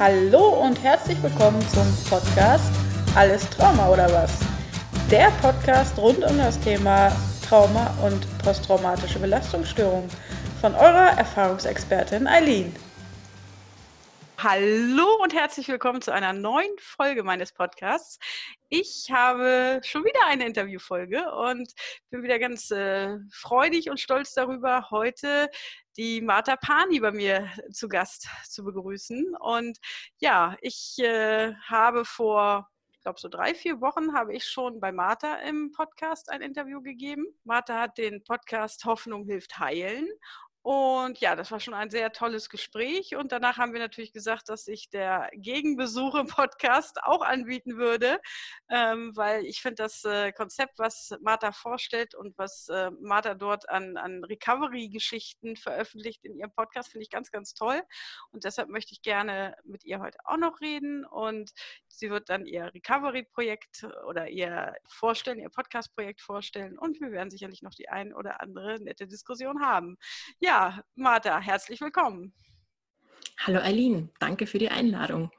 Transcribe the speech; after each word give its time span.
Hallo 0.00 0.62
und 0.62 0.82
herzlich 0.82 1.22
willkommen 1.22 1.60
zum 1.68 1.86
Podcast 2.08 2.72
Alles 3.14 3.46
Trauma 3.50 3.86
oder 3.90 4.10
was? 4.10 4.32
Der 5.10 5.30
Podcast 5.42 5.98
rund 5.98 6.24
um 6.24 6.38
das 6.38 6.58
Thema 6.58 7.12
Trauma 7.46 7.94
und 8.02 8.26
posttraumatische 8.38 9.18
Belastungsstörung 9.18 10.08
von 10.62 10.74
eurer 10.74 11.18
Erfahrungsexpertin 11.18 12.26
Eileen. 12.26 12.72
Hallo 14.42 15.22
und 15.22 15.34
herzlich 15.34 15.68
willkommen 15.68 16.00
zu 16.00 16.14
einer 16.14 16.32
neuen 16.32 16.74
Folge 16.78 17.22
meines 17.22 17.52
Podcasts. 17.52 18.18
Ich 18.70 19.10
habe 19.12 19.82
schon 19.84 20.02
wieder 20.02 20.20
eine 20.28 20.46
Interviewfolge 20.46 21.30
und 21.30 21.70
bin 22.08 22.22
wieder 22.22 22.38
ganz 22.38 22.70
äh, 22.70 23.18
freudig 23.30 23.90
und 23.90 24.00
stolz 24.00 24.32
darüber, 24.32 24.88
heute 24.90 25.50
die 25.98 26.22
Martha 26.22 26.56
Pani 26.56 27.00
bei 27.00 27.10
mir 27.10 27.50
zu 27.70 27.86
Gast 27.86 28.28
zu 28.48 28.64
begrüßen. 28.64 29.36
Und 29.40 29.76
ja, 30.20 30.56
ich 30.62 30.96
äh, 31.00 31.52
habe 31.68 32.06
vor 32.06 32.66
ich 32.92 33.02
glaube, 33.02 33.20
so 33.20 33.28
drei, 33.28 33.54
vier 33.54 33.80
Wochen 33.80 34.14
habe 34.14 34.34
ich 34.34 34.44
schon 34.44 34.78
bei 34.78 34.92
Martha 34.92 35.36
im 35.36 35.72
Podcast 35.72 36.30
ein 36.30 36.42
Interview 36.42 36.82
gegeben. 36.82 37.26
Martha 37.44 37.78
hat 37.80 37.96
den 37.96 38.22
Podcast 38.24 38.84
Hoffnung 38.84 39.24
hilft 39.24 39.58
heilen 39.58 40.06
und 40.62 41.18
ja, 41.20 41.36
das 41.36 41.50
war 41.50 41.58
schon 41.58 41.72
ein 41.72 41.88
sehr 41.88 42.12
tolles 42.12 42.50
Gespräch. 42.50 43.16
Und 43.16 43.32
danach 43.32 43.56
haben 43.56 43.72
wir 43.72 43.80
natürlich 43.80 44.12
gesagt, 44.12 44.50
dass 44.50 44.66
sich 44.66 44.90
der 44.90 45.30
Gegenbesuch 45.32 46.14
im 46.14 46.26
Podcast 46.26 46.98
auch 47.02 47.22
anbieten 47.22 47.78
würde, 47.78 48.20
ähm, 48.68 49.16
weil 49.16 49.46
ich 49.46 49.62
finde 49.62 49.76
das 49.76 50.04
äh, 50.04 50.32
Konzept, 50.32 50.78
was 50.78 51.16
Martha 51.22 51.52
vorstellt 51.52 52.14
und 52.14 52.36
was 52.36 52.68
äh, 52.68 52.90
Martha 53.00 53.34
dort 53.34 53.70
an, 53.70 53.96
an 53.96 54.22
Recovery-Geschichten 54.22 55.56
veröffentlicht 55.56 56.24
in 56.24 56.36
ihrem 56.36 56.52
Podcast, 56.52 56.90
finde 56.90 57.04
ich 57.04 57.10
ganz, 57.10 57.30
ganz 57.30 57.54
toll. 57.54 57.80
Und 58.30 58.44
deshalb 58.44 58.68
möchte 58.68 58.92
ich 58.92 59.00
gerne 59.00 59.56
mit 59.64 59.84
ihr 59.84 60.00
heute 60.00 60.18
auch 60.24 60.36
noch 60.36 60.60
reden. 60.60 61.06
Und 61.06 61.52
sie 61.88 62.10
wird 62.10 62.28
dann 62.28 62.44
ihr 62.44 62.70
Recovery-Projekt 62.74 63.86
oder 64.06 64.28
ihr 64.28 64.74
vorstellen, 64.88 65.38
ihr 65.38 65.48
Podcast-Projekt 65.48 66.20
vorstellen. 66.20 66.78
Und 66.78 67.00
wir 67.00 67.12
werden 67.12 67.30
sicherlich 67.30 67.62
noch 67.62 67.74
die 67.74 67.88
ein 67.88 68.12
oder 68.12 68.42
andere 68.42 68.78
nette 68.78 69.06
Diskussion 69.06 69.62
haben. 69.62 69.96
Ja, 70.38 70.49
ja, 70.50 70.82
Martha, 70.96 71.38
herzlich 71.38 71.80
willkommen. 71.80 72.34
Hallo 73.38 73.60
Eileen, 73.60 74.10
danke 74.18 74.48
für 74.48 74.58
die 74.58 74.68
Einladung. 74.68 75.30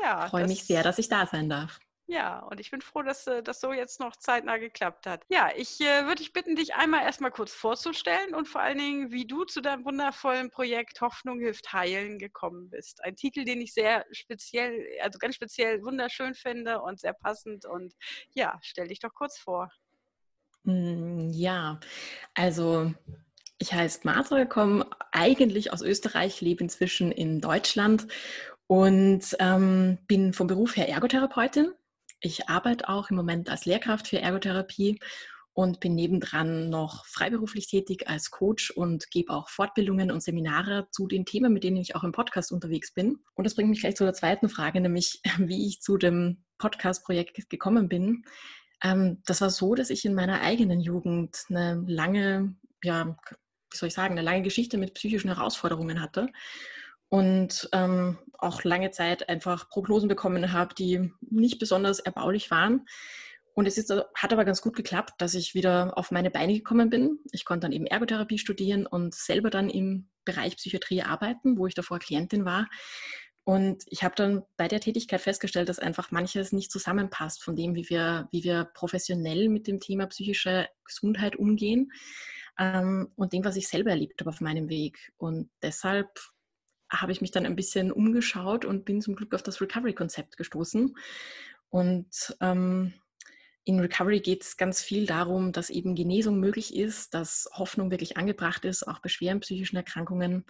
Ja, 0.00 0.24
ich 0.24 0.30
freue 0.30 0.46
mich 0.46 0.64
sehr, 0.64 0.82
dass 0.82 0.98
ich 0.98 1.10
da 1.10 1.26
sein 1.26 1.50
darf. 1.50 1.78
Ja, 2.06 2.38
und 2.38 2.58
ich 2.58 2.70
bin 2.70 2.80
froh, 2.80 3.02
dass 3.02 3.26
äh, 3.26 3.42
das 3.42 3.60
so 3.60 3.74
jetzt 3.74 4.00
noch 4.00 4.16
zeitnah 4.16 4.56
geklappt 4.56 5.06
hat. 5.06 5.24
Ja, 5.28 5.50
ich 5.54 5.78
äh, 5.82 6.04
würde 6.04 6.22
dich 6.22 6.32
bitten, 6.32 6.56
dich 6.56 6.74
einmal 6.74 7.02
erstmal 7.02 7.32
kurz 7.32 7.52
vorzustellen 7.52 8.34
und 8.34 8.48
vor 8.48 8.62
allen 8.62 8.78
Dingen, 8.78 9.10
wie 9.10 9.26
du 9.26 9.44
zu 9.44 9.60
deinem 9.60 9.84
wundervollen 9.84 10.50
Projekt 10.50 11.02
Hoffnung 11.02 11.38
hilft 11.38 11.74
heilen 11.74 12.18
gekommen 12.18 12.70
bist. 12.70 13.04
Ein 13.04 13.16
Titel, 13.16 13.44
den 13.44 13.60
ich 13.60 13.74
sehr 13.74 14.06
speziell, 14.10 14.86
also 15.02 15.18
ganz 15.18 15.34
speziell 15.34 15.82
wunderschön 15.82 16.34
finde 16.34 16.80
und 16.80 16.98
sehr 16.98 17.12
passend. 17.12 17.66
Und 17.66 17.92
ja, 18.34 18.58
stell 18.62 18.88
dich 18.88 19.00
doch 19.00 19.12
kurz 19.12 19.38
vor. 19.38 19.68
Hm, 20.64 21.30
ja, 21.30 21.78
also 22.34 22.94
ich 23.58 23.72
heiße 23.72 24.00
Martha, 24.04 24.44
komme 24.44 24.86
eigentlich 25.12 25.72
aus 25.72 25.82
Österreich, 25.82 26.40
lebe 26.40 26.62
inzwischen 26.62 27.10
in 27.10 27.40
Deutschland 27.40 28.06
und 28.66 29.36
ähm, 29.38 29.98
bin 30.06 30.32
vom 30.32 30.46
Beruf 30.46 30.76
her 30.76 30.88
Ergotherapeutin. 30.88 31.72
Ich 32.20 32.48
arbeite 32.48 32.88
auch 32.88 33.10
im 33.10 33.16
Moment 33.16 33.48
als 33.50 33.64
Lehrkraft 33.64 34.08
für 34.08 34.20
Ergotherapie 34.20 34.98
und 35.52 35.80
bin 35.80 35.94
nebendran 35.94 36.68
noch 36.68 37.06
freiberuflich 37.06 37.66
tätig 37.66 38.08
als 38.08 38.30
Coach 38.30 38.70
und 38.70 39.10
gebe 39.10 39.32
auch 39.32 39.48
Fortbildungen 39.48 40.10
und 40.10 40.22
Seminare 40.22 40.88
zu 40.90 41.06
den 41.06 41.24
Themen, 41.24 41.52
mit 41.52 41.64
denen 41.64 41.78
ich 41.78 41.96
auch 41.96 42.04
im 42.04 42.12
Podcast 42.12 42.52
unterwegs 42.52 42.92
bin. 42.92 43.20
Und 43.34 43.44
das 43.44 43.54
bringt 43.54 43.70
mich 43.70 43.80
gleich 43.80 43.96
zu 43.96 44.04
der 44.04 44.12
zweiten 44.12 44.50
Frage, 44.50 44.82
nämlich 44.82 45.22
wie 45.38 45.66
ich 45.66 45.80
zu 45.80 45.96
dem 45.96 46.44
Podcast-Projekt 46.58 47.48
gekommen 47.48 47.88
bin. 47.88 48.24
Ähm, 48.82 49.22
das 49.24 49.40
war 49.40 49.48
so, 49.48 49.74
dass 49.74 49.88
ich 49.88 50.04
in 50.04 50.14
meiner 50.14 50.42
eigenen 50.42 50.80
Jugend 50.80 51.44
eine 51.48 51.82
lange 51.86 52.54
ja, 52.82 53.16
wie 53.70 53.76
soll 53.76 53.88
ich 53.88 53.94
sagen, 53.94 54.12
eine 54.12 54.22
lange 54.22 54.42
Geschichte 54.42 54.78
mit 54.78 54.94
psychischen 54.94 55.34
Herausforderungen 55.34 56.00
hatte 56.00 56.28
und 57.08 57.68
ähm, 57.72 58.18
auch 58.38 58.64
lange 58.64 58.90
Zeit 58.90 59.28
einfach 59.28 59.68
Prognosen 59.68 60.08
bekommen 60.08 60.52
habe, 60.52 60.74
die 60.74 61.12
nicht 61.20 61.58
besonders 61.58 62.00
erbaulich 62.00 62.50
waren. 62.50 62.86
Und 63.54 63.66
es 63.66 63.78
ist, 63.78 63.90
hat 64.14 64.32
aber 64.32 64.44
ganz 64.44 64.60
gut 64.60 64.76
geklappt, 64.76 65.14
dass 65.18 65.34
ich 65.34 65.54
wieder 65.54 65.96
auf 65.96 66.10
meine 66.10 66.30
Beine 66.30 66.52
gekommen 66.52 66.90
bin. 66.90 67.20
Ich 67.32 67.46
konnte 67.46 67.64
dann 67.64 67.72
eben 67.72 67.86
Ergotherapie 67.86 68.38
studieren 68.38 68.86
und 68.86 69.14
selber 69.14 69.48
dann 69.48 69.70
im 69.70 70.10
Bereich 70.26 70.56
Psychiatrie 70.56 71.02
arbeiten, 71.02 71.56
wo 71.56 71.66
ich 71.66 71.74
davor 71.74 71.98
Klientin 71.98 72.44
war. 72.44 72.68
Und 73.44 73.84
ich 73.86 74.02
habe 74.02 74.16
dann 74.16 74.42
bei 74.56 74.66
der 74.66 74.80
Tätigkeit 74.80 75.20
festgestellt, 75.20 75.68
dass 75.68 75.78
einfach 75.78 76.10
manches 76.10 76.52
nicht 76.52 76.70
zusammenpasst 76.70 77.42
von 77.42 77.54
dem, 77.54 77.76
wie 77.76 77.88
wir, 77.88 78.28
wie 78.32 78.42
wir 78.42 78.64
professionell 78.74 79.48
mit 79.48 79.68
dem 79.68 79.78
Thema 79.78 80.06
psychische 80.06 80.68
Gesundheit 80.84 81.36
umgehen 81.36 81.92
ähm, 82.58 83.10
und 83.16 83.32
dem, 83.32 83.44
was 83.44 83.56
ich 83.56 83.68
selber 83.68 83.90
erlebt 83.90 84.20
habe 84.20 84.30
auf 84.30 84.40
meinem 84.40 84.68
Weg. 84.68 85.12
Und 85.16 85.50
deshalb 85.62 86.20
habe 86.90 87.12
ich 87.12 87.20
mich 87.20 87.30
dann 87.30 87.46
ein 87.46 87.56
bisschen 87.56 87.90
umgeschaut 87.90 88.64
und 88.64 88.84
bin 88.84 89.02
zum 89.02 89.16
Glück 89.16 89.34
auf 89.34 89.42
das 89.42 89.60
Recovery-Konzept 89.60 90.36
gestoßen. 90.36 90.96
Und 91.68 92.36
ähm, 92.40 92.94
in 93.64 93.80
Recovery 93.80 94.20
geht 94.20 94.44
es 94.44 94.56
ganz 94.56 94.80
viel 94.80 95.06
darum, 95.06 95.52
dass 95.52 95.70
eben 95.70 95.96
Genesung 95.96 96.38
möglich 96.38 96.74
ist, 96.76 97.14
dass 97.14 97.48
Hoffnung 97.52 97.90
wirklich 97.90 98.16
angebracht 98.16 98.64
ist, 98.64 98.86
auch 98.86 99.00
bei 99.00 99.08
schweren 99.08 99.40
psychischen 99.40 99.76
Erkrankungen. 99.76 100.44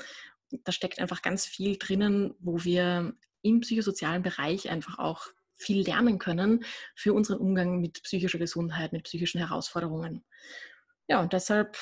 Da 0.65 0.71
steckt 0.71 0.99
einfach 0.99 1.23
ganz 1.23 1.47
viel 1.47 1.79
drinnen, 1.79 2.35
wo 2.39 2.63
wir 2.63 3.15
im 3.41 3.61
psychosozialen 3.61 4.23
Bereich 4.23 4.69
einfach 4.69 4.99
auch 4.99 5.29
viel 5.57 5.83
lernen 5.83 6.19
können 6.19 6.65
für 6.95 7.15
unseren 7.15 7.39
Umgang 7.39 7.81
mit 7.81 8.03
psychischer 8.03 8.39
Gesundheit, 8.39 8.93
mit 8.93 9.05
psychischen 9.05 9.39
Herausforderungen. 9.39 10.23
Ja, 11.09 11.21
und 11.21 11.33
deshalb 11.33 11.77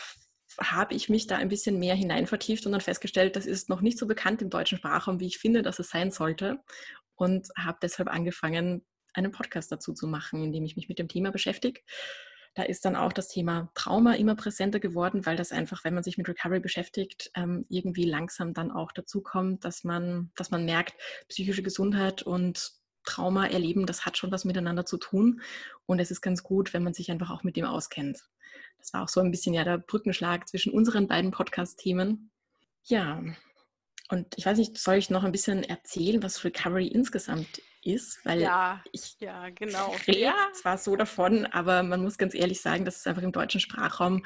habe 0.60 0.94
ich 0.94 1.08
mich 1.08 1.26
da 1.26 1.36
ein 1.36 1.48
bisschen 1.48 1.78
mehr 1.78 1.94
hinein 1.94 2.26
vertieft 2.26 2.66
und 2.66 2.72
dann 2.72 2.80
festgestellt, 2.80 3.36
das 3.36 3.46
ist 3.46 3.68
noch 3.68 3.80
nicht 3.80 3.98
so 3.98 4.06
bekannt 4.06 4.42
im 4.42 4.50
deutschen 4.50 4.78
Sprachraum, 4.78 5.20
wie 5.20 5.26
ich 5.26 5.38
finde, 5.38 5.62
dass 5.62 5.78
es 5.78 5.88
sein 5.90 6.10
sollte. 6.10 6.60
Und 7.16 7.48
habe 7.56 7.78
deshalb 7.82 8.08
angefangen, 8.08 8.84
einen 9.14 9.32
Podcast 9.32 9.70
dazu 9.70 9.94
zu 9.94 10.06
machen, 10.06 10.42
in 10.42 10.52
dem 10.52 10.64
ich 10.64 10.76
mich 10.76 10.88
mit 10.88 10.98
dem 10.98 11.08
Thema 11.08 11.30
beschäftige. 11.30 11.80
Da 12.54 12.62
ist 12.62 12.84
dann 12.84 12.94
auch 12.94 13.12
das 13.12 13.28
Thema 13.28 13.70
Trauma 13.74 14.14
immer 14.14 14.36
präsenter 14.36 14.78
geworden, 14.78 15.26
weil 15.26 15.36
das 15.36 15.50
einfach, 15.50 15.82
wenn 15.84 15.94
man 15.94 16.04
sich 16.04 16.18
mit 16.18 16.28
Recovery 16.28 16.60
beschäftigt, 16.60 17.30
ähm, 17.34 17.66
irgendwie 17.68 18.04
langsam 18.04 18.54
dann 18.54 18.70
auch 18.70 18.92
dazu 18.92 19.22
kommt, 19.22 19.64
dass 19.64 19.82
man, 19.82 20.30
dass 20.36 20.50
man 20.50 20.64
merkt, 20.64 20.94
psychische 21.28 21.64
Gesundheit 21.64 22.22
und 22.22 22.72
Trauma 23.04 23.46
erleben, 23.46 23.86
das 23.86 24.06
hat 24.06 24.16
schon 24.16 24.32
was 24.32 24.44
miteinander 24.44 24.86
zu 24.86 24.96
tun. 24.96 25.40
Und 25.86 25.98
es 26.00 26.10
ist 26.10 26.20
ganz 26.20 26.42
gut, 26.42 26.72
wenn 26.74 26.82
man 26.82 26.94
sich 26.94 27.10
einfach 27.10 27.30
auch 27.30 27.42
mit 27.42 27.56
dem 27.56 27.64
auskennt. 27.64 28.24
Das 28.78 28.92
war 28.92 29.02
auch 29.02 29.08
so 29.08 29.20
ein 29.20 29.30
bisschen 29.30 29.54
ja 29.54 29.64
der 29.64 29.78
Brückenschlag 29.78 30.48
zwischen 30.48 30.72
unseren 30.72 31.08
beiden 31.08 31.30
Podcast-Themen. 31.30 32.30
Ja, 32.84 33.22
und 34.10 34.26
ich 34.36 34.44
weiß 34.44 34.58
nicht, 34.58 34.76
soll 34.76 34.96
ich 34.96 35.10
noch 35.10 35.24
ein 35.24 35.32
bisschen 35.32 35.64
erzählen, 35.64 36.22
was 36.22 36.44
Recovery 36.44 36.86
insgesamt 36.86 37.62
ist? 37.82 38.24
Weil 38.24 38.40
ja, 38.40 38.82
ich 38.92 39.16
ja, 39.20 39.48
genau. 39.50 39.94
rede 40.06 40.20
ja. 40.20 40.34
zwar 40.52 40.78
so 40.78 40.94
davon, 40.96 41.46
aber 41.46 41.82
man 41.82 42.02
muss 42.02 42.18
ganz 42.18 42.34
ehrlich 42.34 42.60
sagen, 42.60 42.84
dass 42.84 42.98
es 42.98 43.06
einfach 43.06 43.22
im 43.22 43.32
deutschen 43.32 43.60
Sprachraum 43.60 44.24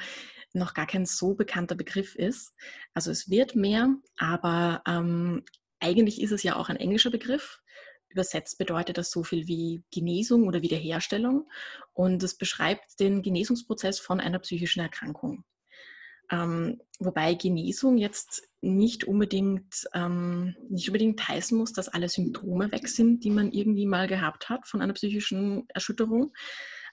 noch 0.53 0.73
gar 0.73 0.87
kein 0.87 1.05
so 1.05 1.35
bekannter 1.35 1.75
Begriff 1.75 2.15
ist. 2.15 2.53
Also 2.93 3.11
es 3.11 3.29
wird 3.29 3.55
mehr, 3.55 3.95
aber 4.17 4.81
ähm, 4.87 5.43
eigentlich 5.79 6.21
ist 6.21 6.31
es 6.31 6.43
ja 6.43 6.55
auch 6.55 6.69
ein 6.69 6.77
englischer 6.77 7.11
Begriff. 7.11 7.61
Übersetzt 8.09 8.57
bedeutet 8.57 8.97
das 8.97 9.11
so 9.11 9.23
viel 9.23 9.47
wie 9.47 9.83
Genesung 9.91 10.47
oder 10.47 10.61
Wiederherstellung 10.61 11.47
und 11.93 12.23
es 12.23 12.35
beschreibt 12.35 12.99
den 12.99 13.21
Genesungsprozess 13.21 13.99
von 13.99 14.19
einer 14.19 14.39
psychischen 14.39 14.81
Erkrankung. 14.81 15.43
Ähm, 16.31 16.79
wobei 16.99 17.33
Genesung 17.33 17.97
jetzt 17.97 18.47
nicht 18.61 19.03
unbedingt, 19.05 19.87
ähm, 19.93 20.55
nicht 20.69 20.89
unbedingt 20.89 21.27
heißen 21.27 21.57
muss, 21.57 21.73
dass 21.73 21.89
alle 21.89 22.09
Symptome 22.09 22.71
weg 22.71 22.87
sind, 22.87 23.23
die 23.23 23.31
man 23.31 23.51
irgendwie 23.51 23.87
mal 23.87 24.07
gehabt 24.07 24.49
hat 24.49 24.67
von 24.67 24.81
einer 24.81 24.93
psychischen 24.93 25.67
Erschütterung, 25.69 26.33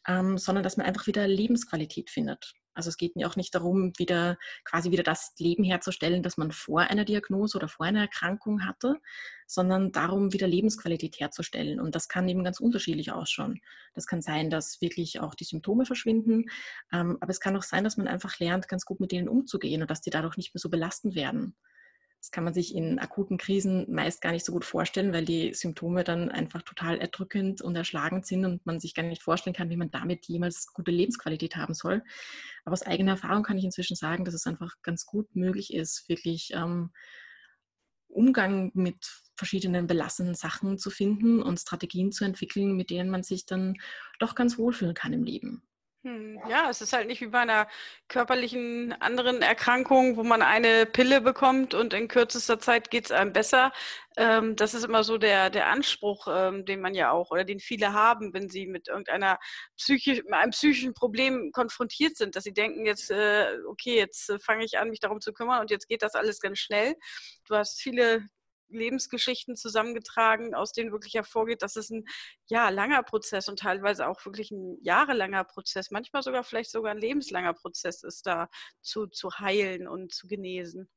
ähm, 0.07 0.39
sondern 0.39 0.65
dass 0.65 0.77
man 0.77 0.87
einfach 0.87 1.07
wieder 1.07 1.27
Lebensqualität 1.29 2.09
findet. 2.09 2.55
Also 2.77 2.91
es 2.91 2.97
geht 2.97 3.17
mir 3.17 3.29
auch 3.29 3.37
nicht 3.37 3.55
darum, 3.55 3.93
wieder 3.99 4.39
quasi 4.65 4.91
wieder 4.91 5.03
das 5.03 5.33
Leben 5.39 5.65
herzustellen, 5.65 6.23
das 6.23 6.37
man 6.37 6.53
vor 6.53 6.83
einer 6.83 7.05
Diagnose 7.05 7.57
oder 7.57 7.69
vor 7.69 7.87
einer 7.87 8.01
Erkrankung 8.01 8.65
hatte, 8.65 9.01
sondern 9.47 9.93
darum, 9.93 10.33
wieder 10.33 10.47
Lebensqualität 10.47 11.19
herzustellen. 11.19 11.81
Und 11.81 11.95
das 11.95 12.09
kann 12.09 12.29
eben 12.29 12.45
ganz 12.45 12.61
unterschiedlich 12.61 13.13
ausschauen. 13.13 13.61
Das 13.95 14.07
kann 14.07 14.21
sein, 14.21 14.51
dass 14.51 14.81
wirklich 14.81 15.21
auch 15.21 15.35
die 15.35 15.45
Symptome 15.45 15.87
verschwinden, 15.87 16.47
ähm, 16.93 17.17
aber 17.21 17.31
es 17.31 17.41
kann 17.41 17.57
auch 17.57 17.63
sein, 17.63 17.85
dass 17.85 17.97
man 17.97 18.09
einfach 18.09 18.39
lernt, 18.39 18.69
ganz 18.69 18.85
gut 18.85 19.01
mit 19.01 19.13
denen 19.13 19.29
umzugehen 19.29 19.83
und 19.83 19.91
dass 19.91 20.03
die 20.03 20.11
dadurch 20.11 20.37
nicht 20.37 20.55
mehr 20.55 20.61
so 20.61 20.69
belastend 20.69 21.15
werden. 21.15 21.57
Das 22.21 22.31
kann 22.31 22.45
man 22.45 22.55
sich 22.55 22.75
in 22.75 22.99
akuten 22.99 23.39
Krisen 23.39 23.87
meist 23.93 24.21
gar 24.21 24.33
nicht 24.33 24.45
so 24.45 24.53
gut 24.53 24.65
vorstellen, 24.65 25.13
weil 25.13 25.25
die 25.25 25.55
Symptome 25.55 26.03
dann 26.03 26.29
einfach 26.31 26.63
total 26.63 26.99
erdrückend 26.99 27.63
und 27.63 27.77
erschlagend 27.77 28.27
sind 28.27 28.45
und 28.45 28.67
man 28.67 28.81
sich 28.81 28.95
gar 28.95 29.05
nicht 29.05 29.23
vorstellen 29.23 29.55
kann, 29.55 29.71
wie 29.71 29.77
man 29.77 29.91
damit 29.91 30.27
jemals 30.27 30.73
gute 30.73 30.91
Lebensqualität 30.91 31.57
haben 31.57 31.75
soll. 31.75 32.03
Aber 32.65 32.73
aus 32.73 32.83
eigener 32.83 33.13
Erfahrung 33.13 33.43
kann 33.43 33.59
ich 33.59 33.65
inzwischen 33.65 33.97
sagen, 33.97 34.25
dass 34.25 34.35
es 34.35 34.47
einfach 34.47 34.75
ganz 34.83 35.07
gut 35.07 35.37
möglich 35.37 35.73
ist, 35.73 36.09
wirklich 36.09 36.53
ähm, 36.55 36.91
Umgang 38.09 38.71
mit 38.75 39.23
verschiedenen 39.37 39.87
belastenden 39.87 40.35
Sachen 40.35 40.79
zu 40.79 40.91
finden 40.91 41.43
und 41.43 41.61
Strategien 41.61 42.11
zu 42.11 42.25
entwickeln, 42.25 42.75
mit 42.75 42.91
denen 42.91 43.11
man 43.11 43.23
sich 43.23 43.47
dann 43.47 43.75
doch 44.19 44.35
ganz 44.35 44.59
wohlfühlen 44.59 44.95
kann 44.95 45.13
im 45.13 45.23
Leben. 45.23 45.63
Hm, 46.07 46.39
ja, 46.49 46.71
es 46.71 46.81
ist 46.83 46.93
halt 46.93 47.09
nicht 47.09 47.21
wie 47.21 47.27
bei 47.27 47.41
einer 47.41 47.67
körperlichen 48.07 48.93
anderen 49.03 49.43
Erkrankung, 49.43 50.17
wo 50.17 50.23
man 50.23 50.41
eine 50.41 50.87
Pille 50.87 51.21
bekommt 51.21 51.75
und 51.75 51.93
in 51.95 52.07
kürzester 52.07 52.61
Zeit 52.61 52.93
geht 52.93 53.07
es 53.07 53.11
einem 53.11 53.33
besser. 53.33 53.73
Ähm, 54.17 54.55
das 54.55 54.75
ist 54.75 54.85
immer 54.85 55.03
so 55.03 55.19
der, 55.19 55.51
der 55.51 55.67
Anspruch, 55.67 56.29
ähm, 56.31 56.65
den 56.65 56.81
man 56.81 56.95
ja 56.95 57.11
auch 57.11 57.33
oder 57.33 57.43
den 57.43 57.59
viele 57.59 57.93
haben, 57.93 58.33
wenn 58.33 58.49
sie 58.49 58.69
mit 58.69 58.87
irgendeiner 58.87 59.41
psychisch, 59.77 60.23
einem 60.31 60.53
psychischen 60.53 60.95
Problem 60.95 61.51
konfrontiert 61.51 62.17
sind, 62.17 62.37
dass 62.37 62.45
sie 62.45 62.55
denken, 62.55 62.87
jetzt, 62.87 63.11
äh, 63.11 63.49
okay, 63.69 63.97
jetzt 63.97 64.31
äh, 64.31 64.39
fange 64.39 64.65
ich 64.65 64.79
an, 64.79 64.91
mich 64.91 65.01
darum 65.01 65.21
zu 65.21 65.33
kümmern 65.33 65.61
und 65.61 65.73
jetzt 65.73 65.89
geht 65.89 66.03
das 66.03 66.15
alles 66.15 66.39
ganz 66.39 66.61
schnell. 66.61 66.95
Du 67.49 67.57
hast 67.57 67.81
viele 67.81 68.29
Lebensgeschichten 68.69 69.57
zusammengetragen, 69.57 70.55
aus 70.55 70.73
denen 70.73 70.93
wirklich 70.93 71.15
hervorgeht, 71.15 71.63
dass 71.63 71.77
es 71.77 71.91
ein 71.91 72.05
ja, 72.47 72.69
langer 72.69 73.03
Prozess 73.03 73.49
und 73.49 73.59
teilweise 73.59 74.09
auch 74.09 74.25
wirklich 74.25 74.51
ein 74.51 74.79
jahrelanger 74.83 75.45
Prozess, 75.45 75.91
manchmal 75.91 76.23
sogar 76.23 76.45
vielleicht 76.45 76.71
sogar 76.71 76.93
ein 76.93 77.01
lebenslanger 77.01 77.55
Prozess 77.55 78.03
ist, 78.03 78.27
da 78.27 78.49
zu, 78.81 79.07
zu 79.07 79.31
heilen 79.39 79.89
und 79.89 80.13
zu 80.13 80.27
genesen. 80.27 80.89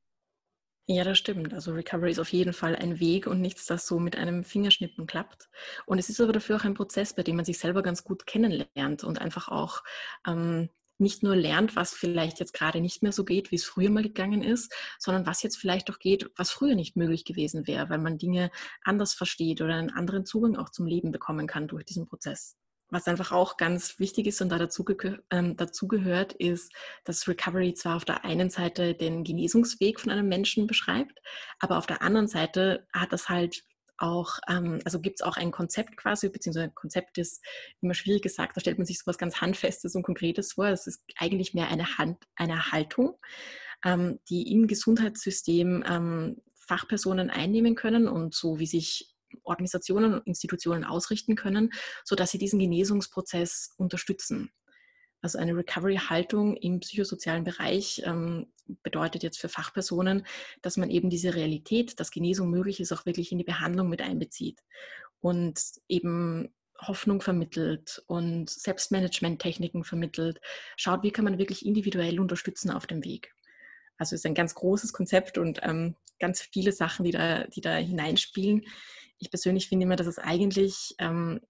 Ja, 0.92 1.04
das 1.04 1.18
stimmt. 1.18 1.54
Also 1.54 1.72
Recovery 1.72 2.10
ist 2.10 2.18
auf 2.18 2.32
jeden 2.32 2.52
Fall 2.52 2.74
ein 2.74 2.98
Weg 2.98 3.28
und 3.28 3.40
nichts, 3.40 3.64
das 3.64 3.86
so 3.86 4.00
mit 4.00 4.16
einem 4.16 4.42
Fingerschnippen 4.42 5.06
klappt. 5.06 5.48
Und 5.86 5.98
es 6.00 6.08
ist 6.08 6.20
aber 6.20 6.32
dafür 6.32 6.56
auch 6.56 6.64
ein 6.64 6.74
Prozess, 6.74 7.14
bei 7.14 7.22
dem 7.22 7.36
man 7.36 7.44
sich 7.44 7.60
selber 7.60 7.82
ganz 7.82 8.02
gut 8.02 8.26
kennenlernt 8.26 9.04
und 9.04 9.20
einfach 9.20 9.48
auch 9.48 9.84
ähm, 10.26 10.68
nicht 11.00 11.22
nur 11.22 11.36
lernt, 11.36 11.76
was 11.76 11.92
vielleicht 11.92 12.40
jetzt 12.40 12.52
gerade 12.52 12.80
nicht 12.80 13.02
mehr 13.02 13.12
so 13.12 13.24
geht, 13.24 13.50
wie 13.50 13.56
es 13.56 13.64
früher 13.64 13.90
mal 13.90 14.02
gegangen 14.02 14.42
ist, 14.42 14.72
sondern 14.98 15.26
was 15.26 15.42
jetzt 15.42 15.56
vielleicht 15.56 15.90
auch 15.90 15.98
geht, 15.98 16.30
was 16.36 16.50
früher 16.50 16.74
nicht 16.74 16.96
möglich 16.96 17.24
gewesen 17.24 17.66
wäre, 17.66 17.88
weil 17.90 17.98
man 17.98 18.18
Dinge 18.18 18.50
anders 18.82 19.14
versteht 19.14 19.60
oder 19.60 19.74
einen 19.74 19.90
anderen 19.90 20.26
Zugang 20.26 20.56
auch 20.56 20.70
zum 20.70 20.86
Leben 20.86 21.10
bekommen 21.10 21.46
kann 21.46 21.68
durch 21.68 21.84
diesen 21.84 22.06
Prozess. 22.06 22.56
Was 22.92 23.06
einfach 23.06 23.30
auch 23.30 23.56
ganz 23.56 24.00
wichtig 24.00 24.26
ist 24.26 24.40
und 24.40 24.48
da 24.48 24.58
dazu, 24.58 24.84
ähm, 25.30 25.56
dazu 25.56 25.86
gehört, 25.86 26.32
ist, 26.32 26.72
dass 27.04 27.28
Recovery 27.28 27.74
zwar 27.74 27.96
auf 27.96 28.04
der 28.04 28.24
einen 28.24 28.50
Seite 28.50 28.94
den 28.94 29.22
Genesungsweg 29.22 30.00
von 30.00 30.10
einem 30.10 30.28
Menschen 30.28 30.66
beschreibt, 30.66 31.20
aber 31.60 31.78
auf 31.78 31.86
der 31.86 32.02
anderen 32.02 32.26
Seite 32.26 32.86
hat 32.92 33.12
das 33.12 33.28
halt 33.28 33.62
auch, 34.00 34.38
ähm, 34.48 34.80
also 34.84 35.00
gibt 35.00 35.20
es 35.20 35.26
auch 35.26 35.36
ein 35.36 35.50
Konzept 35.50 35.96
quasi, 35.96 36.28
beziehungsweise 36.28 36.64
ein 36.64 36.74
Konzept 36.74 37.18
ist 37.18 37.44
immer 37.80 37.94
schwierig 37.94 38.22
gesagt, 38.22 38.56
da 38.56 38.60
stellt 38.60 38.78
man 38.78 38.86
sich 38.86 38.98
so 38.98 39.06
was 39.06 39.18
ganz 39.18 39.40
Handfestes 39.40 39.94
und 39.94 40.02
Konkretes 40.02 40.54
vor. 40.54 40.66
Es 40.66 40.86
ist 40.86 41.02
eigentlich 41.16 41.54
mehr 41.54 41.68
eine, 41.68 41.98
Hand, 41.98 42.18
eine 42.36 42.72
Haltung, 42.72 43.18
ähm, 43.84 44.18
die 44.28 44.50
im 44.52 44.66
Gesundheitssystem 44.66 45.84
ähm, 45.88 46.42
Fachpersonen 46.54 47.30
einnehmen 47.30 47.74
können 47.74 48.08
und 48.08 48.34
so 48.34 48.58
wie 48.58 48.66
sich 48.66 49.14
Organisationen 49.44 50.14
und 50.14 50.26
Institutionen 50.26 50.84
ausrichten 50.84 51.36
können, 51.36 51.70
sodass 52.04 52.30
sie 52.30 52.38
diesen 52.38 52.58
Genesungsprozess 52.58 53.74
unterstützen. 53.76 54.50
Also 55.22 55.38
eine 55.38 55.56
Recovery-Haltung 55.56 56.56
im 56.56 56.80
psychosozialen 56.80 57.44
Bereich 57.44 58.02
ähm, 58.04 58.46
bedeutet 58.82 59.22
jetzt 59.22 59.38
für 59.38 59.48
Fachpersonen, 59.48 60.26
dass 60.62 60.76
man 60.76 60.90
eben 60.90 61.10
diese 61.10 61.34
Realität, 61.34 62.00
dass 62.00 62.10
Genesung 62.10 62.50
möglich 62.50 62.80
ist, 62.80 62.92
auch 62.92 63.06
wirklich 63.06 63.32
in 63.32 63.38
die 63.38 63.44
Behandlung 63.44 63.88
mit 63.88 64.00
einbezieht 64.00 64.62
und 65.20 65.60
eben 65.88 66.52
Hoffnung 66.80 67.20
vermittelt 67.20 68.02
und 68.06 68.48
Selbstmanagement-Techniken 68.48 69.84
vermittelt, 69.84 70.40
schaut, 70.76 71.02
wie 71.02 71.10
kann 71.10 71.24
man 71.24 71.38
wirklich 71.38 71.66
individuell 71.66 72.18
unterstützen 72.18 72.70
auf 72.70 72.86
dem 72.86 73.04
Weg. 73.04 73.34
Also 73.98 74.14
es 74.14 74.20
ist 74.20 74.26
ein 74.26 74.34
ganz 74.34 74.54
großes 74.54 74.94
Konzept 74.94 75.36
und 75.36 75.60
ähm, 75.62 75.94
ganz 76.18 76.40
viele 76.40 76.72
Sachen, 76.72 77.04
die 77.04 77.10
da, 77.10 77.44
die 77.44 77.60
da 77.60 77.76
hineinspielen. 77.76 78.64
Ich 79.18 79.30
persönlich 79.30 79.68
finde 79.68 79.84
immer, 79.84 79.96
dass 79.96 80.06
es 80.06 80.18
eigentlich 80.18 80.94
ähm, 80.98 81.40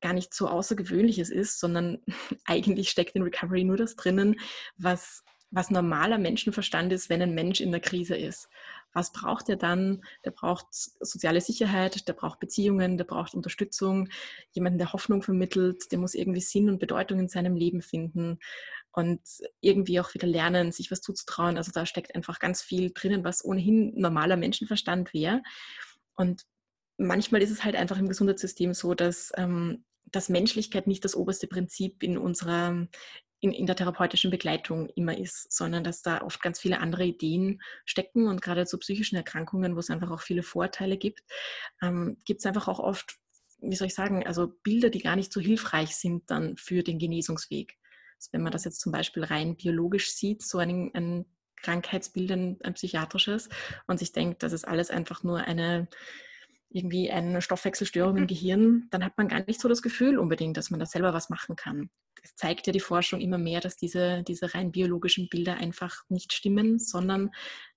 gar 0.00 0.12
nicht 0.12 0.34
so 0.34 0.48
Außergewöhnliches 0.48 1.30
ist, 1.30 1.58
sondern 1.60 1.98
eigentlich 2.44 2.90
steckt 2.90 3.16
in 3.16 3.22
Recovery 3.22 3.64
nur 3.64 3.76
das 3.76 3.96
drinnen, 3.96 4.38
was, 4.76 5.24
was 5.50 5.70
normaler 5.70 6.18
Menschenverstand 6.18 6.92
ist, 6.92 7.08
wenn 7.08 7.22
ein 7.22 7.34
Mensch 7.34 7.60
in 7.60 7.72
der 7.72 7.80
Krise 7.80 8.16
ist. 8.16 8.48
Was 8.94 9.12
braucht 9.12 9.48
er 9.48 9.56
dann? 9.56 10.02
Der 10.24 10.30
braucht 10.30 10.66
soziale 10.72 11.40
Sicherheit, 11.40 12.08
der 12.08 12.14
braucht 12.14 12.40
Beziehungen, 12.40 12.96
der 12.96 13.04
braucht 13.04 13.34
Unterstützung, 13.34 14.08
jemanden, 14.52 14.78
der 14.78 14.92
Hoffnung 14.92 15.22
vermittelt, 15.22 15.92
der 15.92 15.98
muss 15.98 16.14
irgendwie 16.14 16.40
Sinn 16.40 16.70
und 16.70 16.78
Bedeutung 16.78 17.18
in 17.18 17.28
seinem 17.28 17.54
Leben 17.54 17.82
finden 17.82 18.38
und 18.92 19.20
irgendwie 19.60 20.00
auch 20.00 20.14
wieder 20.14 20.26
lernen, 20.26 20.72
sich 20.72 20.90
was 20.90 21.00
zuzutrauen. 21.00 21.56
Also 21.56 21.70
da 21.72 21.86
steckt 21.86 22.14
einfach 22.14 22.38
ganz 22.38 22.62
viel 22.62 22.90
drinnen, 22.92 23.24
was 23.24 23.44
ohnehin 23.44 23.92
normaler 23.94 24.36
Menschenverstand 24.36 25.12
wäre. 25.12 25.42
Und 26.16 26.44
manchmal 26.96 27.42
ist 27.42 27.50
es 27.50 27.64
halt 27.64 27.76
einfach 27.76 27.98
im 27.98 28.08
Gesundheitssystem 28.08 28.74
so, 28.74 28.94
dass, 28.94 29.32
ähm, 29.36 29.84
dass 30.12 30.28
Menschlichkeit 30.28 30.86
nicht 30.86 31.04
das 31.04 31.14
oberste 31.14 31.46
Prinzip 31.46 32.02
in 32.02 32.18
unserer 32.18 32.88
in, 33.40 33.52
in 33.52 33.66
der 33.66 33.76
therapeutischen 33.76 34.30
Begleitung 34.30 34.88
immer 34.96 35.16
ist, 35.16 35.52
sondern 35.52 35.84
dass 35.84 36.02
da 36.02 36.22
oft 36.22 36.42
ganz 36.42 36.58
viele 36.58 36.80
andere 36.80 37.04
Ideen 37.04 37.60
stecken 37.84 38.26
und 38.26 38.42
gerade 38.42 38.66
zu 38.66 38.78
psychischen 38.78 39.16
Erkrankungen, 39.16 39.76
wo 39.76 39.78
es 39.78 39.90
einfach 39.90 40.10
auch 40.10 40.22
viele 40.22 40.42
Vorteile 40.42 40.96
gibt, 40.96 41.22
ähm, 41.80 42.16
gibt 42.24 42.40
es 42.40 42.46
einfach 42.46 42.66
auch 42.66 42.80
oft, 42.80 43.16
wie 43.60 43.76
soll 43.76 43.86
ich 43.86 43.94
sagen, 43.94 44.26
also 44.26 44.48
Bilder, 44.62 44.90
die 44.90 45.00
gar 45.00 45.16
nicht 45.16 45.32
so 45.32 45.40
hilfreich 45.40 45.94
sind 45.96 46.30
dann 46.30 46.56
für 46.56 46.82
den 46.82 46.98
Genesungsweg. 46.98 47.76
Also 48.16 48.30
wenn 48.32 48.42
man 48.42 48.52
das 48.52 48.64
jetzt 48.64 48.80
zum 48.80 48.90
Beispiel 48.90 49.22
rein 49.22 49.56
biologisch 49.56 50.12
sieht, 50.12 50.42
so 50.42 50.58
ein, 50.58 50.90
ein 50.94 51.24
Krankheitsbild, 51.62 52.32
ein, 52.32 52.58
ein 52.62 52.74
psychiatrisches, 52.74 53.48
und 53.86 53.98
sich 53.98 54.12
denkt, 54.12 54.42
das 54.42 54.52
ist 54.52 54.66
alles 54.66 54.90
einfach 54.90 55.22
nur 55.22 55.38
eine 55.38 55.88
irgendwie 56.70 57.10
eine 57.10 57.40
Stoffwechselstörung 57.40 58.16
im 58.16 58.22
mhm. 58.24 58.28
Gehirn, 58.28 58.88
dann 58.90 59.04
hat 59.04 59.16
man 59.16 59.28
gar 59.28 59.44
nicht 59.46 59.60
so 59.60 59.68
das 59.68 59.82
Gefühl 59.82 60.18
unbedingt, 60.18 60.56
dass 60.56 60.70
man 60.70 60.80
da 60.80 60.86
selber 60.86 61.14
was 61.14 61.30
machen 61.30 61.56
kann. 61.56 61.90
Es 62.22 62.34
zeigt 62.36 62.66
ja 62.66 62.72
die 62.72 62.80
Forschung 62.80 63.20
immer 63.20 63.38
mehr, 63.38 63.60
dass 63.60 63.76
diese, 63.76 64.22
diese 64.24 64.54
rein 64.54 64.72
biologischen 64.72 65.28
Bilder 65.28 65.56
einfach 65.56 66.02
nicht 66.08 66.32
stimmen, 66.32 66.78
sondern 66.78 67.30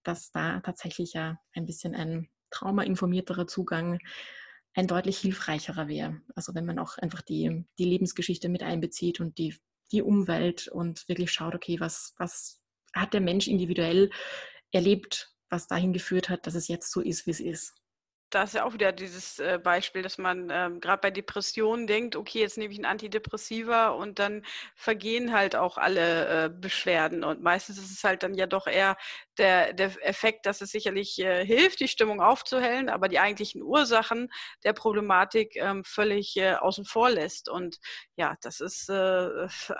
dass 0.04 0.32
da 0.32 0.60
tatsächlich 0.60 1.14
ja 1.14 1.40
ein 1.54 1.66
bisschen 1.66 1.96
ein 1.96 2.30
traumainformierterer 2.50 3.48
Zugang 3.48 4.00
ein 4.74 4.88
deutlich 4.88 5.20
hilfreicherer 5.20 5.88
wäre. 5.88 6.22
Also 6.36 6.54
wenn 6.54 6.66
man 6.66 6.80
auch 6.80 6.98
einfach 6.98 7.22
die, 7.22 7.66
die 7.78 7.86
Lebensgeschichte 7.86 8.50
mit 8.50 8.64
einbezieht 8.64 9.20
und 9.20 9.38
die, 9.38 9.56
die 9.92 10.02
Umwelt 10.02 10.68
und 10.68 11.08
wirklich 11.08 11.32
schaut, 11.32 11.56
okay, 11.56 11.80
was, 11.80 12.14
was 12.18 12.62
hat 12.94 13.14
der 13.14 13.22
Mensch 13.22 13.48
individuell 13.48 14.10
erlebt, 14.72 15.34
was 15.50 15.68
dahin 15.68 15.94
geführt 15.94 16.30
hat, 16.30 16.48
dass 16.48 16.56
es 16.56 16.68
jetzt 16.68 16.92
so 16.92 17.02
ist, 17.02 17.26
wie 17.26 17.32
es 17.32 17.40
ist 17.40 17.81
da 18.32 18.44
ist 18.44 18.54
ja 18.54 18.64
auch 18.66 18.74
wieder 18.74 18.92
dieses 18.94 19.40
äh, 19.40 19.60
Beispiel, 19.62 20.02
dass 20.02 20.18
man 20.18 20.50
ähm, 20.52 20.80
gerade 20.80 21.02
bei 21.02 21.12
Depressionen 21.12 21.86
denkt, 21.86 22.16
okay, 22.16 22.40
jetzt 22.40 22.58
nehme 22.58 22.74
ich 22.74 22.80
ein 22.80 22.86
Antidepressiva 22.86 23.90
und 23.90 24.20
dann 24.20 24.44
vergehen 24.74 25.34
halt 25.34 25.56
auch 25.56 25.78
alle 25.78 26.46
äh, 26.46 26.50
Beschwerden. 26.50 27.24
Und 27.24 27.44
meistens 27.44 27.78
ist 27.78 27.92
es 27.92 28.04
halt 28.04 28.24
dann 28.24 28.34
ja 28.34 28.48
doch 28.48 28.68
eher 28.68 28.96
der, 29.38 29.74
der 29.74 29.92
Effekt, 30.08 30.46
dass 30.46 30.62
es 30.62 30.72
sicherlich 30.72 31.20
äh, 31.20 31.46
hilft, 31.46 31.80
die 31.80 31.88
Stimmung 31.88 32.22
aufzuhellen, 32.22 32.90
aber 32.90 33.10
die 33.10 33.20
eigentlichen 33.20 33.64
Ursachen 33.64 34.30
der 34.64 34.74
Problematik 34.74 35.56
ähm, 35.56 35.84
völlig 35.84 36.38
äh, 36.38 36.54
außen 36.54 36.86
vor 36.86 37.10
lässt. 37.10 37.50
Und 37.50 37.80
ja, 38.16 38.36
das 38.42 38.62
ist 38.62 38.90
äh, 38.90 39.28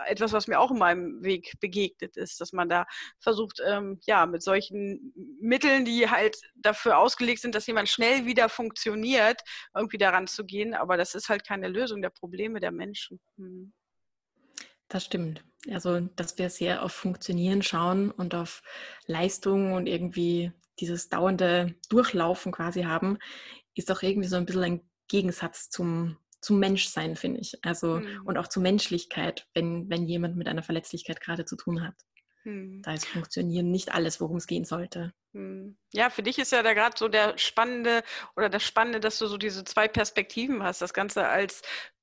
etwas, 0.08 0.34
was 0.34 0.48
mir 0.48 0.60
auch 0.60 0.72
in 0.72 0.78
meinem 0.78 1.24
Weg 1.24 1.54
begegnet 1.60 2.18
ist, 2.18 2.42
dass 2.42 2.54
man 2.54 2.70
da 2.70 2.86
versucht, 3.20 3.62
ähm, 3.66 4.00
ja, 4.06 4.26
mit 4.26 4.44
solchen 4.44 5.14
Mitteln, 5.40 5.86
die 5.86 6.10
halt 6.10 6.38
dafür 6.56 6.98
ausgelegt 6.98 7.42
sind, 7.42 7.56
dass 7.56 7.68
jemand 7.68 7.88
schnell 7.88 8.26
wieder 8.26 8.41
funktioniert, 8.50 9.42
irgendwie 9.76 9.98
daran 9.98 10.28
zu 10.28 10.46
gehen. 10.46 10.74
Aber 10.74 10.98
das 10.98 11.16
ist 11.16 11.30
halt 11.30 11.46
keine 11.46 11.68
Lösung 11.68 12.02
der 12.02 12.10
Probleme 12.10 12.60
der 12.60 12.72
Menschen. 12.72 13.20
Hm. 13.38 13.74
Das 14.88 15.06
stimmt. 15.06 15.44
Also, 15.70 16.02
dass 16.02 16.38
wir 16.38 16.50
sehr 16.50 16.84
auf 16.84 16.92
Funktionieren 16.92 17.62
schauen 17.62 18.12
und 18.12 18.36
auf 18.36 18.62
Leistung 19.06 19.74
und 19.74 19.88
irgendwie 19.88 20.52
dieses 20.80 21.08
dauernde 21.08 21.76
Durchlaufen 21.90 22.52
quasi 22.52 22.84
haben, 22.84 23.18
ist 23.76 23.92
auch 23.92 24.02
irgendwie 24.02 24.28
so 24.28 24.36
ein 24.36 24.46
bisschen 24.46 24.64
ein 24.64 24.90
Gegensatz 25.08 25.70
zum, 25.70 26.18
zum 26.42 26.60
Menschsein, 26.60 27.16
finde 27.16 27.40
ich. 27.40 27.64
Also, 27.64 28.00
mhm. 28.00 28.22
und 28.26 28.38
auch 28.38 28.48
zur 28.48 28.64
Menschlichkeit, 28.64 29.48
wenn, 29.54 29.90
wenn 29.90 30.08
jemand 30.08 30.36
mit 30.36 30.48
einer 30.48 30.64
Verletzlichkeit 30.64 31.22
gerade 31.22 31.46
zu 31.46 31.56
tun 31.56 31.84
hat. 31.84 31.96
Mhm. 32.44 32.82
Da 32.84 32.94
ist 32.94 33.08
Funktionieren 33.08 33.72
nicht 33.72 33.94
alles, 33.94 34.20
worum 34.20 34.38
es 34.38 34.48
gehen 34.48 34.66
sollte. 34.66 35.14
Mhm. 35.34 35.78
Ja, 35.94 36.10
für 36.10 36.24
dich 36.24 36.40
ist 36.40 36.52
ja 36.52 36.64
da 36.64 36.74
gerade 36.74 36.96
so 36.98 37.08
der 37.08 37.38
spannende 37.38 38.04
oder 38.36 38.50
das 38.50 38.64
Spannende, 38.64 39.00
dass 39.00 39.20
du 39.20 39.28
so 39.28 39.38
diese 39.38 39.64
zwei 39.64 39.88
Perspektiven 39.88 40.64
hast. 40.64 40.82
Das 40.82 40.94
Ganze 40.94 41.28
als 41.28 41.62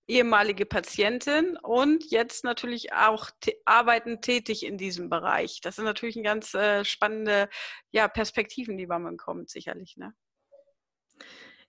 ehemalige 0.08 0.64
Patientin 0.64 1.58
und 1.62 2.10
jetzt 2.10 2.42
natürlich 2.42 2.94
auch 2.94 3.28
arbeitend 3.66 4.22
tätig 4.22 4.64
in 4.64 4.78
diesem 4.78 5.10
Bereich. 5.10 5.60
Das 5.60 5.76
sind 5.76 5.84
natürlich 5.84 6.16
ein 6.16 6.22
ganz 6.22 6.54
äh, 6.54 6.84
spannende 6.84 7.48
ja, 7.90 8.08
Perspektiven, 8.08 8.78
die 8.78 8.86
man 8.86 9.18
kommt, 9.18 9.50
sicherlich. 9.50 9.96
Ne? 9.98 10.14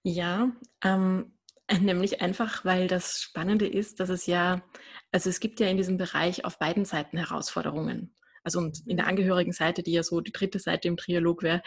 Ja, 0.04 0.52
ähm, 0.84 1.38
nämlich 1.80 2.22
einfach, 2.22 2.64
weil 2.64 2.88
das 2.88 3.20
Spannende 3.22 3.68
ist, 3.68 4.00
dass 4.00 4.10
es 4.10 4.26
ja, 4.26 4.62
also 5.12 5.30
es 5.30 5.42
gibt 5.42 5.60
ja 5.60 5.68
in 5.68 5.78
diesem 5.78 5.98
Bereich 5.98 6.46
auf 6.46 6.58
beiden 6.58 6.86
Seiten 6.86 7.18
Herausforderungen. 7.18 8.16
Also 8.44 8.60
und 8.60 8.86
in 8.88 8.98
der 8.98 9.06
mhm. 9.06 9.12
Angehörigen 9.12 9.54
Seite, 9.54 9.84
die 9.84 9.94
ja 9.94 10.04
so 10.04 10.22
die 10.22 10.32
dritte 10.32 10.60
Seite 10.60 10.88
im 10.88 10.98
Trialog 10.98 11.44
wäre, 11.44 11.62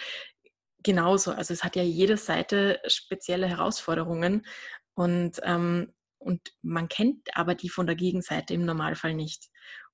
genauso. 0.82 1.32
Also 1.32 1.54
es 1.54 1.64
hat 1.64 1.76
ja 1.76 1.82
jede 1.82 2.16
Seite 2.16 2.80
spezielle 2.86 3.46
Herausforderungen 3.48 4.46
und, 4.94 5.40
ähm, 5.44 5.92
und 6.18 6.40
man 6.62 6.88
kennt 6.88 7.36
aber 7.36 7.54
die 7.54 7.68
von 7.68 7.86
der 7.86 7.96
Gegenseite 7.96 8.54
im 8.54 8.64
Normalfall 8.64 9.14
nicht 9.14 9.48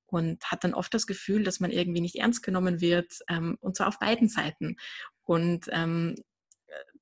und 0.06 0.42
hat 0.44 0.64
dann 0.64 0.74
oft 0.74 0.92
das 0.94 1.06
Gefühl, 1.06 1.44
dass 1.44 1.60
man 1.60 1.70
irgendwie 1.70 2.00
nicht 2.00 2.16
ernst 2.16 2.42
genommen 2.42 2.80
wird 2.80 3.18
ähm, 3.28 3.58
und 3.60 3.76
zwar 3.76 3.88
auf 3.88 3.98
beiden 3.98 4.28
Seiten. 4.28 4.76
Und 5.24 5.66
ähm, 5.70 6.16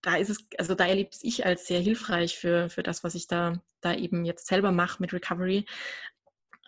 da 0.02 0.16
ist 0.16 0.30
es, 0.30 0.46
also 0.58 0.74
da 0.74 0.86
erlebe 0.86 1.10
ich 1.22 1.46
als 1.46 1.66
sehr 1.66 1.80
hilfreich 1.80 2.36
für, 2.36 2.68
für 2.68 2.82
das, 2.82 3.04
was 3.04 3.14
ich 3.14 3.26
da, 3.26 3.62
da 3.80 3.94
eben 3.94 4.24
jetzt 4.24 4.46
selber 4.46 4.72
mache 4.72 5.00
mit 5.00 5.12
Recovery, 5.12 5.66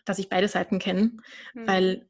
dass 0.04 0.18
ich 0.18 0.28
beide 0.28 0.48
Seiten 0.48 0.78
kenne, 0.78 1.16
mhm. 1.54 1.66
weil 1.66 2.08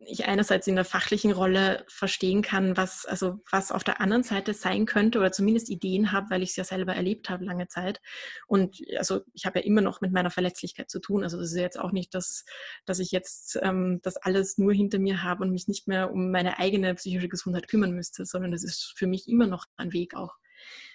ich 0.00 0.26
einerseits 0.26 0.66
in 0.68 0.76
der 0.76 0.84
fachlichen 0.84 1.32
Rolle 1.32 1.84
verstehen 1.88 2.42
kann, 2.42 2.76
was, 2.76 3.04
also 3.04 3.40
was 3.50 3.72
auf 3.72 3.82
der 3.82 4.00
anderen 4.00 4.22
Seite 4.22 4.54
sein 4.54 4.86
könnte 4.86 5.18
oder 5.18 5.32
zumindest 5.32 5.68
Ideen 5.70 6.12
habe, 6.12 6.30
weil 6.30 6.42
ich 6.42 6.50
es 6.50 6.56
ja 6.56 6.64
selber 6.64 6.94
erlebt 6.94 7.30
habe 7.30 7.44
lange 7.44 7.66
Zeit. 7.66 8.00
Und 8.46 8.80
also 8.96 9.22
ich 9.34 9.44
habe 9.44 9.58
ja 9.58 9.64
immer 9.64 9.80
noch 9.80 10.00
mit 10.00 10.12
meiner 10.12 10.30
Verletzlichkeit 10.30 10.88
zu 10.88 11.00
tun. 11.00 11.24
Also 11.24 11.36
das 11.38 11.50
ist 11.50 11.58
jetzt 11.58 11.80
auch 11.80 11.90
nicht, 11.90 12.14
dass, 12.14 12.44
dass 12.86 13.00
ich 13.00 13.10
jetzt 13.10 13.58
ähm, 13.62 14.00
das 14.02 14.16
alles 14.16 14.56
nur 14.56 14.72
hinter 14.72 15.00
mir 15.00 15.22
habe 15.24 15.42
und 15.42 15.50
mich 15.50 15.66
nicht 15.66 15.88
mehr 15.88 16.12
um 16.12 16.30
meine 16.30 16.58
eigene 16.58 16.94
psychische 16.94 17.28
Gesundheit 17.28 17.66
kümmern 17.66 17.92
müsste, 17.92 18.24
sondern 18.24 18.52
das 18.52 18.62
ist 18.62 18.94
für 18.96 19.08
mich 19.08 19.28
immer 19.28 19.46
noch 19.48 19.66
ein 19.76 19.92
Weg 19.92 20.14
auch. 20.14 20.36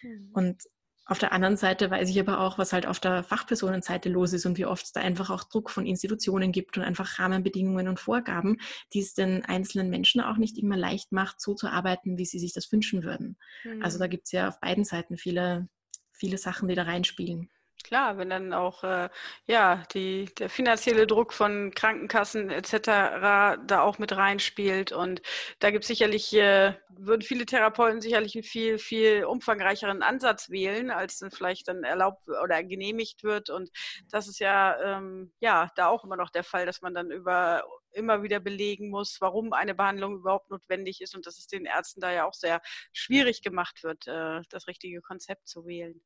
Mhm. 0.01 0.29
Und 0.33 0.63
auf 1.05 1.19
der 1.19 1.33
anderen 1.33 1.57
Seite 1.57 1.91
weiß 1.91 2.09
ich 2.09 2.19
aber 2.19 2.39
auch, 2.39 2.57
was 2.57 2.71
halt 2.71 2.85
auf 2.85 2.99
der 2.99 3.23
Fachpersonenseite 3.23 4.07
los 4.09 4.31
ist 4.31 4.45
und 4.45 4.57
wie 4.57 4.65
oft 4.65 4.85
es 4.85 4.91
da 4.93 5.01
einfach 5.01 5.29
auch 5.29 5.43
Druck 5.43 5.69
von 5.69 5.85
Institutionen 5.85 6.51
gibt 6.53 6.77
und 6.77 6.83
einfach 6.83 7.19
Rahmenbedingungen 7.19 7.89
und 7.89 7.99
Vorgaben, 7.99 8.57
die 8.93 8.99
es 8.99 9.13
den 9.13 9.43
einzelnen 9.43 9.89
Menschen 9.89 10.21
auch 10.21 10.37
nicht 10.37 10.57
immer 10.57 10.77
leicht 10.77 11.11
macht, 11.11 11.41
so 11.41 11.55
zu 11.55 11.67
arbeiten, 11.67 12.17
wie 12.17 12.25
sie 12.25 12.39
sich 12.39 12.53
das 12.53 12.71
wünschen 12.71 13.03
würden. 13.03 13.37
Mhm. 13.65 13.83
Also 13.83 13.99
da 13.99 14.07
gibt 14.07 14.27
es 14.27 14.31
ja 14.31 14.47
auf 14.47 14.61
beiden 14.61 14.85
Seiten 14.85 15.17
viele, 15.17 15.67
viele 16.13 16.37
Sachen, 16.37 16.69
die 16.69 16.75
da 16.75 16.83
reinspielen. 16.83 17.49
Klar, 17.83 18.17
wenn 18.17 18.29
dann 18.29 18.53
auch 18.53 18.83
äh, 18.85 19.09
ja, 19.45 19.83
die, 19.93 20.25
der 20.39 20.49
finanzielle 20.49 21.05
Druck 21.05 21.33
von 21.33 21.71
Krankenkassen 21.75 22.49
etc. 22.49 22.71
da 23.67 23.81
auch 23.81 23.99
mit 23.99 24.15
reinspielt. 24.15 24.93
Und 24.93 25.21
da 25.59 25.69
gibt 25.69 25.83
es 25.83 25.89
sicherlich, 25.89 26.33
äh, 26.33 26.75
würden 26.89 27.21
viele 27.23 27.45
Therapeuten 27.45 27.99
sicherlich 27.99 28.35
einen 28.35 28.43
viel, 28.43 28.77
viel 28.79 29.25
umfangreicheren 29.25 30.01
Ansatz 30.01 30.49
wählen, 30.49 30.91
als 30.91 31.19
dann 31.19 31.31
vielleicht 31.31 31.67
dann 31.67 31.83
erlaubt 31.83 32.21
oder 32.29 32.63
genehmigt 32.63 33.23
wird. 33.23 33.49
Und 33.49 33.69
das 34.09 34.29
ist 34.29 34.39
ja, 34.39 34.97
ähm, 34.97 35.33
ja 35.41 35.69
da 35.75 35.87
auch 35.87 36.05
immer 36.05 36.15
noch 36.15 36.29
der 36.29 36.45
Fall, 36.45 36.65
dass 36.65 36.81
man 36.81 36.93
dann 36.93 37.11
über 37.11 37.63
immer 37.91 38.23
wieder 38.23 38.39
belegen 38.39 38.89
muss, 38.89 39.17
warum 39.19 39.53
eine 39.53 39.75
Behandlung 39.75 40.15
überhaupt 40.15 40.49
notwendig 40.49 41.01
ist 41.01 41.15
und 41.15 41.27
dass 41.27 41.37
es 41.37 41.47
den 41.47 41.65
Ärzten 41.65 42.01
da 42.01 42.11
ja 42.11 42.25
auch 42.25 42.33
sehr 42.33 42.61
schwierig 42.91 43.41
gemacht 43.43 43.83
wird, 43.83 44.07
äh, 44.07 44.41
das 44.49 44.67
richtige 44.67 45.01
Konzept 45.01 45.47
zu 45.47 45.65
wählen. 45.65 46.01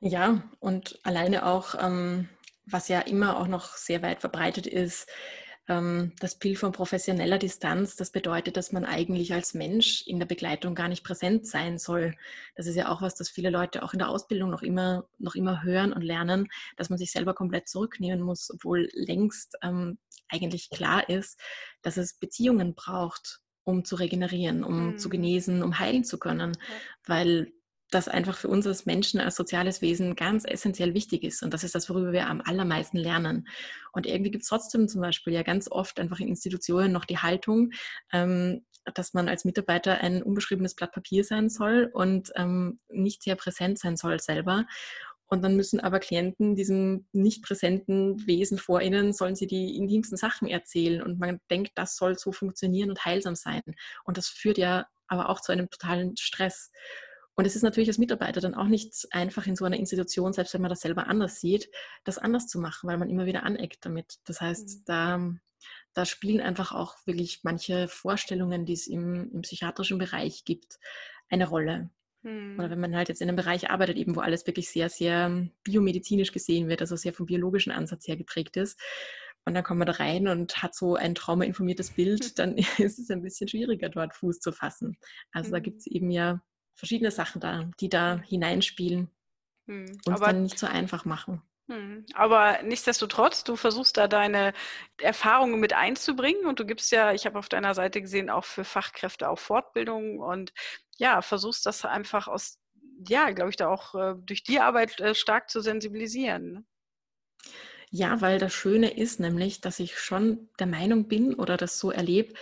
Ja, 0.00 0.42
und 0.60 0.98
alleine 1.02 1.46
auch, 1.46 1.74
ähm, 1.80 2.28
was 2.66 2.88
ja 2.88 3.00
immer 3.00 3.38
auch 3.38 3.46
noch 3.46 3.76
sehr 3.76 4.02
weit 4.02 4.20
verbreitet 4.20 4.66
ist, 4.66 5.08
ähm, 5.66 6.12
das 6.20 6.38
Bild 6.38 6.58
von 6.58 6.72
professioneller 6.72 7.38
Distanz, 7.38 7.96
das 7.96 8.10
bedeutet, 8.10 8.56
dass 8.56 8.72
man 8.72 8.84
eigentlich 8.84 9.32
als 9.32 9.54
Mensch 9.54 10.06
in 10.06 10.18
der 10.18 10.26
Begleitung 10.26 10.74
gar 10.74 10.88
nicht 10.88 11.04
präsent 11.04 11.46
sein 11.46 11.78
soll. 11.78 12.14
Das 12.54 12.66
ist 12.66 12.76
ja 12.76 12.90
auch 12.90 13.00
was, 13.00 13.14
das 13.14 13.30
viele 13.30 13.50
Leute 13.50 13.82
auch 13.82 13.94
in 13.94 13.98
der 13.98 14.10
Ausbildung 14.10 14.50
noch 14.50 14.62
immer, 14.62 15.06
noch 15.18 15.34
immer 15.34 15.62
hören 15.62 15.92
und 15.92 16.02
lernen, 16.02 16.48
dass 16.76 16.90
man 16.90 16.98
sich 16.98 17.12
selber 17.12 17.34
komplett 17.34 17.68
zurücknehmen 17.68 18.20
muss, 18.20 18.50
obwohl 18.50 18.90
längst 18.92 19.56
ähm, 19.62 19.98
eigentlich 20.28 20.68
klar 20.70 21.08
ist, 21.08 21.40
dass 21.82 21.96
es 21.96 22.14
Beziehungen 22.18 22.74
braucht, 22.74 23.40
um 23.64 23.84
zu 23.84 23.96
regenerieren, 23.96 24.64
um 24.64 24.88
mhm. 24.88 24.98
zu 24.98 25.08
genesen, 25.08 25.62
um 25.62 25.78
heilen 25.78 26.04
zu 26.04 26.18
können. 26.18 26.52
Ja. 26.52 26.74
Weil 27.06 27.52
das 27.94 28.08
einfach 28.08 28.36
für 28.36 28.48
uns 28.48 28.66
als 28.66 28.86
Menschen, 28.86 29.20
als 29.20 29.36
soziales 29.36 29.80
Wesen 29.80 30.16
ganz 30.16 30.44
essentiell 30.44 30.94
wichtig 30.94 31.22
ist. 31.22 31.42
Und 31.42 31.54
das 31.54 31.64
ist 31.64 31.74
das, 31.74 31.88
worüber 31.88 32.12
wir 32.12 32.28
am 32.28 32.40
allermeisten 32.44 32.98
lernen. 32.98 33.46
Und 33.92 34.06
irgendwie 34.06 34.30
gibt 34.30 34.42
es 34.42 34.48
trotzdem 34.48 34.88
zum 34.88 35.00
Beispiel 35.00 35.32
ja 35.32 35.42
ganz 35.42 35.70
oft 35.70 36.00
einfach 36.00 36.20
in 36.20 36.28
Institutionen 36.28 36.92
noch 36.92 37.04
die 37.04 37.18
Haltung, 37.18 37.70
ähm, 38.12 38.64
dass 38.94 39.14
man 39.14 39.28
als 39.28 39.44
Mitarbeiter 39.44 39.98
ein 39.98 40.22
unbeschriebenes 40.22 40.74
Blatt 40.74 40.92
Papier 40.92 41.24
sein 41.24 41.48
soll 41.48 41.90
und 41.92 42.32
ähm, 42.36 42.80
nicht 42.88 43.22
sehr 43.22 43.36
präsent 43.36 43.78
sein 43.78 43.96
soll 43.96 44.20
selber. 44.20 44.66
Und 45.26 45.42
dann 45.42 45.56
müssen 45.56 45.80
aber 45.80 46.00
Klienten 46.00 46.54
diesem 46.54 47.06
nicht 47.12 47.42
präsenten 47.42 48.26
Wesen 48.26 48.58
vor 48.58 48.82
ihnen, 48.82 49.12
sollen 49.12 49.36
sie 49.36 49.46
die 49.46 49.76
intimsten 49.76 50.18
Sachen 50.18 50.48
erzählen. 50.48 51.02
Und 51.02 51.18
man 51.18 51.40
denkt, 51.50 51.72
das 51.76 51.96
soll 51.96 52.18
so 52.18 52.30
funktionieren 52.30 52.90
und 52.90 53.04
heilsam 53.04 53.34
sein. 53.34 53.62
Und 54.04 54.18
das 54.18 54.28
führt 54.28 54.58
ja 54.58 54.86
aber 55.08 55.28
auch 55.30 55.40
zu 55.40 55.52
einem 55.52 55.70
totalen 55.70 56.16
Stress. 56.16 56.70
Und 57.36 57.46
es 57.46 57.56
ist 57.56 57.62
natürlich 57.62 57.88
als 57.88 57.98
Mitarbeiter 57.98 58.40
dann 58.40 58.54
auch 58.54 58.68
nicht 58.68 58.94
einfach 59.10 59.46
in 59.46 59.56
so 59.56 59.64
einer 59.64 59.76
Institution, 59.76 60.32
selbst 60.32 60.54
wenn 60.54 60.62
man 60.62 60.68
das 60.68 60.80
selber 60.80 61.08
anders 61.08 61.40
sieht, 61.40 61.68
das 62.04 62.18
anders 62.18 62.46
zu 62.46 62.60
machen, 62.60 62.88
weil 62.88 62.98
man 62.98 63.10
immer 63.10 63.26
wieder 63.26 63.42
aneckt 63.42 63.84
damit. 63.84 64.18
Das 64.24 64.40
heißt, 64.40 64.80
mhm. 64.80 64.82
da, 64.86 65.32
da 65.94 66.04
spielen 66.04 66.40
einfach 66.40 66.72
auch 66.72 66.94
wirklich 67.06 67.40
manche 67.42 67.88
Vorstellungen, 67.88 68.66
die 68.66 68.74
es 68.74 68.86
im, 68.86 69.32
im 69.32 69.42
psychiatrischen 69.42 69.98
Bereich 69.98 70.44
gibt, 70.44 70.78
eine 71.28 71.48
Rolle. 71.48 71.90
Mhm. 72.22 72.58
Oder 72.58 72.70
wenn 72.70 72.80
man 72.80 72.96
halt 72.96 73.08
jetzt 73.08 73.20
in 73.20 73.28
einem 73.28 73.36
Bereich 73.36 73.70
arbeitet, 73.70 73.96
eben 73.96 74.14
wo 74.14 74.20
alles 74.20 74.46
wirklich 74.46 74.70
sehr, 74.70 74.88
sehr 74.88 75.48
biomedizinisch 75.64 76.32
gesehen 76.32 76.68
wird, 76.68 76.80
also 76.80 76.94
sehr 76.94 77.12
vom 77.12 77.26
biologischen 77.26 77.72
Ansatz 77.72 78.06
her 78.06 78.16
geprägt 78.16 78.56
ist. 78.56 78.80
Und 79.44 79.54
dann 79.54 79.64
kommt 79.64 79.78
man 79.78 79.86
da 79.86 79.92
rein 79.94 80.26
und 80.28 80.62
hat 80.62 80.74
so 80.74 80.94
ein 80.94 81.14
traumainformiertes 81.14 81.90
Bild, 81.90 82.38
dann 82.38 82.56
ist 82.78 82.98
es 82.98 83.10
ein 83.10 83.22
bisschen 83.22 83.48
schwieriger, 83.48 83.88
dort 83.88 84.14
Fuß 84.14 84.40
zu 84.40 84.52
fassen. 84.52 84.96
Also 85.32 85.48
mhm. 85.48 85.52
da 85.52 85.58
gibt 85.58 85.80
es 85.80 85.86
eben 85.86 86.10
ja 86.10 86.40
verschiedene 86.74 87.10
Sachen 87.10 87.40
da, 87.40 87.70
die 87.80 87.88
da 87.88 88.20
hineinspielen 88.20 89.10
hm, 89.66 90.00
und 90.06 90.20
dann 90.20 90.42
nicht 90.42 90.58
so 90.58 90.66
einfach 90.66 91.04
machen. 91.04 91.42
Hm, 91.68 92.04
aber 92.12 92.62
nichtsdestotrotz, 92.62 93.42
du 93.42 93.56
versuchst 93.56 93.96
da 93.96 94.06
deine 94.06 94.52
Erfahrungen 95.00 95.60
mit 95.60 95.72
einzubringen 95.72 96.44
und 96.44 96.60
du 96.60 96.66
gibst 96.66 96.92
ja, 96.92 97.12
ich 97.12 97.24
habe 97.24 97.38
auf 97.38 97.48
deiner 97.48 97.74
Seite 97.74 98.02
gesehen, 98.02 98.28
auch 98.28 98.44
für 98.44 98.64
Fachkräfte 98.64 99.28
auch 99.30 99.38
Fortbildungen 99.38 100.18
und 100.18 100.52
ja, 100.98 101.22
versuchst 101.22 101.64
das 101.64 101.84
einfach 101.86 102.28
aus, 102.28 102.58
ja, 103.08 103.30
glaube 103.30 103.50
ich, 103.50 103.56
da 103.56 103.68
auch 103.68 103.94
äh, 103.94 104.14
durch 104.18 104.42
die 104.42 104.60
Arbeit 104.60 105.00
äh, 105.00 105.14
stark 105.14 105.48
zu 105.48 105.60
sensibilisieren. 105.60 106.52
Ne? 106.52 106.64
Ja, 107.90 108.20
weil 108.20 108.38
das 108.38 108.52
Schöne 108.52 108.96
ist 108.96 109.20
nämlich, 109.20 109.60
dass 109.60 109.78
ich 109.78 109.98
schon 109.98 110.50
der 110.58 110.66
Meinung 110.66 111.08
bin 111.08 111.34
oder 111.34 111.56
das 111.56 111.78
so 111.78 111.90
erlebe, 111.90 112.34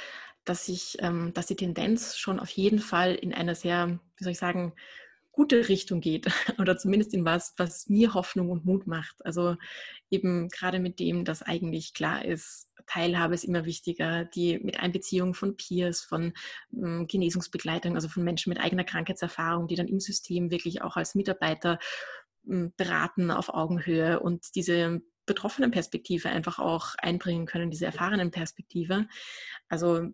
dass 0.44 0.68
ich, 0.68 0.96
ähm, 1.00 1.32
dass 1.34 1.46
die 1.46 1.56
Tendenz 1.56 2.16
schon 2.16 2.40
auf 2.40 2.50
jeden 2.50 2.78
Fall 2.78 3.14
in 3.14 3.32
eine 3.32 3.54
sehr, 3.54 4.00
wie 4.16 4.24
soll 4.24 4.32
ich 4.32 4.38
sagen, 4.38 4.72
gute 5.32 5.68
Richtung 5.68 6.00
geht 6.00 6.26
oder 6.58 6.76
zumindest 6.76 7.14
in 7.14 7.24
was, 7.24 7.54
was 7.56 7.88
mir 7.88 8.14
Hoffnung 8.14 8.50
und 8.50 8.64
Mut 8.64 8.86
macht. 8.86 9.24
Also 9.24 9.56
eben 10.10 10.48
gerade 10.48 10.78
mit 10.78 11.00
dem, 11.00 11.24
dass 11.24 11.42
eigentlich 11.42 11.94
klar 11.94 12.24
ist, 12.24 12.68
Teilhabe 12.86 13.34
ist 13.34 13.44
immer 13.44 13.64
wichtiger, 13.64 14.24
die 14.24 14.58
mit 14.58 14.80
Einbeziehung 14.80 15.34
von 15.34 15.56
Peers, 15.56 16.02
von 16.02 16.32
ähm, 16.72 17.06
Genesungsbegleitung, 17.06 17.94
also 17.94 18.08
von 18.08 18.24
Menschen 18.24 18.50
mit 18.50 18.60
eigener 18.60 18.84
Krankheitserfahrung, 18.84 19.68
die 19.68 19.76
dann 19.76 19.88
im 19.88 20.00
System 20.00 20.50
wirklich 20.50 20.82
auch 20.82 20.96
als 20.96 21.14
Mitarbeiter 21.14 21.78
ähm, 22.48 22.72
beraten 22.76 23.30
auf 23.30 23.48
Augenhöhe 23.48 24.20
und 24.20 24.54
diese 24.56 25.00
betroffenen 25.26 25.70
Perspektive 25.70 26.28
einfach 26.28 26.58
auch 26.58 26.94
einbringen 26.98 27.46
können, 27.46 27.70
diese 27.70 27.86
erfahrenen 27.86 28.30
Perspektive. 28.30 29.06
Also 29.68 30.10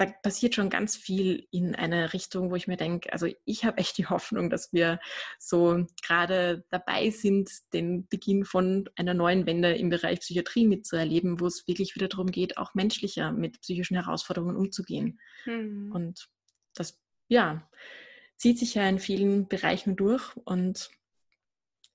da 0.00 0.06
passiert 0.06 0.54
schon 0.54 0.70
ganz 0.70 0.96
viel 0.96 1.46
in 1.50 1.74
eine 1.74 2.14
Richtung, 2.14 2.50
wo 2.50 2.56
ich 2.56 2.66
mir 2.66 2.78
denke, 2.78 3.12
also 3.12 3.28
ich 3.44 3.64
habe 3.66 3.76
echt 3.76 3.98
die 3.98 4.06
Hoffnung, 4.06 4.48
dass 4.48 4.72
wir 4.72 4.98
so 5.38 5.84
gerade 6.02 6.64
dabei 6.70 7.10
sind, 7.10 7.50
den 7.74 8.08
Beginn 8.08 8.46
von 8.46 8.88
einer 8.96 9.12
neuen 9.12 9.44
Wende 9.44 9.74
im 9.74 9.90
Bereich 9.90 10.20
Psychiatrie 10.20 10.66
mitzuerleben, 10.66 11.38
wo 11.38 11.46
es 11.46 11.68
wirklich 11.68 11.94
wieder 11.94 12.08
darum 12.08 12.30
geht, 12.30 12.56
auch 12.56 12.74
menschlicher 12.74 13.30
mit 13.30 13.60
psychischen 13.60 13.96
Herausforderungen 13.96 14.56
umzugehen. 14.56 15.20
Mhm. 15.44 15.92
Und 15.92 16.28
das, 16.74 16.98
ja, 17.28 17.68
zieht 18.38 18.58
sich 18.58 18.74
ja 18.74 18.88
in 18.88 18.98
vielen 18.98 19.48
Bereichen 19.48 19.96
durch 19.96 20.34
und 20.44 20.90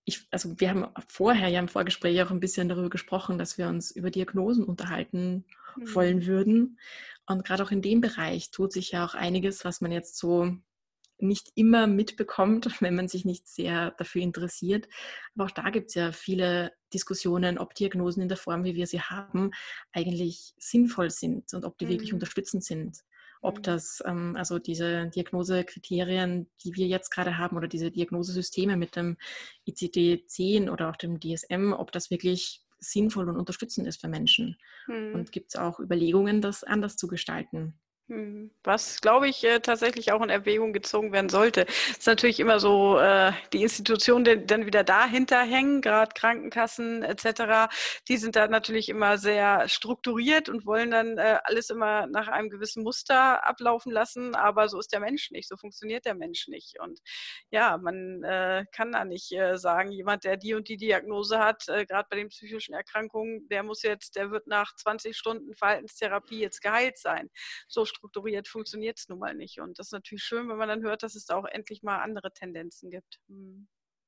ich, 0.05 0.27
also 0.31 0.59
wir 0.59 0.69
haben 0.69 0.85
vorher 1.07 1.49
ja 1.49 1.59
im 1.59 1.67
Vorgespräch 1.67 2.21
auch 2.21 2.31
ein 2.31 2.39
bisschen 2.39 2.69
darüber 2.69 2.89
gesprochen, 2.89 3.37
dass 3.37 3.57
wir 3.57 3.67
uns 3.67 3.91
über 3.91 4.11
Diagnosen 4.11 4.63
unterhalten 4.63 5.45
mhm. 5.75 5.95
wollen 5.95 6.25
würden. 6.25 6.79
Und 7.25 7.43
gerade 7.43 7.63
auch 7.63 7.71
in 7.71 7.81
dem 7.81 8.01
Bereich 8.01 8.51
tut 8.51 8.71
sich 8.71 8.91
ja 8.91 9.03
auch 9.03 9.15
einiges, 9.15 9.65
was 9.65 9.81
man 9.81 9.91
jetzt 9.91 10.17
so 10.17 10.55
nicht 11.17 11.51
immer 11.55 11.87
mitbekommt, 11.87 12.69
wenn 12.81 12.95
man 12.95 13.07
sich 13.07 13.25
nicht 13.25 13.47
sehr 13.47 13.91
dafür 13.91 14.21
interessiert. 14.21 14.87
Aber 15.33 15.45
auch 15.45 15.51
da 15.51 15.71
gibt 15.71 15.89
es 15.89 15.95
ja 15.95 16.11
viele 16.11 16.71
Diskussionen, 16.93 17.57
ob 17.57 17.73
Diagnosen 17.73 18.21
in 18.21 18.29
der 18.29 18.37
Form, 18.37 18.63
wie 18.63 18.75
wir 18.75 18.85
sie 18.85 19.01
haben, 19.01 19.51
eigentlich 19.91 20.53
sinnvoll 20.57 21.09
sind 21.09 21.51
und 21.53 21.65
ob 21.65 21.79
die 21.79 21.85
mhm. 21.85 21.89
wirklich 21.89 22.13
unterstützend 22.13 22.63
sind 22.63 23.03
ob 23.45 23.59
mhm. 23.59 23.63
das, 23.63 24.03
ähm, 24.05 24.35
also 24.35 24.59
diese 24.59 25.07
Diagnosekriterien, 25.07 26.49
die 26.63 26.75
wir 26.75 26.87
jetzt 26.87 27.09
gerade 27.09 27.37
haben 27.37 27.57
oder 27.57 27.67
diese 27.67 27.91
Diagnosesysteme 27.91 28.77
mit 28.77 28.95
dem 28.95 29.17
ICD-10 29.67 30.69
oder 30.69 30.89
auch 30.89 30.95
dem 30.95 31.19
DSM, 31.19 31.73
ob 31.73 31.91
das 31.91 32.09
wirklich 32.09 32.61
sinnvoll 32.79 33.29
und 33.29 33.37
unterstützend 33.37 33.87
ist 33.87 34.01
für 34.01 34.07
Menschen. 34.07 34.57
Mhm. 34.87 35.13
Und 35.13 35.31
gibt 35.31 35.53
es 35.53 35.59
auch 35.59 35.79
Überlegungen, 35.79 36.41
das 36.41 36.63
anders 36.63 36.97
zu 36.97 37.07
gestalten? 37.07 37.79
Hm, 38.07 38.51
was, 38.63 39.01
glaube 39.01 39.27
ich, 39.27 39.43
äh, 39.43 39.59
tatsächlich 39.61 40.11
auch 40.11 40.21
in 40.21 40.29
Erwägung 40.29 40.73
gezogen 40.73 41.11
werden 41.11 41.29
sollte. 41.29 41.65
Es 41.65 41.97
ist 41.97 42.05
natürlich 42.05 42.39
immer 42.39 42.59
so, 42.59 42.99
äh, 42.99 43.31
die 43.51 43.63
Institutionen, 43.63 44.23
die 44.23 44.45
dann 44.45 44.67
wieder 44.67 44.83
dahinter 44.83 45.41
hängen, 45.41 45.81
gerade 45.81 46.11
Krankenkassen 46.13 47.01
etc., 47.01 47.67
die 48.07 48.17
sind 48.17 48.35
da 48.35 48.47
natürlich 48.47 48.89
immer 48.89 49.17
sehr 49.17 49.67
strukturiert 49.67 50.49
und 50.49 50.67
wollen 50.67 50.91
dann 50.91 51.17
äh, 51.17 51.39
alles 51.45 51.71
immer 51.71 52.05
nach 52.05 52.27
einem 52.27 52.51
gewissen 52.51 52.83
Muster 52.83 53.47
ablaufen 53.47 53.91
lassen. 53.91 54.35
Aber 54.35 54.69
so 54.69 54.77
ist 54.77 54.93
der 54.93 54.99
Mensch 54.99 55.31
nicht, 55.31 55.49
so 55.49 55.57
funktioniert 55.57 56.05
der 56.05 56.13
Mensch 56.13 56.47
nicht. 56.47 56.79
Und 56.79 56.99
ja, 57.49 57.79
man 57.79 58.23
äh, 58.23 58.65
kann 58.71 58.91
da 58.91 59.03
nicht 59.03 59.33
sagen, 59.55 59.91
jemand, 59.91 60.25
der 60.25 60.37
die 60.37 60.53
und 60.53 60.67
die 60.69 60.77
Diagnose 60.77 61.39
hat, 61.39 61.65
gerade 61.65 62.07
bei 62.09 62.17
den 62.17 62.29
psychischen 62.29 62.75
Erkrankungen, 62.75 63.47
der 63.49 63.63
muss 63.63 63.81
jetzt, 63.81 64.15
der 64.15 64.29
wird 64.29 64.45
nach 64.45 64.75
20 64.75 65.17
Stunden 65.17 65.55
Verhaltenstherapie 65.55 66.39
jetzt 66.39 66.61
geheilt 66.61 66.99
sein. 66.99 67.29
So 67.67 67.85
strukturiert 67.95 68.47
funktioniert 68.47 68.99
es 68.99 69.07
nun 69.09 69.19
mal 69.19 69.35
nicht. 69.35 69.59
Und 69.59 69.79
das 69.79 69.87
ist 69.87 69.93
natürlich 69.93 70.23
schön, 70.23 70.47
wenn 70.49 70.57
man 70.57 70.69
dann 70.69 70.83
hört, 70.83 71.03
dass 71.03 71.15
es 71.15 71.25
da 71.25 71.35
auch 71.35 71.45
endlich 71.45 71.83
mal 71.83 72.01
andere 72.01 72.31
Tendenzen 72.31 72.89
gibt. 72.89 73.19
Hm. 73.27 73.67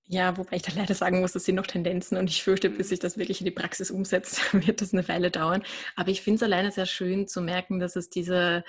Ja, 0.09 0.37
wobei 0.37 0.55
ich 0.55 0.61
da 0.61 0.71
leider 0.73 0.93
sagen 0.93 1.19
muss, 1.19 1.33
das 1.33 1.43
sind 1.43 1.55
noch 1.55 1.67
Tendenzen 1.67 2.17
und 2.17 2.29
ich 2.29 2.41
fürchte, 2.41 2.69
bis 2.69 2.89
sich 2.89 2.99
das 2.99 3.17
wirklich 3.17 3.41
in 3.41 3.45
die 3.45 3.51
Praxis 3.51 3.91
umsetzt, 3.91 4.41
wird 4.53 4.81
das 4.81 4.93
eine 4.93 5.07
Weile 5.07 5.31
dauern. 5.31 5.63
Aber 5.97 6.09
ich 6.09 6.21
finde 6.21 6.37
es 6.37 6.43
alleine 6.43 6.71
sehr 6.71 6.85
schön 6.85 7.27
zu 7.27 7.41
merken, 7.41 7.79
dass 7.79 7.97
es 7.97 8.09
diese, 8.09 8.63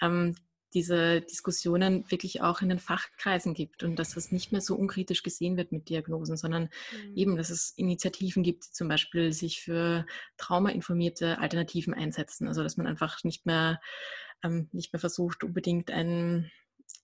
ähm, 0.00 0.36
diese 0.72 1.20
Diskussionen 1.20 2.08
wirklich 2.12 2.42
auch 2.42 2.62
in 2.62 2.68
den 2.68 2.78
Fachkreisen 2.78 3.54
gibt 3.54 3.82
und 3.82 3.96
dass 3.98 4.14
das 4.14 4.30
nicht 4.30 4.52
mehr 4.52 4.60
so 4.60 4.76
unkritisch 4.76 5.24
gesehen 5.24 5.56
wird 5.56 5.72
mit 5.72 5.88
Diagnosen, 5.88 6.36
sondern 6.36 6.64
mhm. 6.92 7.16
eben, 7.16 7.36
dass 7.36 7.50
es 7.50 7.70
Initiativen 7.76 8.44
gibt, 8.44 8.66
die 8.66 8.72
zum 8.72 8.86
Beispiel 8.86 9.32
sich 9.32 9.62
für 9.62 10.06
traumainformierte 10.36 11.38
Alternativen 11.38 11.92
einsetzen. 11.92 12.46
Also 12.46 12.62
dass 12.62 12.76
man 12.76 12.86
einfach 12.86 13.24
nicht 13.24 13.46
mehr 13.46 13.80
ähm, 14.44 14.68
nicht 14.72 14.92
mehr 14.92 15.00
versucht, 15.00 15.42
unbedingt 15.42 15.90
ein, 15.90 16.50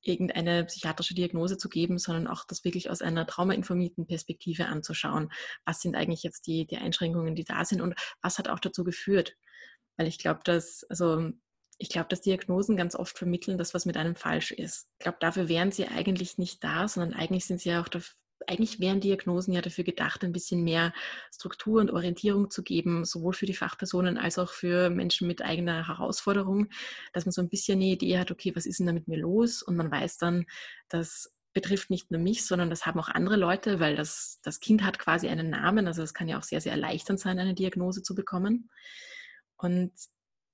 irgendeine 0.02 0.64
psychiatrische 0.64 1.14
Diagnose 1.14 1.58
zu 1.58 1.68
geben, 1.68 1.98
sondern 1.98 2.26
auch 2.26 2.44
das 2.44 2.64
wirklich 2.64 2.90
aus 2.90 3.02
einer 3.02 3.26
traumainformierten 3.26 4.06
Perspektive 4.06 4.66
anzuschauen. 4.66 5.32
Was 5.64 5.80
sind 5.80 5.96
eigentlich 5.96 6.22
jetzt 6.22 6.46
die, 6.46 6.66
die 6.66 6.76
Einschränkungen, 6.76 7.34
die 7.34 7.44
da 7.44 7.64
sind 7.64 7.80
und 7.80 7.94
was 8.22 8.38
hat 8.38 8.48
auch 8.48 8.60
dazu 8.60 8.84
geführt? 8.84 9.36
Weil 9.96 10.06
ich 10.06 10.18
glaube, 10.18 10.40
dass, 10.44 10.84
also 10.88 11.30
ich 11.78 11.88
glaube, 11.88 12.08
dass 12.08 12.20
Diagnosen 12.20 12.76
ganz 12.76 12.94
oft 12.94 13.16
vermitteln, 13.16 13.58
dass 13.58 13.74
was 13.74 13.86
mit 13.86 13.96
einem 13.96 14.14
falsch 14.14 14.52
ist. 14.52 14.86
Ich 14.98 15.04
glaube, 15.04 15.18
dafür 15.20 15.48
wären 15.48 15.72
sie 15.72 15.88
eigentlich 15.88 16.38
nicht 16.38 16.62
da, 16.62 16.86
sondern 16.88 17.18
eigentlich 17.18 17.46
sind 17.46 17.60
sie 17.60 17.70
ja 17.70 17.82
auch 17.82 17.88
eigentlich 18.46 18.80
wären 18.80 19.00
Diagnosen 19.00 19.52
ja 19.52 19.60
dafür 19.60 19.84
gedacht, 19.84 20.24
ein 20.24 20.32
bisschen 20.32 20.62
mehr 20.64 20.92
Struktur 21.34 21.80
und 21.80 21.90
Orientierung 21.90 22.50
zu 22.50 22.62
geben, 22.62 23.04
sowohl 23.04 23.32
für 23.32 23.46
die 23.46 23.54
Fachpersonen 23.54 24.18
als 24.18 24.38
auch 24.38 24.50
für 24.50 24.90
Menschen 24.90 25.26
mit 25.26 25.42
eigener 25.42 25.88
Herausforderung, 25.88 26.68
dass 27.12 27.26
man 27.26 27.32
so 27.32 27.42
ein 27.42 27.48
bisschen 27.48 27.78
eine 27.78 27.90
Idee 27.90 28.18
hat, 28.18 28.30
okay, 28.30 28.54
was 28.54 28.66
ist 28.66 28.78
denn 28.78 28.86
da 28.86 28.92
mit 28.92 29.08
mir 29.08 29.18
los? 29.18 29.62
Und 29.62 29.76
man 29.76 29.90
weiß 29.90 30.18
dann, 30.18 30.46
das 30.88 31.34
betrifft 31.52 31.90
nicht 31.90 32.10
nur 32.10 32.20
mich, 32.20 32.46
sondern 32.46 32.70
das 32.70 32.86
haben 32.86 33.00
auch 33.00 33.08
andere 33.08 33.36
Leute, 33.36 33.80
weil 33.80 33.96
das, 33.96 34.40
das 34.42 34.60
Kind 34.60 34.84
hat 34.84 34.98
quasi 34.98 35.28
einen 35.28 35.50
Namen. 35.50 35.86
Also 35.86 36.02
es 36.02 36.14
kann 36.14 36.28
ja 36.28 36.38
auch 36.38 36.44
sehr, 36.44 36.60
sehr 36.60 36.72
erleichternd 36.72 37.18
sein, 37.18 37.38
eine 37.38 37.54
Diagnose 37.54 38.02
zu 38.02 38.14
bekommen. 38.14 38.70
Und 39.56 39.92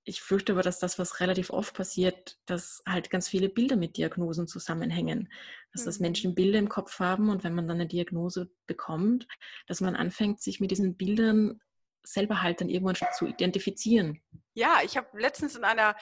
ich 0.06 0.22
fürchte 0.22 0.52
aber, 0.52 0.62
dass 0.62 0.78
das, 0.78 1.00
was 1.00 1.18
relativ 1.20 1.50
oft 1.50 1.74
passiert, 1.74 2.38
dass 2.46 2.80
halt 2.88 3.10
ganz 3.10 3.28
viele 3.28 3.48
Bilder 3.48 3.74
mit 3.74 3.96
Diagnosen 3.96 4.46
zusammenhängen. 4.46 5.30
Dass 5.72 5.82
mhm. 5.82 5.86
das 5.86 5.98
Menschen 5.98 6.34
Bilder 6.36 6.60
im 6.60 6.68
Kopf 6.68 7.00
haben 7.00 7.28
und 7.28 7.42
wenn 7.42 7.54
man 7.54 7.66
dann 7.66 7.78
eine 7.78 7.88
Diagnose 7.88 8.48
bekommt, 8.66 9.26
dass 9.66 9.80
man 9.80 9.96
anfängt, 9.96 10.40
sich 10.40 10.60
mit 10.60 10.70
diesen 10.70 10.96
Bildern 10.96 11.60
selber 12.04 12.40
halt 12.40 12.60
dann 12.60 12.68
irgendwann 12.68 12.94
schon 12.94 13.08
zu 13.18 13.26
identifizieren. 13.26 14.22
Ja, 14.54 14.78
ich 14.84 14.96
habe 14.96 15.08
letztens 15.18 15.56
in 15.56 15.64
einer 15.64 15.96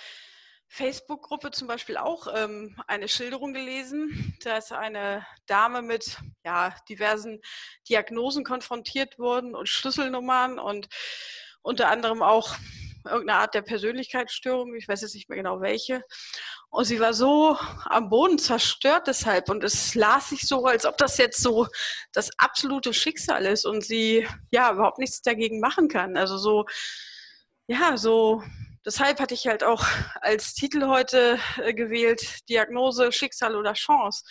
Facebook-Gruppe 0.68 1.50
zum 1.50 1.66
Beispiel 1.66 1.96
auch 1.96 2.26
ähm, 2.34 2.78
eine 2.86 3.08
Schilderung 3.08 3.54
gelesen. 3.54 4.36
Da 4.44 4.58
ist 4.58 4.70
eine 4.70 5.26
Dame 5.46 5.80
mit 5.80 6.18
ja, 6.44 6.76
diversen 6.90 7.40
Diagnosen 7.88 8.44
konfrontiert 8.44 9.18
worden 9.18 9.54
und 9.54 9.66
Schlüsselnummern 9.66 10.58
und 10.58 10.88
unter 11.62 11.88
anderem 11.88 12.22
auch 12.22 12.54
irgendeine 13.04 13.40
Art 13.40 13.54
der 13.54 13.62
Persönlichkeitsstörung, 13.62 14.74
ich 14.74 14.88
weiß 14.88 15.02
jetzt 15.02 15.14
nicht 15.14 15.28
mehr 15.28 15.38
genau 15.38 15.60
welche. 15.60 16.02
Und 16.70 16.84
sie 16.84 17.00
war 17.00 17.14
so 17.14 17.56
am 17.84 18.08
Boden 18.08 18.38
zerstört 18.38 19.06
deshalb 19.06 19.48
und 19.48 19.62
es 19.62 19.94
las 19.94 20.30
sich 20.30 20.42
so, 20.42 20.64
als 20.64 20.86
ob 20.86 20.96
das 20.98 21.18
jetzt 21.18 21.40
so 21.40 21.68
das 22.12 22.30
absolute 22.38 22.92
Schicksal 22.92 23.46
ist 23.46 23.64
und 23.64 23.84
sie 23.84 24.26
ja 24.50 24.72
überhaupt 24.72 24.98
nichts 24.98 25.22
dagegen 25.22 25.60
machen 25.60 25.88
kann. 25.88 26.16
Also 26.16 26.36
so, 26.38 26.64
ja, 27.66 27.96
so 27.96 28.42
deshalb 28.84 29.20
hatte 29.20 29.34
ich 29.34 29.46
halt 29.46 29.64
auch 29.64 29.84
als 30.20 30.54
Titel 30.54 30.86
heute 30.86 31.38
äh, 31.58 31.74
gewählt, 31.74 32.48
Diagnose, 32.48 33.12
Schicksal 33.12 33.56
oder 33.56 33.74
Chance. 33.74 34.24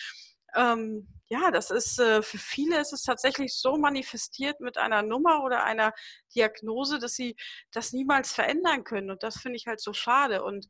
Ähm, 0.56 1.08
ja, 1.34 1.50
das 1.50 1.72
ist 1.72 2.00
äh, 2.00 2.22
für 2.22 2.38
viele 2.38 2.80
ist 2.80 2.94
es 2.94 3.02
tatsächlich 3.02 3.56
so 3.56 3.78
manifestiert 3.78 4.60
mit 4.60 4.78
einer 4.78 5.02
Nummer 5.02 5.44
oder 5.44 5.64
einer 5.64 5.92
Diagnose, 6.36 7.00
dass 7.00 7.16
sie 7.16 7.36
das 7.72 7.92
niemals 7.92 8.32
verändern 8.32 8.84
können. 8.84 9.10
Und 9.10 9.24
das 9.24 9.38
finde 9.38 9.58
ich 9.58 9.66
halt 9.66 9.82
so 9.82 9.94
schade. 9.94 10.44
Und 10.44 10.68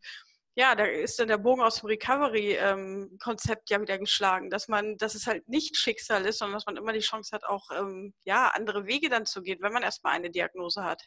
ja, 0.56 0.74
da 0.76 0.86
ist 0.86 1.20
dann 1.20 1.28
der 1.28 1.38
Bogen 1.38 1.62
aus 1.62 1.82
dem 1.82 1.88
Recovery-Konzept 1.88 3.72
ja 3.72 3.82
wieder 3.82 3.98
geschlagen, 3.98 4.50
dass 4.50 4.70
man, 4.70 4.96
dass 4.98 5.16
es 5.16 5.28
halt 5.28 5.50
nicht 5.50 5.76
Schicksal 5.76 6.26
ist, 6.26 6.38
sondern 6.38 6.56
dass 6.56 6.66
man 6.66 6.78
immer 6.78 6.94
die 6.94 7.00
Chance 7.00 7.36
hat, 7.36 7.44
auch 7.44 7.70
ähm, 7.72 8.14
ja, 8.24 8.48
andere 8.56 8.86
Wege 8.86 9.10
dann 9.10 9.26
zu 9.26 9.42
gehen, 9.42 9.60
wenn 9.62 9.74
man 9.74 9.84
erstmal 9.84 10.14
eine 10.14 10.32
Diagnose 10.32 10.84
hat. 10.84 11.04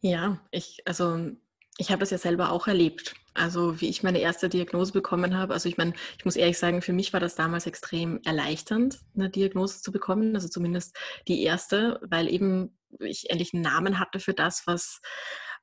Ja, 0.00 0.46
ich, 0.52 0.82
also 0.84 1.30
ich 1.78 1.90
habe 1.90 2.00
das 2.00 2.10
ja 2.10 2.18
selber 2.18 2.52
auch 2.52 2.68
erlebt. 2.68 3.16
Also 3.38 3.80
wie 3.80 3.88
ich 3.88 4.02
meine 4.02 4.20
erste 4.20 4.48
Diagnose 4.48 4.92
bekommen 4.92 5.36
habe. 5.36 5.54
Also 5.54 5.68
ich 5.68 5.76
meine, 5.76 5.92
ich 6.18 6.24
muss 6.24 6.36
ehrlich 6.36 6.58
sagen, 6.58 6.82
für 6.82 6.92
mich 6.92 7.12
war 7.12 7.20
das 7.20 7.34
damals 7.34 7.66
extrem 7.66 8.20
erleichternd, 8.24 8.98
eine 9.16 9.30
Diagnose 9.30 9.80
zu 9.80 9.92
bekommen. 9.92 10.34
Also 10.34 10.48
zumindest 10.48 10.96
die 11.26 11.42
erste, 11.42 12.00
weil 12.02 12.28
eben 12.32 12.76
ich 13.00 13.30
endlich 13.30 13.52
einen 13.52 13.62
Namen 13.62 13.98
hatte 13.98 14.20
für 14.20 14.34
das, 14.34 14.66
was 14.66 15.00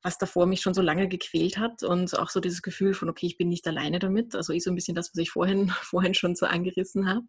was 0.06 0.20
davor 0.20 0.46
mich 0.46 0.62
schon 0.62 0.76
so 0.76 0.84
lange 0.84 1.08
gequält 1.08 1.58
hat 1.58 1.82
und 1.82 2.18
auch 2.20 2.30
so 2.30 2.40
dieses 2.40 2.62
Gefühl 2.62 2.94
von, 2.94 3.10
okay, 3.10 3.26
ich 3.26 3.38
bin 3.38 3.50
nicht 3.50 3.68
alleine 3.68 3.98
damit. 3.98 4.36
Also 4.36 4.54
ich 4.54 4.64
so 4.64 4.70
ein 4.70 4.76
bisschen 4.76 4.94
das, 4.94 5.10
was 5.10 5.18
ich 5.18 5.32
vorhin, 5.32 5.70
vorhin 5.82 6.14
schon 6.14 6.36
so 6.36 6.46
angerissen 6.46 7.10
habe. 7.10 7.22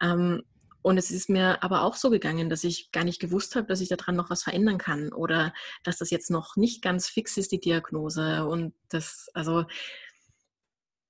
Ähm, 0.00 0.42
und 0.86 0.98
es 0.98 1.10
ist 1.10 1.28
mir 1.28 1.64
aber 1.64 1.82
auch 1.82 1.96
so 1.96 2.10
gegangen, 2.10 2.48
dass 2.48 2.62
ich 2.62 2.92
gar 2.92 3.02
nicht 3.02 3.20
gewusst 3.20 3.56
habe, 3.56 3.66
dass 3.66 3.80
ich 3.80 3.88
daran 3.88 4.14
noch 4.14 4.30
was 4.30 4.44
verändern 4.44 4.78
kann 4.78 5.12
oder 5.12 5.52
dass 5.82 5.98
das 5.98 6.10
jetzt 6.10 6.30
noch 6.30 6.54
nicht 6.54 6.80
ganz 6.80 7.08
fix 7.08 7.36
ist, 7.36 7.50
die 7.50 7.58
Diagnose. 7.58 8.46
Und 8.46 8.72
das, 8.90 9.28
also 9.34 9.64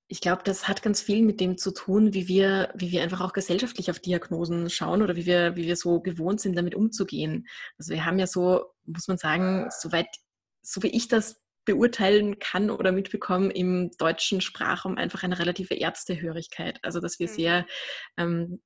ich 0.07 0.19
glaube, 0.19 0.41
das 0.43 0.67
hat 0.67 0.81
ganz 0.81 0.99
viel 0.99 1.21
mit 1.21 1.39
dem 1.39 1.59
zu 1.59 1.69
tun, 1.69 2.15
wie 2.15 2.27
wir, 2.27 2.73
wie 2.73 2.91
wir 2.91 3.03
einfach 3.03 3.21
auch 3.21 3.33
gesellschaftlich 3.33 3.91
auf 3.91 3.99
Diagnosen 3.99 4.67
schauen 4.71 5.03
oder 5.03 5.15
wie 5.15 5.27
wir, 5.27 5.55
wie 5.55 5.67
wir 5.67 5.75
so 5.75 5.99
gewohnt 5.99 6.41
sind, 6.41 6.57
damit 6.57 6.73
umzugehen. 6.73 7.47
Also 7.77 7.93
wir 7.93 8.03
haben 8.03 8.17
ja 8.17 8.25
so, 8.25 8.73
muss 8.85 9.07
man 9.07 9.19
sagen, 9.19 9.69
soweit, 9.69 10.07
so 10.63 10.81
wie 10.81 10.87
ich 10.87 11.07
das 11.07 11.39
beurteilen 11.65 12.39
kann 12.39 12.71
oder 12.71 12.91
mitbekommen, 12.91 13.51
im 13.51 13.91
deutschen 13.99 14.41
Sprachraum 14.41 14.97
einfach 14.97 15.21
eine 15.21 15.37
relative 15.37 15.75
Ärztehörigkeit. 15.75 16.79
Also 16.81 16.99
dass 16.99 17.19
wir 17.19 17.27
mhm. 17.27 17.31
sehr 17.31 17.67
ähm, 18.17 18.59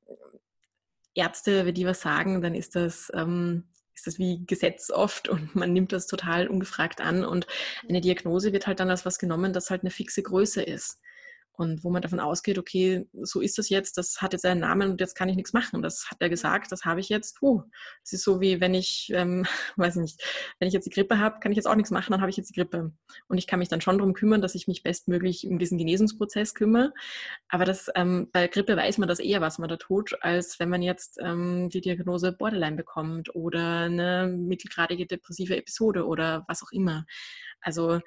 Ärzte, 1.16 1.66
wenn 1.66 1.74
die 1.74 1.86
was 1.86 2.02
sagen, 2.02 2.42
dann 2.42 2.56
ist 2.56 2.76
das, 2.76 3.12
ähm, 3.14 3.66
ist 3.94 4.08
das 4.08 4.18
wie 4.20 4.46
Gesetz 4.46 4.90
oft 4.90 5.30
und 5.30 5.56
man 5.56 5.74
nimmt 5.74 5.92
das 5.92 6.08
total 6.08 6.48
ungefragt 6.48 7.02
an. 7.02 7.26
Und 7.26 7.48
eine 7.88 8.02
Diagnose 8.02 8.54
wird 8.54 8.68
halt 8.68 8.80
dann 8.80 8.90
als 8.90 9.06
was 9.06 9.20
genommen, 9.20 9.54
das 9.54 9.70
halt 9.70 9.82
eine 9.82 9.92
fixe 9.92 10.24
Größe 10.24 10.62
ist 10.62 11.00
und 11.54 11.84
wo 11.84 11.90
man 11.90 12.02
davon 12.02 12.20
ausgeht, 12.20 12.58
okay, 12.58 13.06
so 13.22 13.42
ist 13.42 13.58
das 13.58 13.70
jetzt, 13.70 13.98
das 13.98 14.22
hat 14.22 14.34
jetzt 14.34 14.46
einen 14.46 14.62
Namen 14.62 14.92
und 14.92 15.02
jetzt 15.02 15.16
kann 15.16 15.30
ich 15.30 15.36
nichts 15.36 15.54
machen. 15.54 15.82
Das 15.82 16.10
hat 16.10 16.18
er 16.22 16.30
gesagt, 16.30 16.72
das 16.72 16.86
habe 16.86 17.00
ich 17.00 17.10
jetzt. 17.10 17.38
Puh, 17.38 17.64
es 18.04 18.14
ist 18.14 18.24
so 18.24 18.40
wie 18.42 18.62
wenn 18.62 18.74
ich, 18.74 19.12
ähm, 19.14 19.46
weiß 19.76 19.98
nicht, 19.98 20.24
wenn 20.60 20.68
ich 20.68 20.74
jetzt 20.74 20.86
die 20.86 20.92
Grippe 20.92 21.20
habe, 21.20 21.40
kann 21.40 21.52
ich 21.52 21.58
jetzt 21.58 21.68
auch 21.68 21.76
nichts 21.76 21.92
machen, 21.92 22.12
dann 22.12 22.22
habe 22.22 22.30
ich 22.30 22.38
jetzt 22.38 22.50
die 22.50 22.60
Grippe. 22.60 22.94
Und 23.28 23.38
ich 23.38 23.48
kann 23.48 23.60
mich 23.60 23.70
dann 23.70 23.82
schon 23.82 23.98
darum 23.98 24.14
kümmern, 24.14 24.42
dass 24.42 24.56
ich 24.56 24.68
mich 24.68 24.84
bestmöglich 24.84 25.46
um 25.48 25.60
diesen 25.60 25.78
Genesungsprozess 25.78 26.54
kümmere. 26.54 26.94
Aber 27.50 27.66
das, 27.66 27.90
ähm, 27.96 28.30
bei 28.32 28.48
Grippe 28.48 28.78
weiß 28.78 28.98
man 28.98 29.10
das 29.10 29.20
eher, 29.20 29.42
was 29.42 29.60
man 29.60 29.70
da 29.70 29.78
tut, 29.78 30.18
als 30.22 30.60
wenn 30.60 30.70
man 30.70 30.82
jetzt 30.82 31.20
ähm, 31.22 31.70
die 31.70 31.82
Diagnose 31.82 32.32
Borderline 32.32 32.78
bekommt 32.78 33.36
oder 33.36 33.82
eine 33.82 34.28
mittelgradige 34.28 35.06
depressive 35.06 35.58
Episode 35.58 36.06
oder 36.06 36.46
was 36.48 36.64
auch 36.64 36.72
immer. 36.72 37.06
Also 37.62 38.00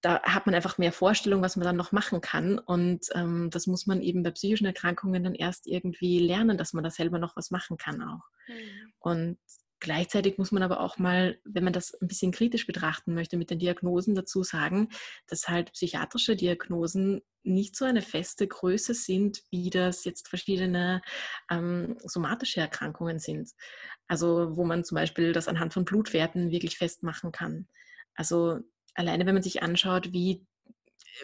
da 0.00 0.22
hat 0.22 0.46
man 0.46 0.54
einfach 0.54 0.78
mehr 0.78 0.92
Vorstellung, 0.92 1.42
was 1.42 1.56
man 1.56 1.64
dann 1.64 1.76
noch 1.76 1.92
machen 1.92 2.20
kann. 2.20 2.58
Und 2.58 3.06
ähm, 3.14 3.50
das 3.50 3.66
muss 3.66 3.86
man 3.86 4.00
eben 4.00 4.22
bei 4.22 4.30
psychischen 4.30 4.66
Erkrankungen 4.66 5.22
dann 5.24 5.34
erst 5.34 5.66
irgendwie 5.66 6.18
lernen, 6.18 6.58
dass 6.58 6.72
man 6.72 6.84
da 6.84 6.90
selber 6.90 7.18
noch 7.18 7.36
was 7.36 7.50
machen 7.50 7.76
kann 7.76 8.02
auch. 8.02 8.24
Mhm. 8.48 8.92
Und 8.98 9.38
gleichzeitig 9.78 10.38
muss 10.38 10.52
man 10.52 10.62
aber 10.62 10.80
auch 10.80 10.98
mal, 10.98 11.38
wenn 11.44 11.64
man 11.64 11.72
das 11.72 11.94
ein 11.94 12.08
bisschen 12.08 12.32
kritisch 12.32 12.66
betrachten 12.66 13.14
möchte, 13.14 13.36
mit 13.36 13.50
den 13.50 13.58
Diagnosen 13.58 14.14
dazu 14.14 14.42
sagen, 14.42 14.88
dass 15.26 15.48
halt 15.48 15.72
psychiatrische 15.72 16.36
Diagnosen 16.36 17.22
nicht 17.42 17.74
so 17.76 17.86
eine 17.86 18.02
feste 18.02 18.46
Größe 18.46 18.92
sind, 18.92 19.42
wie 19.50 19.70
das 19.70 20.04
jetzt 20.04 20.28
verschiedene 20.28 21.00
ähm, 21.50 21.96
somatische 22.04 22.60
Erkrankungen 22.60 23.18
sind. 23.18 23.50
Also 24.08 24.56
wo 24.56 24.64
man 24.64 24.84
zum 24.84 24.96
Beispiel 24.96 25.32
das 25.32 25.48
anhand 25.48 25.72
von 25.72 25.86
Blutwerten 25.86 26.50
wirklich 26.50 26.76
festmachen 26.76 27.32
kann. 27.32 27.66
Also 28.14 28.60
alleine 28.94 29.26
wenn 29.26 29.34
man 29.34 29.42
sich 29.42 29.62
anschaut, 29.62 30.12
wie 30.12 30.46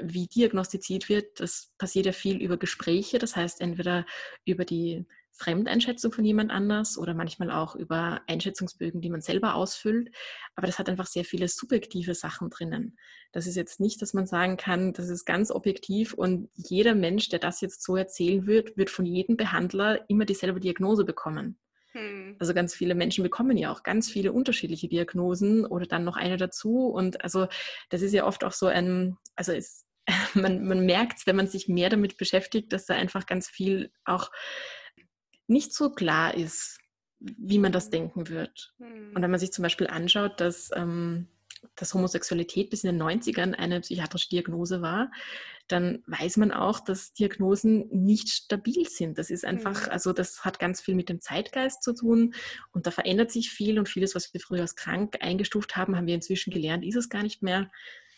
wie 0.00 0.26
diagnostiziert 0.26 1.08
wird, 1.08 1.40
das 1.40 1.72
passiert 1.78 2.06
ja 2.06 2.12
viel 2.12 2.42
über 2.42 2.56
Gespräche, 2.56 3.18
das 3.18 3.36
heißt 3.36 3.60
entweder 3.60 4.04
über 4.44 4.64
die 4.64 5.06
Fremdeinschätzung 5.36 6.12
von 6.12 6.24
jemand 6.24 6.50
anders 6.50 6.96
oder 6.96 7.12
manchmal 7.12 7.50
auch 7.50 7.74
über 7.76 8.22
Einschätzungsbögen, 8.26 9.02
die 9.02 9.10
man 9.10 9.20
selber 9.20 9.54
ausfüllt. 9.54 10.10
Aber 10.54 10.66
das 10.66 10.78
hat 10.78 10.88
einfach 10.88 11.06
sehr 11.06 11.24
viele 11.24 11.48
subjektive 11.48 12.14
Sachen 12.14 12.48
drinnen. 12.48 12.96
Das 13.32 13.46
ist 13.46 13.56
jetzt 13.56 13.78
nicht, 13.78 14.00
dass 14.00 14.14
man 14.14 14.26
sagen 14.26 14.56
kann, 14.56 14.94
das 14.94 15.08
ist 15.08 15.26
ganz 15.26 15.50
objektiv 15.50 16.14
und 16.14 16.48
jeder 16.54 16.94
Mensch, 16.94 17.28
der 17.28 17.38
das 17.38 17.60
jetzt 17.60 17.82
so 17.82 17.96
erzählen 17.96 18.46
wird, 18.46 18.76
wird 18.78 18.88
von 18.88 19.04
jedem 19.04 19.36
Behandler 19.36 20.08
immer 20.08 20.24
dieselbe 20.24 20.60
Diagnose 20.60 21.04
bekommen. 21.04 21.58
Hm. 21.96 22.36
Also 22.38 22.52
ganz 22.52 22.74
viele 22.74 22.94
Menschen 22.94 23.24
bekommen 23.24 23.56
ja 23.56 23.72
auch 23.72 23.82
ganz 23.82 24.10
viele 24.10 24.32
unterschiedliche 24.32 24.86
Diagnosen 24.86 25.64
oder 25.64 25.86
dann 25.86 26.04
noch 26.04 26.16
eine 26.16 26.36
dazu. 26.36 26.88
Und 26.88 27.24
also 27.24 27.48
das 27.88 28.02
ist 28.02 28.12
ja 28.12 28.26
oft 28.26 28.44
auch 28.44 28.52
so 28.52 28.66
ein, 28.66 29.16
also 29.34 29.52
es, 29.52 29.86
man, 30.34 30.66
man 30.66 30.84
merkt 30.84 31.18
es, 31.18 31.26
wenn 31.26 31.36
man 31.36 31.46
sich 31.46 31.68
mehr 31.68 31.88
damit 31.88 32.18
beschäftigt, 32.18 32.72
dass 32.72 32.84
da 32.84 32.94
einfach 32.94 33.24
ganz 33.26 33.48
viel 33.48 33.90
auch 34.04 34.30
nicht 35.46 35.72
so 35.72 35.90
klar 35.90 36.34
ist, 36.34 36.78
wie 37.18 37.58
man 37.58 37.72
das 37.72 37.88
denken 37.88 38.28
wird. 38.28 38.74
Und 38.78 39.22
wenn 39.22 39.30
man 39.30 39.40
sich 39.40 39.52
zum 39.52 39.62
Beispiel 39.62 39.86
anschaut, 39.86 40.38
dass, 40.40 40.70
ähm, 40.74 41.28
dass 41.74 41.94
Homosexualität 41.94 42.70
bis 42.70 42.84
in 42.84 42.96
den 42.96 43.02
90ern 43.02 43.54
eine 43.54 43.80
psychiatrische 43.80 44.28
Diagnose 44.28 44.82
war, 44.82 45.10
dann 45.68 46.04
weiß 46.06 46.36
man 46.36 46.52
auch, 46.52 46.80
dass 46.80 47.12
Diagnosen 47.12 47.88
nicht 47.90 48.28
stabil 48.28 48.88
sind. 48.88 49.18
Das 49.18 49.30
ist 49.30 49.44
einfach, 49.44 49.88
also 49.88 50.12
das 50.12 50.44
hat 50.44 50.58
ganz 50.58 50.80
viel 50.80 50.94
mit 50.94 51.08
dem 51.08 51.20
Zeitgeist 51.20 51.82
zu 51.82 51.92
tun 51.92 52.34
und 52.72 52.86
da 52.86 52.90
verändert 52.90 53.32
sich 53.32 53.50
viel 53.50 53.78
und 53.78 53.88
vieles, 53.88 54.14
was 54.14 54.32
wir 54.32 54.40
früher 54.40 54.60
als 54.60 54.76
krank 54.76 55.16
eingestuft 55.20 55.76
haben, 55.76 55.96
haben 55.96 56.06
wir 56.06 56.14
inzwischen 56.14 56.52
gelernt, 56.52 56.84
ist 56.84 56.96
es 56.96 57.08
gar 57.08 57.22
nicht 57.22 57.42
mehr. 57.42 57.70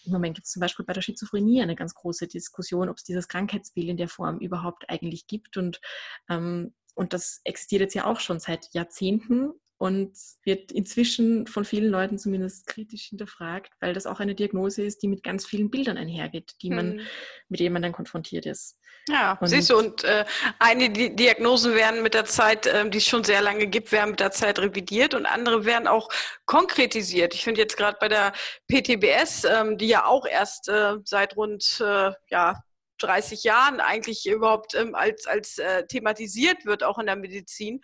Im 0.05 0.13
Moment 0.13 0.37
gibt 0.37 0.47
es 0.47 0.53
zum 0.53 0.61
Beispiel 0.61 0.85
bei 0.85 0.93
der 0.93 1.03
Schizophrenie 1.03 1.63
eine 1.63 1.77
ganz 1.77 1.95
große 1.95 2.29
Diskussion, 2.29 2.89
ob 2.89 2.99
es 2.99 3.05
dieses 3.05 3.29
Krankheitsbild 3.29 3.89
in 3.89 3.97
der 3.97 4.09
Form 4.09 4.39
überhaupt 4.39 4.89
eigentlich 4.89 5.27
gibt. 5.27 5.57
Und 5.57 5.81
ähm, 6.29 6.73
und 6.99 7.13
das 7.13 7.41
existiert 7.45 7.81
jetzt 7.81 7.95
ja 7.95 8.07
auch 8.07 8.19
schon 8.19 8.41
seit 8.41 8.75
Jahrzehnten 8.75 9.53
und 9.79 10.13
wird 10.43 10.73
inzwischen 10.73 11.47
von 11.47 11.65
vielen 11.65 11.91
Leuten 11.91 12.19
zumindest 12.19 12.67
kritisch 12.67 13.05
hinterfragt, 13.05 13.73
weil 13.81 13.95
das 13.95 14.07
auch 14.07 14.21
eine 14.21 14.35
Diagnose 14.35 14.83
ist, 14.83 15.03
die 15.03 15.09
mit 15.09 15.23
ganz 15.23 15.47
vielen 15.47 15.71
Bildern 15.71 15.97
einhergeht, 15.97 16.57
die 16.63 16.71
man, 16.71 16.99
hm. 16.99 17.01
mit 17.49 17.61
denen 17.61 17.73
man 17.73 17.83
dann 17.83 17.93
konfrontiert 17.93 18.45
ist. 18.45 18.77
Ja, 19.09 19.39
und 19.41 19.47
siehst 19.47 19.71
du, 19.71 19.79
und 19.79 20.05
äh, 20.05 20.25
einige 20.59 21.11
Diagnosen 21.11 21.75
werden 21.75 22.03
mit 22.03 22.13
der 22.13 22.27
Zeit, 22.27 22.67
äh, 22.67 22.89
die 22.91 22.99
es 22.99 23.07
schon 23.07 23.25
sehr 23.25 23.41
lange 23.41 23.67
gibt, 23.67 23.91
werden 23.91 24.11
mit 24.11 24.21
der 24.21 24.33
Zeit 24.33 24.59
revidiert 24.59 25.15
und 25.15 25.25
andere 25.25 25.65
werden 25.65 25.89
auch 25.89 26.11
konkretisiert. 26.45 27.35
Ich 27.35 27.45
finde 27.45 27.61
jetzt 27.61 27.77
gerade 27.77 27.97
bei 28.01 28.09
der 28.09 28.33
PTBS, 28.71 29.45
ähm, 29.45 29.79
die 29.79 29.89
ja 29.89 30.05
auch 30.05 30.27
erst 30.27 30.69
äh, 30.69 30.97
seit 31.05 31.37
rund 31.37 31.81
äh, 31.81 32.13
ja, 32.31 32.63
30 32.99 33.45
Jahren 33.45 33.81
eigentlich 33.81 34.27
überhaupt 34.27 34.75
ähm, 34.75 34.95
als, 34.95 35.27
als 35.27 35.59
äh, 35.59 35.87
thematisiert 35.87 36.65
wird, 36.65 36.83
auch 36.83 36.99
in 36.99 37.07
der 37.07 37.17
Medizin, 37.17 37.81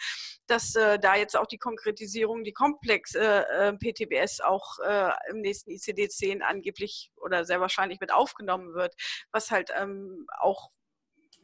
dass 0.47 0.75
äh, 0.75 0.99
da 0.99 1.17
jetzt 1.17 1.37
auch 1.37 1.47
die 1.47 1.59
Konkretisierung, 1.59 2.45
die 2.45 2.53
Komplex 2.53 3.15
äh, 3.15 3.43
äh 3.43 3.73
PTBS 3.73 4.41
auch 4.41 4.79
äh, 4.81 5.11
im 5.31 5.41
nächsten 5.41 5.71
ICD-10 5.71 6.41
angeblich 6.41 7.11
oder 7.17 7.45
sehr 7.45 7.61
wahrscheinlich 7.61 8.01
mit 8.01 8.13
aufgenommen 8.13 8.75
wird, 8.75 8.95
was 9.33 9.51
halt 9.51 9.71
ähm, 9.77 10.27
auch 10.39 10.71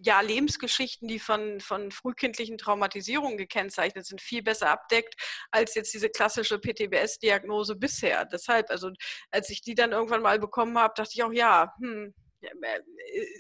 ja, 0.03 0.21
Lebensgeschichten, 0.21 1.09
die 1.09 1.19
von, 1.19 1.61
von 1.61 1.91
frühkindlichen 1.91 2.59
Traumatisierungen 2.59 3.37
gekennzeichnet 3.37 4.07
sind, 4.07 4.21
viel 4.21 4.43
besser 4.43 4.71
abdeckt 4.71 5.15
als 5.51 5.75
jetzt 5.75 5.93
diese 5.93 6.09
klassische 6.09 6.59
PTBS-Diagnose 6.59 7.77
bisher. 7.77 8.25
Deshalb, 8.25 8.71
also 8.71 8.91
als 9.31 9.51
ich 9.51 9.61
die 9.61 9.75
dann 9.75 9.93
irgendwann 9.93 10.23
mal 10.23 10.39
bekommen 10.39 10.79
habe, 10.79 10.95
dachte 10.97 11.13
ich 11.15 11.23
auch, 11.23 11.33
ja, 11.33 11.75
hm, 11.81 12.15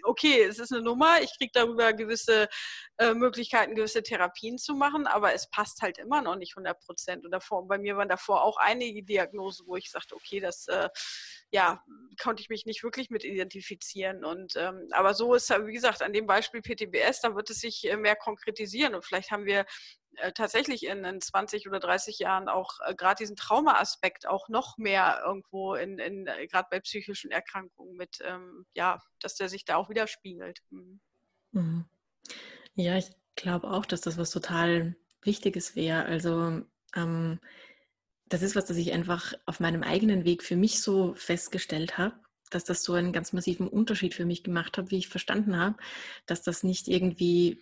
okay, 0.04 0.42
es 0.42 0.58
ist 0.58 0.72
eine 0.72 0.82
Nummer, 0.82 1.20
ich 1.22 1.36
kriege 1.36 1.52
darüber 1.54 1.92
gewisse 1.92 2.48
äh, 2.98 3.14
Möglichkeiten, 3.14 3.74
gewisse 3.74 4.02
Therapien 4.02 4.58
zu 4.58 4.74
machen, 4.74 5.06
aber 5.06 5.34
es 5.34 5.48
passt 5.50 5.82
halt 5.82 5.98
immer 5.98 6.22
noch 6.22 6.36
nicht 6.36 6.56
100 6.56 6.80
Prozent. 6.80 7.24
Und 7.24 7.30
davor, 7.30 7.66
bei 7.66 7.78
mir 7.78 7.96
waren 7.96 8.08
davor 8.08 8.42
auch 8.44 8.56
einige 8.56 9.02
Diagnosen, 9.02 9.66
wo 9.66 9.76
ich 9.76 9.90
sagte, 9.90 10.14
okay, 10.14 10.40
das 10.40 10.66
äh, 10.68 10.88
ja, 11.52 11.82
konnte 12.22 12.42
ich 12.42 12.48
mich 12.48 12.66
nicht 12.66 12.82
wirklich 12.82 13.10
mit 13.10 13.24
identifizieren. 13.24 14.24
Und 14.24 14.54
ähm, 14.56 14.88
aber 14.92 15.14
so 15.14 15.34
ist, 15.34 15.50
wie 15.50 15.72
gesagt, 15.72 16.02
an 16.02 16.12
dem 16.12 16.26
Beispiel 16.26 16.62
PTBS, 16.62 17.20
da 17.20 17.34
wird 17.34 17.50
es 17.50 17.58
sich 17.60 17.88
äh, 17.88 17.96
mehr 17.96 18.16
konkretisieren 18.16 18.94
und 18.94 19.04
vielleicht 19.04 19.30
haben 19.30 19.46
wir 19.46 19.60
äh, 19.60 19.64
tatsächlich 20.34 20.86
in, 20.86 21.04
in 21.04 21.20
20 21.20 21.68
oder 21.68 21.80
30 21.80 22.18
Jahren 22.18 22.48
auch 22.48 22.78
äh, 22.86 22.94
gerade 22.94 23.16
diesen 23.16 23.36
Traumaaspekt 23.36 24.26
auch 24.26 24.48
noch 24.48 24.78
mehr 24.78 25.22
irgendwo 25.24 25.74
in, 25.74 25.98
in 25.98 26.26
äh, 26.26 26.46
gerade 26.46 26.68
bei 26.70 26.80
psychischen 26.80 27.30
Erkrankungen 27.30 27.96
mit, 27.96 28.18
ähm, 28.22 28.66
ja, 28.74 29.00
dass 29.20 29.36
der 29.36 29.48
sich 29.48 29.64
da 29.64 29.76
auch 29.76 29.88
widerspiegelt. 29.88 30.60
Mhm. 30.70 31.00
mhm. 31.52 31.84
Ja, 32.74 32.96
ich 32.96 33.10
glaube 33.34 33.70
auch, 33.70 33.84
dass 33.84 34.00
das 34.00 34.16
was 34.16 34.30
total 34.30 34.96
Wichtiges 35.22 35.74
wäre. 35.76 36.04
Also 36.04 36.62
ähm, 36.94 37.40
das 38.28 38.42
ist 38.42 38.54
was, 38.54 38.66
das 38.66 38.76
ich 38.76 38.92
einfach 38.92 39.34
auf 39.46 39.60
meinem 39.60 39.82
eigenen 39.82 40.24
Weg 40.24 40.42
für 40.42 40.56
mich 40.56 40.80
so 40.80 41.14
festgestellt 41.14 41.98
habe, 41.98 42.14
dass 42.50 42.64
das 42.64 42.82
so 42.82 42.94
einen 42.94 43.12
ganz 43.12 43.32
massiven 43.32 43.68
Unterschied 43.68 44.14
für 44.14 44.24
mich 44.24 44.44
gemacht 44.44 44.78
hat, 44.78 44.90
wie 44.90 44.98
ich 44.98 45.08
verstanden 45.08 45.56
habe, 45.56 45.76
dass 46.26 46.42
das 46.42 46.62
nicht 46.62 46.88
irgendwie 46.88 47.60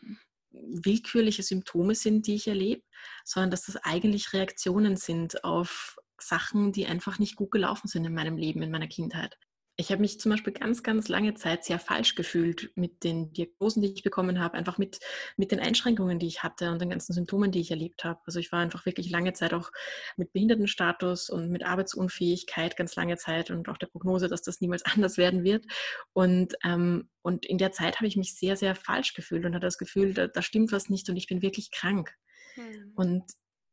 willkürliche 0.50 1.42
Symptome 1.42 1.94
sind, 1.94 2.26
die 2.26 2.34
ich 2.34 2.48
erlebe, 2.48 2.82
sondern 3.24 3.50
dass 3.50 3.64
das 3.64 3.76
eigentlich 3.76 4.32
Reaktionen 4.32 4.96
sind 4.96 5.44
auf 5.44 5.96
Sachen, 6.20 6.72
die 6.72 6.87
einfach 6.87 7.18
nicht 7.18 7.37
gut 7.37 7.50
gelaufen 7.50 7.88
sind 7.88 8.04
in 8.04 8.14
meinem 8.14 8.37
Leben, 8.37 8.62
in 8.62 8.70
meiner 8.70 8.88
Kindheit. 8.88 9.38
Ich 9.81 9.93
habe 9.93 10.01
mich 10.01 10.19
zum 10.19 10.31
Beispiel 10.31 10.53
ganz, 10.53 10.83
ganz 10.83 11.07
lange 11.07 11.35
Zeit 11.35 11.64
sehr 11.64 11.79
falsch 11.79 12.17
gefühlt 12.17 12.73
mit 12.75 13.05
den 13.05 13.33
Diagnosen, 13.33 13.81
die 13.81 13.93
ich 13.93 14.03
bekommen 14.03 14.41
habe, 14.41 14.55
einfach 14.55 14.77
mit, 14.77 14.99
mit 15.37 15.53
den 15.53 15.61
Einschränkungen, 15.61 16.19
die 16.19 16.27
ich 16.27 16.43
hatte 16.43 16.73
und 16.73 16.81
den 16.83 16.91
ganzen 16.91 17.12
Symptomen, 17.12 17.53
die 17.53 17.61
ich 17.61 17.71
erlebt 17.71 18.03
habe. 18.03 18.19
Also 18.27 18.41
ich 18.41 18.51
war 18.51 18.59
einfach 18.59 18.87
wirklich 18.87 19.09
lange 19.09 19.35
Zeit 19.35 19.55
auch 19.55 19.71
mit 20.17 20.33
Behindertenstatus 20.33 21.31
und 21.31 21.51
mit 21.51 21.64
Arbeitsunfähigkeit 21.64 22.77
ganz 22.77 22.97
lange 22.97 23.19
Zeit 23.19 23.53
und 23.53 23.69
auch 23.69 23.79
der 23.79 23.87
Prognose, 23.87 24.27
dass 24.27 24.43
das 24.43 24.61
niemals 24.61 24.85
anders 24.85 25.17
werden 25.17 25.45
wird. 25.45 25.64
Und, 26.12 26.55
ähm, 26.64 27.09
und 27.23 27.47
in 27.47 27.59
der 27.59 27.71
Zeit 27.71 27.99
habe 27.99 28.09
ich 28.09 28.17
mich 28.17 28.35
sehr, 28.35 28.57
sehr 28.57 28.75
falsch 28.75 29.14
gefühlt 29.14 29.45
und 29.45 29.55
hatte 29.55 29.67
das 29.69 29.79
Gefühl, 29.79 30.12
da, 30.12 30.27
da 30.27 30.43
stimmt 30.43 30.73
was 30.73 30.88
nicht 30.88 31.09
und 31.09 31.17
ich 31.17 31.29
bin 31.29 31.41
wirklich 31.41 31.71
krank. 31.71 32.12
Hm. 32.55 32.95
Und 32.97 33.23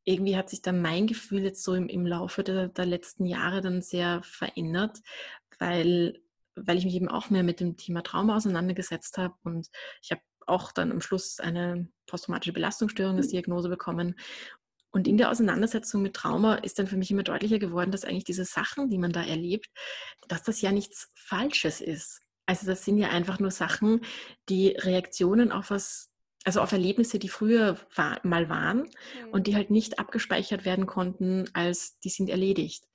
irgendwie 0.06 0.38
hat 0.38 0.50
sich 0.50 0.62
dann 0.62 0.82
mein 0.82 1.08
Gefühl 1.08 1.44
jetzt 1.44 1.64
so 1.64 1.74
im, 1.74 1.90
im 1.90 2.06
Laufe 2.06 2.44
der, 2.44 2.70
der 2.70 2.86
letzten 2.86 3.26
Jahre 3.26 3.62
dann 3.62 3.82
sehr 3.82 4.22
verändert, 4.24 5.00
weil, 5.60 6.22
weil 6.56 6.78
ich 6.78 6.86
mich 6.86 6.96
eben 6.96 7.10
auch 7.10 7.30
mehr 7.30 7.44
mit 7.44 7.60
dem 7.60 7.76
Thema 7.76 8.04
Trauma 8.04 8.38
auseinandergesetzt 8.38 9.18
habe 9.18 9.36
und 9.44 9.68
ich 10.02 10.12
habe 10.12 10.22
auch 10.48 10.72
dann 10.72 10.92
am 10.92 11.02
Schluss 11.02 11.40
eine 11.40 11.88
posttraumatische 12.06 12.54
Belastungsstörung 12.54 13.18
als 13.18 13.30
Diagnose 13.30 13.68
bekommen. 13.68 14.16
Und 14.92 15.08
in 15.08 15.18
der 15.18 15.32
Auseinandersetzung 15.32 16.04
mit 16.04 16.14
Trauma 16.14 16.56
ist 16.56 16.80
dann 16.80 16.88
für 16.88 16.98
mich 16.98 17.12
immer 17.12 17.24
deutlicher 17.24 17.60
geworden, 17.60 17.92
dass 17.92 18.06
eigentlich 18.06 18.24
diese 18.24 18.46
Sachen, 18.46 18.90
die 18.90 18.98
man 18.98 19.12
da 19.12 19.24
erlebt, 19.24 19.70
dass 20.28 20.44
das 20.44 20.62
ja 20.62 20.72
nichts 20.72 21.12
Falsches 21.16 21.82
ist. 21.82 22.22
Also 22.46 22.68
das 22.68 22.86
sind 22.86 22.98
ja 22.98 23.10
einfach 23.10 23.40
nur 23.40 23.52
Sachen, 23.52 24.02
die 24.50 24.70
Reaktionen 24.70 25.52
auf 25.52 25.72
was 25.72 26.12
also 26.46 26.62
auf 26.62 26.72
Erlebnisse, 26.72 27.20
die 27.20 27.28
früher 27.28 27.78
war, 27.96 28.20
mal 28.24 28.50
waren 28.50 28.78
mhm. 28.80 29.30
und 29.32 29.48
die 29.48 29.56
halt 29.56 29.72
nicht 29.72 30.00
abgespeichert 30.00 30.64
werden 30.64 30.86
konnten, 30.86 31.50
als 31.54 32.00
die 32.00 32.10
sind 32.10 32.30
erledigt. 32.30 32.86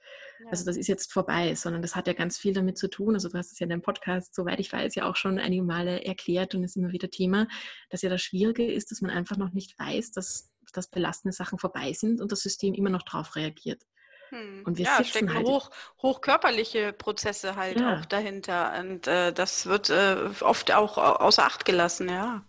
Ja. 0.40 0.50
Also 0.50 0.64
das 0.64 0.76
ist 0.76 0.86
jetzt 0.86 1.12
vorbei, 1.12 1.54
sondern 1.54 1.82
das 1.82 1.96
hat 1.96 2.06
ja 2.06 2.12
ganz 2.12 2.38
viel 2.38 2.54
damit 2.54 2.78
zu 2.78 2.88
tun. 2.88 3.14
Also 3.14 3.28
du 3.28 3.36
hast 3.36 3.52
es 3.52 3.58
ja 3.58 3.64
in 3.64 3.70
deinem 3.70 3.82
Podcast, 3.82 4.34
soweit 4.34 4.60
ich 4.60 4.72
weiß, 4.72 4.94
ja 4.94 5.08
auch 5.08 5.16
schon 5.16 5.38
einige 5.38 5.62
Male 5.62 6.04
erklärt 6.04 6.54
und 6.54 6.64
ist 6.64 6.76
immer 6.76 6.92
wieder 6.92 7.10
Thema, 7.10 7.48
dass 7.90 8.02
ja 8.02 8.08
das 8.08 8.22
Schwierige 8.22 8.70
ist, 8.70 8.90
dass 8.90 9.00
man 9.00 9.10
einfach 9.10 9.36
noch 9.36 9.52
nicht 9.52 9.78
weiß, 9.78 10.12
dass, 10.12 10.52
dass 10.72 10.88
belastende 10.88 11.34
Sachen 11.34 11.58
vorbei 11.58 11.92
sind 11.92 12.20
und 12.20 12.32
das 12.32 12.40
System 12.40 12.74
immer 12.74 12.90
noch 12.90 13.02
drauf 13.02 13.36
reagiert. 13.36 13.82
Hm. 14.30 14.62
Und 14.64 14.78
wir 14.78 14.84
ja, 14.84 15.02
stecken 15.04 15.34
halt 15.34 15.46
hoch, 15.46 15.70
hochkörperliche 16.00 16.92
Prozesse 16.92 17.56
halt 17.56 17.80
ja. 17.80 17.98
auch 17.98 18.04
dahinter. 18.06 18.78
Und 18.78 19.08
äh, 19.08 19.32
das 19.32 19.66
wird 19.66 19.90
äh, 19.90 20.16
oft 20.40 20.70
auch 20.70 20.96
außer 20.96 21.44
Acht 21.44 21.64
gelassen, 21.64 22.08
ja. 22.08 22.44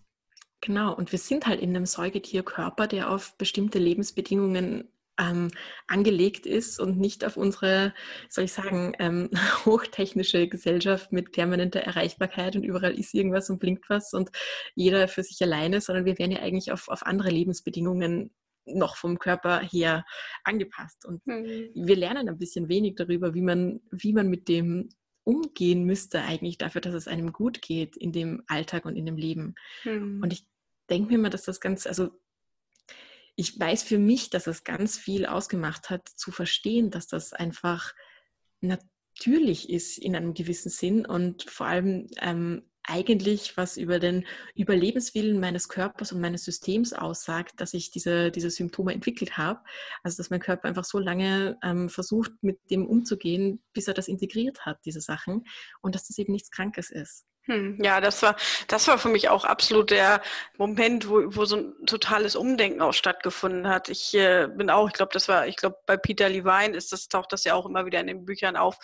Genau, 0.61 0.93
und 0.95 1.11
wir 1.11 1.19
sind 1.19 1.47
halt 1.47 1.59
in 1.59 1.75
einem 1.75 1.87
Säugetierkörper, 1.87 2.87
der 2.87 3.09
auf 3.09 3.35
bestimmte 3.37 3.79
Lebensbedingungen 3.79 4.91
ähm, 5.19 5.49
angelegt 5.87 6.45
ist 6.45 6.79
und 6.79 6.99
nicht 6.99 7.25
auf 7.25 7.35
unsere, 7.35 7.93
soll 8.29 8.45
ich 8.45 8.53
sagen, 8.53 8.93
ähm, 8.99 9.29
hochtechnische 9.65 10.47
Gesellschaft 10.47 11.11
mit 11.11 11.31
permanenter 11.31 11.81
Erreichbarkeit 11.81 12.55
und 12.55 12.63
überall 12.63 12.97
ist 12.97 13.13
irgendwas 13.13 13.49
und 13.49 13.59
blinkt 13.59 13.89
was 13.89 14.13
und 14.13 14.29
jeder 14.75 15.07
für 15.07 15.23
sich 15.23 15.41
alleine, 15.41 15.81
sondern 15.81 16.05
wir 16.05 16.17
werden 16.19 16.31
ja 16.31 16.41
eigentlich 16.41 16.71
auf, 16.71 16.87
auf 16.89 17.05
andere 17.05 17.29
Lebensbedingungen 17.29 18.31
noch 18.65 18.95
vom 18.95 19.17
Körper 19.17 19.61
her 19.61 20.05
angepasst. 20.43 21.05
Und 21.05 21.25
mhm. 21.25 21.69
wir 21.73 21.95
lernen 21.95 22.29
ein 22.29 22.37
bisschen 22.37 22.69
wenig 22.69 22.95
darüber, 22.95 23.33
wie 23.33 23.41
man, 23.41 23.81
wie 23.91 24.13
man 24.13 24.27
mit 24.27 24.47
dem 24.47 24.89
umgehen 25.23 25.85
müsste 25.85 26.21
eigentlich 26.21 26.57
dafür, 26.57 26.81
dass 26.81 26.93
es 26.93 27.07
einem 27.07 27.31
gut 27.31 27.61
geht 27.61 27.95
in 27.95 28.11
dem 28.11 28.43
Alltag 28.47 28.85
und 28.85 28.95
in 28.95 29.05
dem 29.05 29.17
Leben. 29.17 29.55
Mhm. 29.83 30.21
Und 30.21 30.33
ich 30.33 30.45
denke 30.89 31.09
mir 31.09 31.15
immer, 31.15 31.29
dass 31.29 31.43
das 31.43 31.59
ganz, 31.59 31.85
also 31.85 32.09
ich 33.35 33.59
weiß 33.59 33.83
für 33.83 33.97
mich, 33.97 34.29
dass 34.29 34.47
es 34.47 34.63
ganz 34.63 34.97
viel 34.97 35.25
ausgemacht 35.25 35.89
hat, 35.89 36.07
zu 36.09 36.31
verstehen, 36.31 36.91
dass 36.91 37.07
das 37.07 37.33
einfach 37.33 37.93
natürlich 38.59 39.69
ist 39.69 39.97
in 39.97 40.15
einem 40.15 40.33
gewissen 40.33 40.69
Sinn 40.69 41.05
und 41.05 41.49
vor 41.49 41.67
allem 41.67 42.07
ähm, 42.19 42.63
eigentlich 42.83 43.57
was 43.57 43.77
über 43.77 43.99
den 43.99 44.25
Überlebenswillen 44.55 45.39
meines 45.39 45.69
Körpers 45.69 46.11
und 46.11 46.21
meines 46.21 46.43
Systems 46.43 46.93
aussagt, 46.93 47.53
dass 47.57 47.73
ich 47.73 47.91
diese, 47.91 48.31
diese 48.31 48.49
Symptome 48.49 48.93
entwickelt 48.93 49.37
habe. 49.37 49.61
Also 50.03 50.17
dass 50.17 50.29
mein 50.29 50.39
Körper 50.39 50.67
einfach 50.67 50.85
so 50.85 50.99
lange 50.99 51.57
ähm, 51.63 51.89
versucht, 51.89 52.31
mit 52.41 52.59
dem 52.69 52.87
umzugehen, 52.87 53.63
bis 53.73 53.87
er 53.87 53.93
das 53.93 54.07
integriert 54.07 54.65
hat, 54.65 54.79
diese 54.85 55.01
Sachen, 55.01 55.45
und 55.81 55.95
dass 55.95 56.07
das 56.07 56.17
eben 56.17 56.33
nichts 56.33 56.51
Krankes 56.51 56.89
ist. 56.89 57.25
Hm, 57.45 57.79
ja, 57.81 58.01
das 58.01 58.21
war, 58.21 58.35
das 58.67 58.87
war 58.87 58.99
für 58.99 59.09
mich 59.09 59.29
auch 59.29 59.45
absolut 59.45 59.89
der 59.89 60.21
Moment, 60.57 61.09
wo, 61.09 61.23
wo 61.35 61.45
so 61.45 61.57
ein 61.57 61.85
totales 61.87 62.35
Umdenken 62.35 62.81
auch 62.81 62.93
stattgefunden 62.93 63.67
hat. 63.67 63.89
Ich 63.89 64.13
äh, 64.13 64.47
bin 64.47 64.69
auch, 64.69 64.87
ich 64.87 64.93
glaube, 64.93 65.11
das 65.13 65.27
war, 65.27 65.47
ich 65.47 65.55
glaube, 65.55 65.77
bei 65.87 65.97
Peter 65.97 66.29
Levine 66.29 66.77
ist 66.77 66.91
das, 66.91 67.07
taucht 67.07 67.33
das 67.33 67.43
ja 67.43 67.55
auch 67.55 67.65
immer 67.65 67.85
wieder 67.87 67.99
in 67.99 68.05
den 68.07 68.25
Büchern 68.25 68.55
auf, 68.55 68.77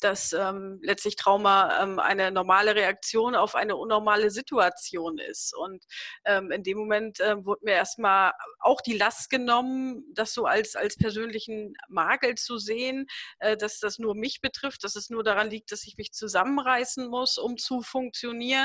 dass 0.00 0.32
ähm, 0.32 0.80
letztlich 0.82 1.14
Trauma 1.16 1.82
ähm, 1.82 1.98
eine 1.98 2.32
normale 2.32 2.74
Reaktion 2.74 3.34
auf 3.36 3.54
eine 3.54 3.76
unnormale 3.76 4.30
Situation 4.30 5.18
ist. 5.18 5.54
Und 5.54 5.84
ähm, 6.24 6.50
in 6.50 6.62
dem 6.64 6.78
Moment 6.78 7.20
äh, 7.20 7.44
wurde 7.44 7.64
mir 7.64 7.74
erstmal 7.74 8.32
auch 8.58 8.80
die 8.80 8.96
Last 8.96 9.30
genommen, 9.30 10.04
das 10.14 10.32
so 10.34 10.46
als, 10.46 10.74
als 10.74 10.96
persönlichen 10.96 11.74
Makel 11.88 12.34
zu 12.34 12.58
sehen, 12.58 13.06
äh, 13.38 13.56
dass 13.56 13.78
das 13.78 13.98
nur 13.98 14.14
mich 14.14 14.40
betrifft, 14.40 14.84
dass 14.84 14.96
es 14.96 15.10
nur 15.10 15.22
daran 15.22 15.50
liegt, 15.50 15.70
dass 15.70 15.86
ich 15.86 15.96
mich 15.96 16.12
zusammenreißen 16.12 17.08
muss, 17.08 17.38
um 17.38 17.56
zu 17.56 17.82
funktionieren. 17.82 17.99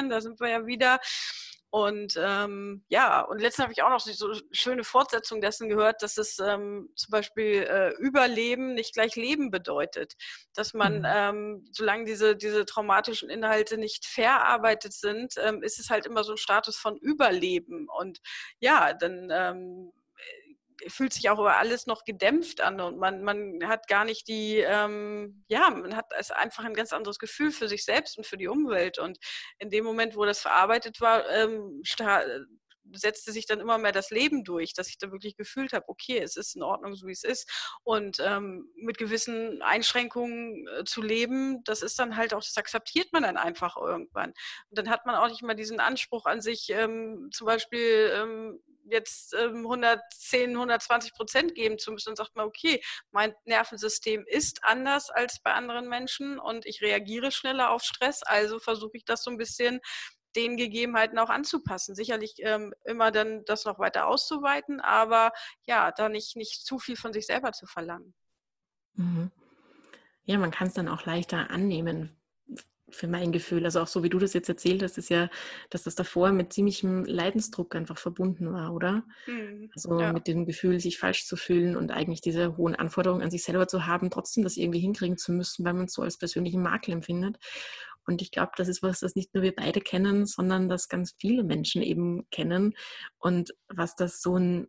Da 0.10 0.22
sind 0.22 0.40
wir 0.40 0.50
ja 0.50 0.66
wieder. 0.66 1.00
Und 1.76 2.18
ähm, 2.18 2.86
ja, 2.88 3.20
und 3.20 3.42
letztens 3.42 3.64
habe 3.64 3.74
ich 3.74 3.84
auch 3.84 3.90
noch 3.90 4.00
so 4.00 4.28
eine 4.28 4.42
schöne 4.52 4.86
Fortsetzung 4.86 5.42
dessen 5.42 5.68
gehört, 5.68 6.02
dass 6.02 6.18
es 6.18 6.40
ähm, 6.40 6.90
zum 6.96 7.12
Beispiel 7.12 7.68
äh, 7.70 7.90
Überleben 8.00 8.76
nicht 8.76 8.94
gleich 8.94 9.18
Leben 9.18 9.52
bedeutet. 9.52 10.14
Dass 10.54 10.74
man, 10.74 11.00
mhm. 11.00 11.06
ähm, 11.06 11.66
solange 11.74 12.06
diese, 12.06 12.38
diese 12.38 12.66
traumatischen 12.66 13.30
Inhalte 13.30 13.78
nicht 13.78 14.06
verarbeitet 14.06 14.94
sind, 14.94 15.34
ähm, 15.38 15.64
ist 15.64 15.78
es 15.78 15.90
halt 15.90 16.06
immer 16.06 16.24
so 16.24 16.32
ein 16.32 16.38
Status 16.38 16.78
von 16.78 16.96
Überleben. 16.96 17.90
Und 17.90 18.22
ja, 18.62 18.94
dann 18.94 19.28
ähm, 19.30 19.92
fühlt 20.88 21.14
sich 21.14 21.30
auch 21.30 21.40
über 21.40 21.58
alles 21.58 21.88
noch 21.88 22.04
gedämpft 22.04 22.62
an 22.62 22.80
und 22.82 22.98
man, 22.98 23.24
man 23.24 23.68
hat 23.68 23.88
gar 23.88 24.06
nicht 24.06 24.28
die, 24.28 24.58
ähm, 24.58 25.44
ja, 25.48 25.70
man 25.70 25.96
hat 25.96 26.06
es 26.18 26.32
einfach 26.32 26.64
ein 26.64 26.74
ganz 26.74 26.94
anderes 26.94 27.20
Gefühl 27.20 27.52
für 27.52 27.68
sich 27.68 27.86
selbst 27.86 28.18
und 28.18 28.26
für 28.26 28.38
die 28.38 28.48
Umwelt. 28.48 29.00
Und 29.00 29.18
in 29.60 29.70
dem 29.70 29.86
Moment, 29.86 30.16
wo 30.16 30.26
das 30.26 30.40
verarbeitet 30.40 31.02
war, 31.02 31.30
ähm, 31.30 31.82
setzte 32.94 33.32
sich 33.32 33.46
dann 33.46 33.60
immer 33.60 33.78
mehr 33.78 33.92
das 33.92 34.10
Leben 34.10 34.44
durch, 34.44 34.74
dass 34.74 34.90
ich 34.90 34.98
dann 34.98 35.12
wirklich 35.12 35.36
gefühlt 35.38 35.74
habe, 35.74 35.88
okay, 35.88 36.20
es 36.20 36.36
ist 36.36 36.56
in 36.56 36.64
Ordnung, 36.64 36.96
so 36.96 37.08
wie 37.08 37.12
es 37.12 37.24
ist. 37.24 37.50
Und 37.84 38.18
ähm, 38.20 38.70
mit 38.76 38.98
gewissen 38.98 39.62
Einschränkungen 39.62 40.68
äh, 40.68 40.84
zu 40.84 41.02
leben, 41.02 41.64
das 41.64 41.82
ist 41.82 42.00
dann 42.00 42.16
halt 42.16 42.34
auch, 42.34 42.44
das 42.44 42.58
akzeptiert 42.58 43.12
man 43.14 43.24
dann 43.24 43.38
einfach 43.38 43.78
irgendwann. 43.78 44.30
Und 44.70 44.78
dann 44.78 44.90
hat 44.90 45.06
man 45.06 45.16
auch 45.16 45.28
nicht 45.28 45.44
mehr 45.44 45.56
diesen 45.56 45.80
Anspruch 45.80 46.26
an 46.26 46.42
sich, 46.42 46.70
ähm, 46.70 47.30
zum 47.32 47.48
Beispiel 47.48 48.12
ähm, 48.14 48.60
jetzt 48.90 49.34
ähm, 49.34 49.66
110, 49.66 50.52
120 50.52 51.14
Prozent 51.14 51.56
geben 51.56 51.78
zu 51.78 51.92
müssen 51.92 52.10
und 52.10 52.16
sagt 52.16 52.36
man, 52.36 52.46
okay, 52.46 52.82
mein 53.12 53.34
Nervensystem 53.46 54.26
ist 54.28 54.64
anders 54.64 55.10
als 55.10 55.42
bei 55.42 55.54
anderen 55.54 55.88
Menschen 55.88 56.40
und 56.40 56.66
ich 56.66 56.82
reagiere 56.82 57.32
schneller 57.32 57.72
auf 57.72 57.84
Stress, 57.84 58.24
also 58.24 58.60
versuche 58.60 58.98
ich 58.98 59.06
das 59.06 59.24
so 59.24 59.32
ein 59.32 59.38
bisschen 59.38 59.82
den 60.36 60.58
Gegebenheiten 60.58 61.18
auch 61.18 61.30
anzupassen. 61.30 61.96
Sicherlich 61.96 62.36
ähm, 62.40 62.74
immer 62.84 63.12
dann 63.12 63.44
das 63.46 63.66
noch 63.66 63.80
weiter 63.80 64.08
auszuweiten, 64.08 64.80
aber 64.80 65.32
ja, 65.66 65.92
da 65.92 66.10
nicht, 66.10 66.36
nicht 66.36 66.66
zu 66.66 66.80
viel 66.80 66.96
von 66.96 67.14
sich 67.14 67.26
selber 67.26 67.52
zu 67.52 67.66
verlangen. 67.66 68.14
Mhm. 68.94 69.32
Ja, 70.26 70.38
man 70.38 70.52
kann 70.52 70.68
es 70.68 70.74
dann 70.74 70.88
auch 70.88 71.06
leichter 71.06 71.50
annehmen, 71.52 72.18
für 72.90 73.08
mein 73.08 73.32
Gefühl. 73.32 73.66
Also 73.66 73.82
auch 73.82 73.88
so 73.88 74.04
wie 74.04 74.10
du 74.10 74.20
das 74.20 74.34
jetzt 74.34 74.50
erzählt 74.50 74.84
hast, 74.84 74.98
ist 74.98 75.10
ja, 75.10 75.30
dass 75.70 75.84
das 75.84 75.96
davor 75.96 76.32
mit 76.32 76.54
ziemlichem 76.54 77.04
Leidensdruck 77.06 77.76
einfach 77.76 77.98
verbunden 77.98 78.52
war, 78.54 78.74
oder? 78.74 79.04
Mhm, 79.28 79.70
also 79.74 80.00
ja. 80.00 80.14
mit 80.14 80.28
dem 80.28 80.46
Gefühl, 80.46 80.80
sich 80.80 80.98
falsch 80.98 81.26
zu 81.26 81.36
fühlen 81.36 81.76
und 81.76 81.92
eigentlich 81.92 82.22
diese 82.22 82.58
hohen 82.58 82.76
Anforderungen 82.76 83.24
an 83.24 83.32
sich 83.32 83.44
selber 83.44 83.68
zu 83.68 83.86
haben, 83.86 84.10
trotzdem 84.10 84.44
das 84.44 84.58
irgendwie 84.58 84.80
hinkriegen 84.80 85.18
zu 85.18 85.32
müssen, 85.32 85.66
weil 85.66 85.74
man 85.74 85.86
es 85.86 85.94
so 85.94 86.02
als 86.02 86.18
persönlichen 86.18 86.62
Makel 86.62 86.94
empfindet. 86.94 87.38
Und 88.06 88.22
ich 88.22 88.32
glaube, 88.32 88.52
das 88.58 88.68
ist 88.68 88.84
was, 88.84 89.00
das 89.00 89.16
nicht 89.16 89.34
nur 89.34 89.44
wir 89.44 89.56
beide 89.56 89.82
kennen, 89.82 90.26
sondern 90.26 90.70
das 90.70 90.90
ganz 90.90 91.16
viele 91.18 91.44
Menschen 91.44 91.82
eben 91.82 92.28
kennen. 92.30 92.76
Und 93.18 93.54
was 93.68 93.96
das 93.96 94.22
so 94.22 94.38
ein 94.38 94.68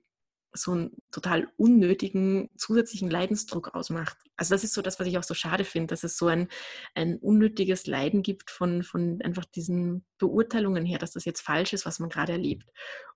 so 0.57 0.73
einen 0.73 0.91
total 1.11 1.49
unnötigen 1.57 2.51
zusätzlichen 2.57 3.11
Leidensdruck 3.11 3.75
ausmacht. 3.75 4.17
Also 4.37 4.55
das 4.55 4.65
ist 4.65 4.75
so 4.75 4.83
das, 4.83 5.01
was 5.01 5.07
ich 5.07 5.19
auch 5.19 5.23
so 5.23 5.35
schade 5.35 5.65
finde, 5.65 5.89
dass 5.89 6.05
es 6.05 6.19
so 6.19 6.27
ein, 6.27 6.49
ein 6.95 7.17
unnötiges 7.17 7.87
Leiden 7.87 8.23
gibt 8.23 8.51
von, 8.51 8.83
von 8.83 9.21
einfach 9.23 9.45
diesen 9.45 10.05
Beurteilungen 10.19 10.85
her, 10.85 10.99
dass 10.99 11.13
das 11.13 11.25
jetzt 11.25 11.41
falsch 11.41 11.73
ist, 11.73 11.87
was 11.87 11.99
man 11.99 12.11
gerade 12.11 12.33
erlebt. 12.33 12.69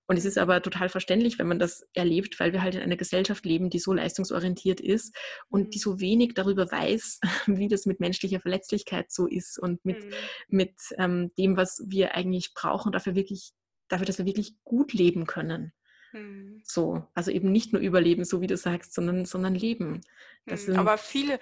Und 0.07 0.17
es 0.17 0.25
ist 0.25 0.37
aber 0.37 0.61
total 0.61 0.89
verständlich, 0.89 1.39
wenn 1.39 1.47
man 1.47 1.57
das 1.57 1.87
erlebt, 1.93 2.39
weil 2.39 2.51
wir 2.51 2.61
halt 2.61 2.75
in 2.75 2.81
einer 2.81 2.97
Gesellschaft 2.97 3.45
leben, 3.45 3.69
die 3.69 3.79
so 3.79 3.93
leistungsorientiert 3.93 4.81
ist 4.81 5.15
und 5.47 5.73
die 5.73 5.77
mhm. 5.77 5.83
so 5.83 5.99
wenig 6.01 6.33
darüber 6.33 6.69
weiß, 6.69 7.19
wie 7.47 7.67
das 7.67 7.85
mit 7.85 7.99
menschlicher 8.01 8.41
Verletzlichkeit 8.41 9.11
so 9.11 9.25
ist 9.25 9.57
und 9.57 9.85
mit, 9.85 10.03
mhm. 10.03 10.13
mit 10.49 10.75
ähm, 10.97 11.31
dem, 11.37 11.55
was 11.55 11.81
wir 11.87 12.13
eigentlich 12.13 12.53
brauchen, 12.53 12.91
dafür 12.91 13.15
wirklich, 13.15 13.53
dafür, 13.87 14.05
dass 14.05 14.17
wir 14.17 14.25
wirklich 14.25 14.55
gut 14.63 14.91
leben 14.91 15.27
können. 15.27 15.71
Mhm. 16.13 16.61
So, 16.65 17.07
also 17.13 17.31
eben 17.31 17.51
nicht 17.51 17.73
nur 17.73 17.81
überleben, 17.81 18.25
so 18.25 18.41
wie 18.41 18.47
du 18.47 18.57
sagst, 18.57 18.93
sondern, 18.93 19.25
sondern 19.25 19.55
leben. 19.55 20.01
Mhm. 20.45 20.75
Aber 20.77 20.97
viele, 20.97 21.39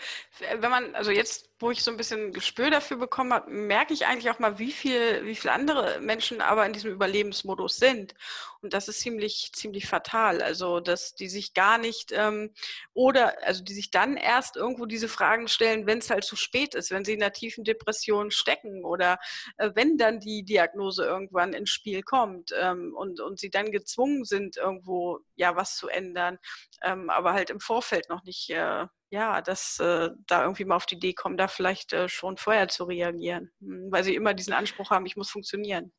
wenn 0.59 0.69
man, 0.69 0.95
also 0.95 1.11
jetzt 1.11 1.49
wo 1.59 1.71
ich 1.71 1.83
so 1.83 1.91
ein 1.91 1.97
bisschen 1.97 2.31
Gespür 2.31 2.69
dafür 2.69 2.97
bekommen 2.97 3.33
habe, 3.33 3.51
merke 3.51 3.93
ich 3.93 4.05
eigentlich 4.05 4.31
auch 4.31 4.39
mal, 4.39 4.59
wie 4.59 4.71
viel, 4.71 5.25
wie 5.25 5.35
viele 5.35 5.53
andere 5.53 5.99
Menschen 5.99 6.39
aber 6.39 6.65
in 6.65 6.71
diesem 6.71 6.91
Überlebensmodus 6.91 7.75
sind. 7.75 8.13
Und 8.61 8.73
das 8.73 8.87
ist 8.87 9.01
ziemlich, 9.01 9.51
ziemlich 9.53 9.87
fatal. 9.87 10.41
Also, 10.41 10.79
dass 10.79 11.15
die 11.15 11.27
sich 11.27 11.53
gar 11.53 11.77
nicht 11.77 12.13
ähm, 12.13 12.53
oder 12.93 13.35
also 13.45 13.61
die 13.63 13.73
sich 13.73 13.91
dann 13.91 14.15
erst 14.15 14.55
irgendwo 14.55 14.85
diese 14.85 15.09
Fragen 15.09 15.49
stellen, 15.49 15.85
wenn 15.85 15.99
es 15.99 16.09
halt 16.09 16.23
zu 16.23 16.37
spät 16.37 16.75
ist, 16.75 16.91
wenn 16.91 17.03
sie 17.03 17.13
in 17.13 17.21
einer 17.21 17.33
tiefen 17.33 17.65
Depression 17.65 18.31
stecken 18.31 18.85
oder 18.85 19.19
äh, 19.57 19.71
wenn 19.75 19.97
dann 19.97 20.19
die 20.21 20.43
Diagnose 20.43 21.05
irgendwann 21.05 21.53
ins 21.53 21.69
Spiel 21.69 22.03
kommt 22.03 22.53
ähm, 22.57 22.93
und, 22.95 23.19
und 23.19 23.37
sie 23.39 23.49
dann 23.49 23.71
gezwungen 23.71 24.23
sind, 24.23 24.55
irgendwo 24.55 25.19
ja 25.35 25.55
was 25.57 25.75
zu 25.75 25.89
ändern, 25.89 26.37
ähm, 26.83 27.09
aber 27.09 27.33
halt 27.33 27.49
im 27.49 27.59
Vorfeld 27.59 28.09
noch 28.09 28.23
nicht 28.23 28.49
äh, 28.49 28.85
ja, 29.11 29.41
dass 29.41 29.79
äh, 29.79 30.09
da 30.27 30.43
irgendwie 30.43 30.65
mal 30.65 30.75
auf 30.75 30.85
die 30.85 30.95
Idee 30.95 31.13
kommen, 31.13 31.37
da 31.37 31.47
vielleicht 31.47 31.93
äh, 31.93 32.07
schon 32.07 32.37
vorher 32.37 32.67
zu 32.67 32.83
reagieren, 32.83 33.51
hm, 33.59 33.91
weil 33.91 34.03
sie 34.03 34.15
immer 34.15 34.33
diesen 34.33 34.53
Anspruch 34.53 34.91
haben, 34.91 35.05
ich 35.05 35.15
muss 35.15 35.29
funktionieren. 35.29 35.91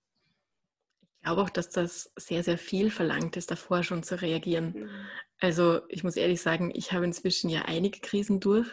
Ich 1.02 1.24
glaube 1.24 1.42
auch, 1.42 1.50
dass 1.50 1.68
das 1.68 2.12
sehr, 2.16 2.42
sehr 2.42 2.56
viel 2.56 2.90
verlangt 2.90 3.36
ist, 3.36 3.50
davor 3.50 3.82
schon 3.82 4.02
zu 4.02 4.20
reagieren. 4.22 4.72
Mhm. 4.74 5.06
Also 5.38 5.82
ich 5.88 6.02
muss 6.02 6.16
ehrlich 6.16 6.40
sagen, 6.40 6.70
ich 6.74 6.92
habe 6.92 7.04
inzwischen 7.04 7.50
ja 7.50 7.62
einige 7.62 8.00
Krisen 8.00 8.40
durch 8.40 8.68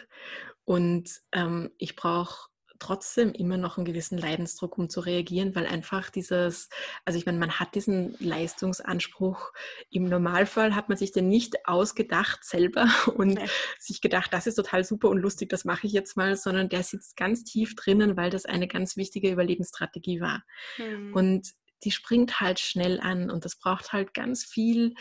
und 0.64 1.20
ähm, 1.32 1.70
ich 1.76 1.94
brauche 1.94 2.47
trotzdem 2.78 3.32
immer 3.32 3.56
noch 3.56 3.76
einen 3.76 3.84
gewissen 3.84 4.18
Leidensdruck, 4.18 4.78
um 4.78 4.88
zu 4.88 5.00
reagieren, 5.00 5.54
weil 5.54 5.66
einfach 5.66 6.10
dieses, 6.10 6.68
also 7.04 7.18
ich 7.18 7.26
meine, 7.26 7.38
man 7.38 7.58
hat 7.58 7.74
diesen 7.74 8.16
Leistungsanspruch. 8.20 9.52
Im 9.90 10.04
Normalfall 10.04 10.74
hat 10.74 10.88
man 10.88 10.98
sich 10.98 11.12
den 11.12 11.28
nicht 11.28 11.66
ausgedacht 11.66 12.44
selber 12.44 12.88
und 13.16 13.34
nee. 13.34 13.46
sich 13.78 14.00
gedacht, 14.00 14.32
das 14.32 14.46
ist 14.46 14.56
total 14.56 14.84
super 14.84 15.08
und 15.08 15.18
lustig, 15.18 15.48
das 15.48 15.64
mache 15.64 15.86
ich 15.86 15.92
jetzt 15.92 16.16
mal, 16.16 16.36
sondern 16.36 16.68
der 16.68 16.82
sitzt 16.82 17.16
ganz 17.16 17.44
tief 17.44 17.74
drinnen, 17.74 18.16
weil 18.16 18.30
das 18.30 18.44
eine 18.44 18.68
ganz 18.68 18.96
wichtige 18.96 19.30
Überlebensstrategie 19.30 20.20
war. 20.20 20.44
Mhm. 20.78 21.14
Und 21.14 21.48
die 21.84 21.90
springt 21.90 22.40
halt 22.40 22.58
schnell 22.58 23.00
an 23.00 23.30
und 23.30 23.44
das 23.44 23.56
braucht 23.56 23.92
halt 23.92 24.14
ganz 24.14 24.44
viel 24.44 24.94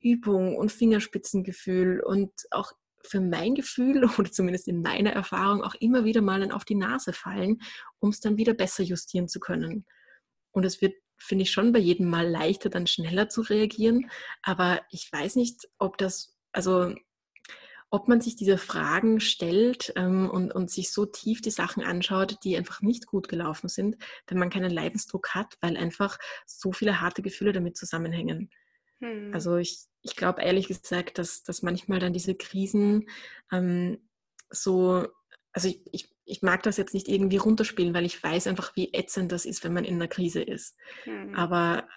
Übung 0.00 0.56
und 0.56 0.70
Fingerspitzengefühl 0.70 2.00
und 2.00 2.30
auch 2.50 2.72
für 3.08 3.20
mein 3.20 3.54
Gefühl 3.54 4.04
oder 4.18 4.30
zumindest 4.30 4.68
in 4.68 4.82
meiner 4.82 5.12
Erfahrung 5.12 5.62
auch 5.62 5.74
immer 5.76 6.04
wieder 6.04 6.20
mal 6.20 6.50
auf 6.52 6.64
die 6.64 6.74
Nase 6.74 7.12
fallen, 7.12 7.60
um 7.98 8.10
es 8.10 8.20
dann 8.20 8.36
wieder 8.36 8.54
besser 8.54 8.82
justieren 8.82 9.28
zu 9.28 9.40
können. 9.40 9.86
Und 10.50 10.64
es 10.64 10.80
wird, 10.80 10.94
finde 11.16 11.42
ich, 11.42 11.50
schon 11.50 11.72
bei 11.72 11.78
jedem 11.78 12.08
Mal 12.08 12.28
leichter, 12.28 12.70
dann 12.70 12.86
schneller 12.86 13.28
zu 13.28 13.42
reagieren. 13.42 14.10
Aber 14.42 14.80
ich 14.90 15.10
weiß 15.12 15.36
nicht, 15.36 15.68
ob 15.78 15.98
das, 15.98 16.36
also 16.52 16.94
ob 17.90 18.08
man 18.08 18.20
sich 18.20 18.36
diese 18.36 18.58
Fragen 18.58 19.20
stellt 19.20 19.92
ähm, 19.96 20.28
und, 20.28 20.52
und 20.52 20.70
sich 20.70 20.92
so 20.92 21.06
tief 21.06 21.40
die 21.40 21.50
Sachen 21.50 21.82
anschaut, 21.82 22.38
die 22.44 22.56
einfach 22.56 22.82
nicht 22.82 23.06
gut 23.06 23.28
gelaufen 23.28 23.68
sind, 23.68 23.96
wenn 24.26 24.38
man 24.38 24.50
keinen 24.50 24.70
Leidensdruck 24.70 25.34
hat, 25.34 25.56
weil 25.60 25.76
einfach 25.76 26.18
so 26.46 26.72
viele 26.72 27.00
harte 27.00 27.22
Gefühle 27.22 27.52
damit 27.52 27.76
zusammenhängen. 27.76 28.50
Hm. 29.00 29.30
Also 29.32 29.56
ich, 29.56 29.86
ich 30.02 30.16
glaube 30.16 30.42
ehrlich 30.42 30.68
gesagt, 30.68 31.18
dass, 31.18 31.42
dass 31.42 31.62
manchmal 31.62 32.00
dann 32.00 32.12
diese 32.12 32.34
Krisen 32.34 33.08
ähm, 33.52 33.98
so, 34.50 35.06
also 35.52 35.68
ich, 35.68 35.82
ich, 35.92 36.14
ich 36.24 36.42
mag 36.42 36.62
das 36.62 36.76
jetzt 36.76 36.94
nicht 36.94 37.08
irgendwie 37.08 37.36
runterspielen, 37.36 37.94
weil 37.94 38.04
ich 38.04 38.22
weiß 38.22 38.46
einfach, 38.46 38.76
wie 38.76 38.92
ätzend 38.92 39.32
das 39.32 39.44
ist, 39.44 39.64
wenn 39.64 39.72
man 39.72 39.84
in 39.84 39.94
einer 39.96 40.08
Krise 40.08 40.42
ist. 40.42 40.76
Hm. 41.04 41.34
Aber, 41.34 41.88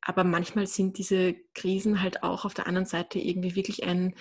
aber 0.00 0.24
manchmal 0.24 0.66
sind 0.66 0.98
diese 0.98 1.34
Krisen 1.54 2.02
halt 2.02 2.22
auch 2.22 2.44
auf 2.44 2.54
der 2.54 2.66
anderen 2.66 2.86
Seite 2.86 3.18
irgendwie 3.18 3.56
wirklich 3.56 3.84
ein, 3.84 4.14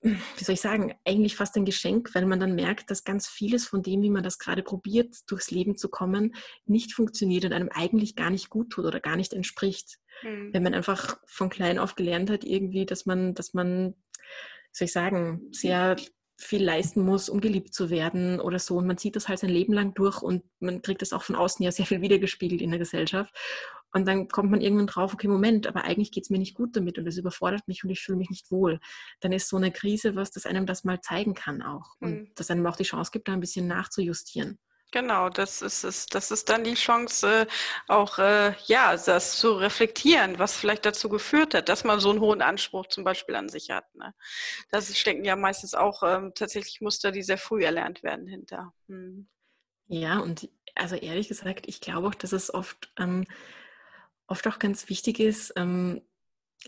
wie 0.00 0.44
soll 0.44 0.54
ich 0.54 0.60
sagen, 0.60 0.94
eigentlich 1.04 1.34
fast 1.36 1.56
ein 1.56 1.64
Geschenk, 1.64 2.14
weil 2.14 2.24
man 2.26 2.38
dann 2.38 2.54
merkt, 2.54 2.90
dass 2.90 3.04
ganz 3.04 3.26
vieles 3.26 3.66
von 3.66 3.82
dem, 3.82 4.02
wie 4.02 4.10
man 4.10 4.22
das 4.22 4.38
gerade 4.38 4.62
probiert, 4.62 5.16
durchs 5.26 5.50
Leben 5.50 5.76
zu 5.76 5.88
kommen, 5.88 6.34
nicht 6.66 6.92
funktioniert 6.92 7.44
und 7.44 7.52
einem 7.52 7.68
eigentlich 7.72 8.14
gar 8.14 8.30
nicht 8.30 8.48
gut 8.48 8.70
tut 8.70 8.84
oder 8.84 9.00
gar 9.00 9.16
nicht 9.16 9.32
entspricht. 9.32 9.98
Mhm. 10.22 10.52
Wenn 10.52 10.62
man 10.62 10.74
einfach 10.74 11.18
von 11.26 11.50
klein 11.50 11.78
auf 11.78 11.96
gelernt 11.96 12.30
hat, 12.30 12.44
irgendwie, 12.44 12.86
dass 12.86 13.06
man, 13.06 13.34
dass 13.34 13.54
man, 13.54 13.94
soll 14.72 14.86
ich 14.86 14.92
sagen, 14.92 15.48
sehr 15.50 15.96
viel 16.40 16.62
leisten 16.62 17.02
muss, 17.02 17.28
um 17.28 17.40
geliebt 17.40 17.74
zu 17.74 17.90
werden 17.90 18.38
oder 18.38 18.60
so. 18.60 18.76
Und 18.76 18.86
man 18.86 18.96
zieht 18.98 19.16
das 19.16 19.28
halt 19.28 19.40
sein 19.40 19.50
Leben 19.50 19.72
lang 19.72 19.94
durch 19.94 20.22
und 20.22 20.44
man 20.60 20.82
kriegt 20.82 21.02
das 21.02 21.12
auch 21.12 21.22
von 21.22 21.34
außen 21.34 21.64
ja 21.64 21.72
sehr 21.72 21.86
viel 21.86 22.00
wiedergespiegelt 22.00 22.62
in 22.62 22.70
der 22.70 22.78
Gesellschaft. 22.78 23.34
Und 23.92 24.06
dann 24.06 24.28
kommt 24.28 24.50
man 24.50 24.60
irgendwann 24.60 24.86
drauf, 24.86 25.14
okay, 25.14 25.28
Moment, 25.28 25.66
aber 25.66 25.84
eigentlich 25.84 26.12
geht 26.12 26.24
es 26.24 26.30
mir 26.30 26.38
nicht 26.38 26.54
gut 26.54 26.76
damit 26.76 26.98
und 26.98 27.04
das 27.04 27.16
überfordert 27.16 27.66
mich 27.66 27.84
und 27.84 27.90
ich 27.90 28.02
fühle 28.02 28.18
mich 28.18 28.30
nicht 28.30 28.50
wohl. 28.50 28.80
Dann 29.20 29.32
ist 29.32 29.48
so 29.48 29.56
eine 29.56 29.72
Krise 29.72 30.14
was, 30.14 30.30
das 30.30 30.46
einem 30.46 30.66
das 30.66 30.84
mal 30.84 31.00
zeigen 31.00 31.34
kann 31.34 31.62
auch. 31.62 31.96
Und 32.00 32.12
mhm. 32.12 32.32
das 32.34 32.50
einem 32.50 32.66
auch 32.66 32.76
die 32.76 32.84
Chance 32.84 33.10
gibt, 33.12 33.28
da 33.28 33.32
ein 33.32 33.40
bisschen 33.40 33.66
nachzujustieren. 33.66 34.58
Genau, 34.90 35.28
das 35.28 35.60
ist 35.60 35.84
es. 35.84 36.06
Das 36.06 36.30
ist 36.30 36.48
dann 36.48 36.64
die 36.64 36.74
Chance, 36.74 37.46
auch 37.88 38.18
äh, 38.18 38.54
ja, 38.66 38.96
das 38.96 39.38
zu 39.38 39.52
reflektieren, 39.52 40.38
was 40.38 40.56
vielleicht 40.56 40.86
dazu 40.86 41.10
geführt 41.10 41.52
hat, 41.52 41.68
dass 41.68 41.84
man 41.84 42.00
so 42.00 42.08
einen 42.10 42.20
hohen 42.20 42.40
Anspruch 42.40 42.86
zum 42.86 43.04
Beispiel 43.04 43.34
an 43.34 43.50
sich 43.50 43.70
hat. 43.70 43.94
Ne? 43.94 44.14
Das 44.70 44.96
stecken 44.96 45.26
ja 45.26 45.36
meistens 45.36 45.74
auch 45.74 46.02
ähm, 46.02 46.32
tatsächlich 46.34 46.80
Muster, 46.80 47.12
die 47.12 47.22
sehr 47.22 47.36
früh 47.36 47.64
erlernt 47.64 48.02
werden 48.02 48.26
hinter. 48.26 48.72
Hm. 48.88 49.28
Ja, 49.88 50.20
und 50.20 50.48
also 50.74 50.96
ehrlich 50.96 51.28
gesagt, 51.28 51.66
ich 51.66 51.80
glaube 51.82 52.08
auch, 52.08 52.14
dass 52.14 52.32
es 52.32 52.52
oft, 52.52 52.90
ähm, 52.98 53.26
oft 54.28 54.46
auch 54.46 54.58
ganz 54.58 54.88
wichtig 54.88 55.18
ist, 55.18 55.52
ähm, 55.56 56.02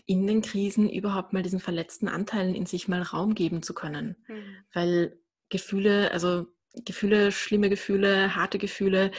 in 0.05 0.25
den 0.27 0.41
Krisen 0.41 0.89
überhaupt 0.89 1.33
mal 1.33 1.43
diesen 1.43 1.59
verletzten 1.59 2.07
Anteilen 2.07 2.55
in 2.55 2.65
sich 2.65 2.87
mal 2.87 3.01
Raum 3.01 3.35
geben 3.35 3.61
zu 3.61 3.73
können. 3.73 4.17
Mhm. 4.27 4.55
Weil 4.73 5.19
Gefühle, 5.49 6.11
also 6.11 6.47
Gefühle, 6.73 7.31
schlimme 7.31 7.69
Gefühle, 7.69 8.35
harte 8.35 8.57
Gefühle 8.57 9.11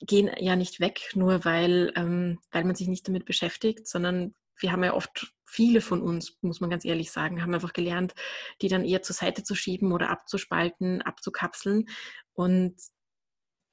gehen 0.00 0.30
ja 0.38 0.56
nicht 0.56 0.80
weg, 0.80 1.10
nur 1.14 1.44
weil, 1.44 1.92
ähm, 1.96 2.38
weil 2.50 2.64
man 2.64 2.74
sich 2.74 2.88
nicht 2.88 3.06
damit 3.06 3.24
beschäftigt, 3.24 3.86
sondern 3.86 4.34
wir 4.58 4.72
haben 4.72 4.84
ja 4.84 4.94
oft, 4.94 5.32
viele 5.46 5.80
von 5.80 6.02
uns, 6.02 6.36
muss 6.40 6.60
man 6.60 6.70
ganz 6.70 6.84
ehrlich 6.84 7.12
sagen, 7.12 7.40
haben 7.40 7.54
einfach 7.54 7.72
gelernt, 7.72 8.14
die 8.60 8.68
dann 8.68 8.84
eher 8.84 9.02
zur 9.02 9.14
Seite 9.14 9.44
zu 9.44 9.54
schieben 9.54 9.92
oder 9.92 10.10
abzuspalten, 10.10 11.00
abzukapseln. 11.00 11.88
Und 12.32 12.74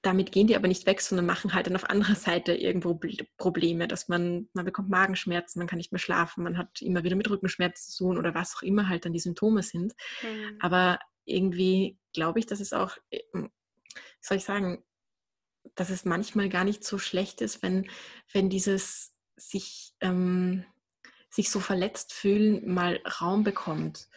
damit 0.02 0.32
gehen 0.32 0.48
die 0.48 0.56
aber 0.56 0.68
nicht 0.68 0.86
weg, 0.88 1.00
sondern 1.02 1.26
machen 1.26 1.54
halt 1.54 1.68
dann 1.68 1.76
auf 1.76 1.90
anderer 1.90 2.16
Seite 2.16 2.54
irgendwo 2.54 3.00
Probleme, 3.38 3.88
dass 3.88 4.08
man, 4.08 4.50
man 4.54 4.66
bekommt 4.66 4.90
Magenschmerzen, 4.90 5.60
man 5.60 5.68
kann 5.68 5.78
nicht 5.78 5.92
mehr 5.92 6.00
schlafen, 6.00 6.44
man 6.44 6.58
hat 6.58 6.82
immer 6.82 7.04
wieder 7.04 7.16
mit 7.16 7.30
Rückenschmerzen 7.30 7.92
zu 7.92 8.06
tun 8.06 8.18
oder 8.18 8.34
was 8.34 8.56
auch 8.56 8.64
immer 8.64 8.90
halt 8.90 9.06
dann 9.06 9.14
die 9.14 9.20
Symptome 9.20 9.62
sind. 9.64 9.94
Mhm. 10.24 10.58
Aber 10.60 11.00
irgendwie 11.26 12.00
glaube 12.14 12.40
ich, 12.40 12.48
dass 12.48 12.60
es 12.60 12.74
auch, 12.74 12.98
äh, 13.12 13.22
soll 14.20 14.38
ich 14.38 14.44
sagen, 14.44 14.84
dass 15.76 15.90
es 15.90 16.06
manchmal 16.06 16.50
gar 16.50 16.64
nicht 16.64 16.84
so 16.84 16.98
schlecht 16.98 17.42
ist, 17.42 17.62
wenn, 17.62 17.90
wenn 18.34 18.50
dieses 18.50 19.16
sich, 19.38 19.94
ähm, 20.02 20.66
sich 21.30 21.50
so 21.50 21.60
verletzt 21.60 22.12
fühlen 22.14 22.74
mal 22.74 23.00
Raum 23.22 23.44
bekommt. 23.44 24.10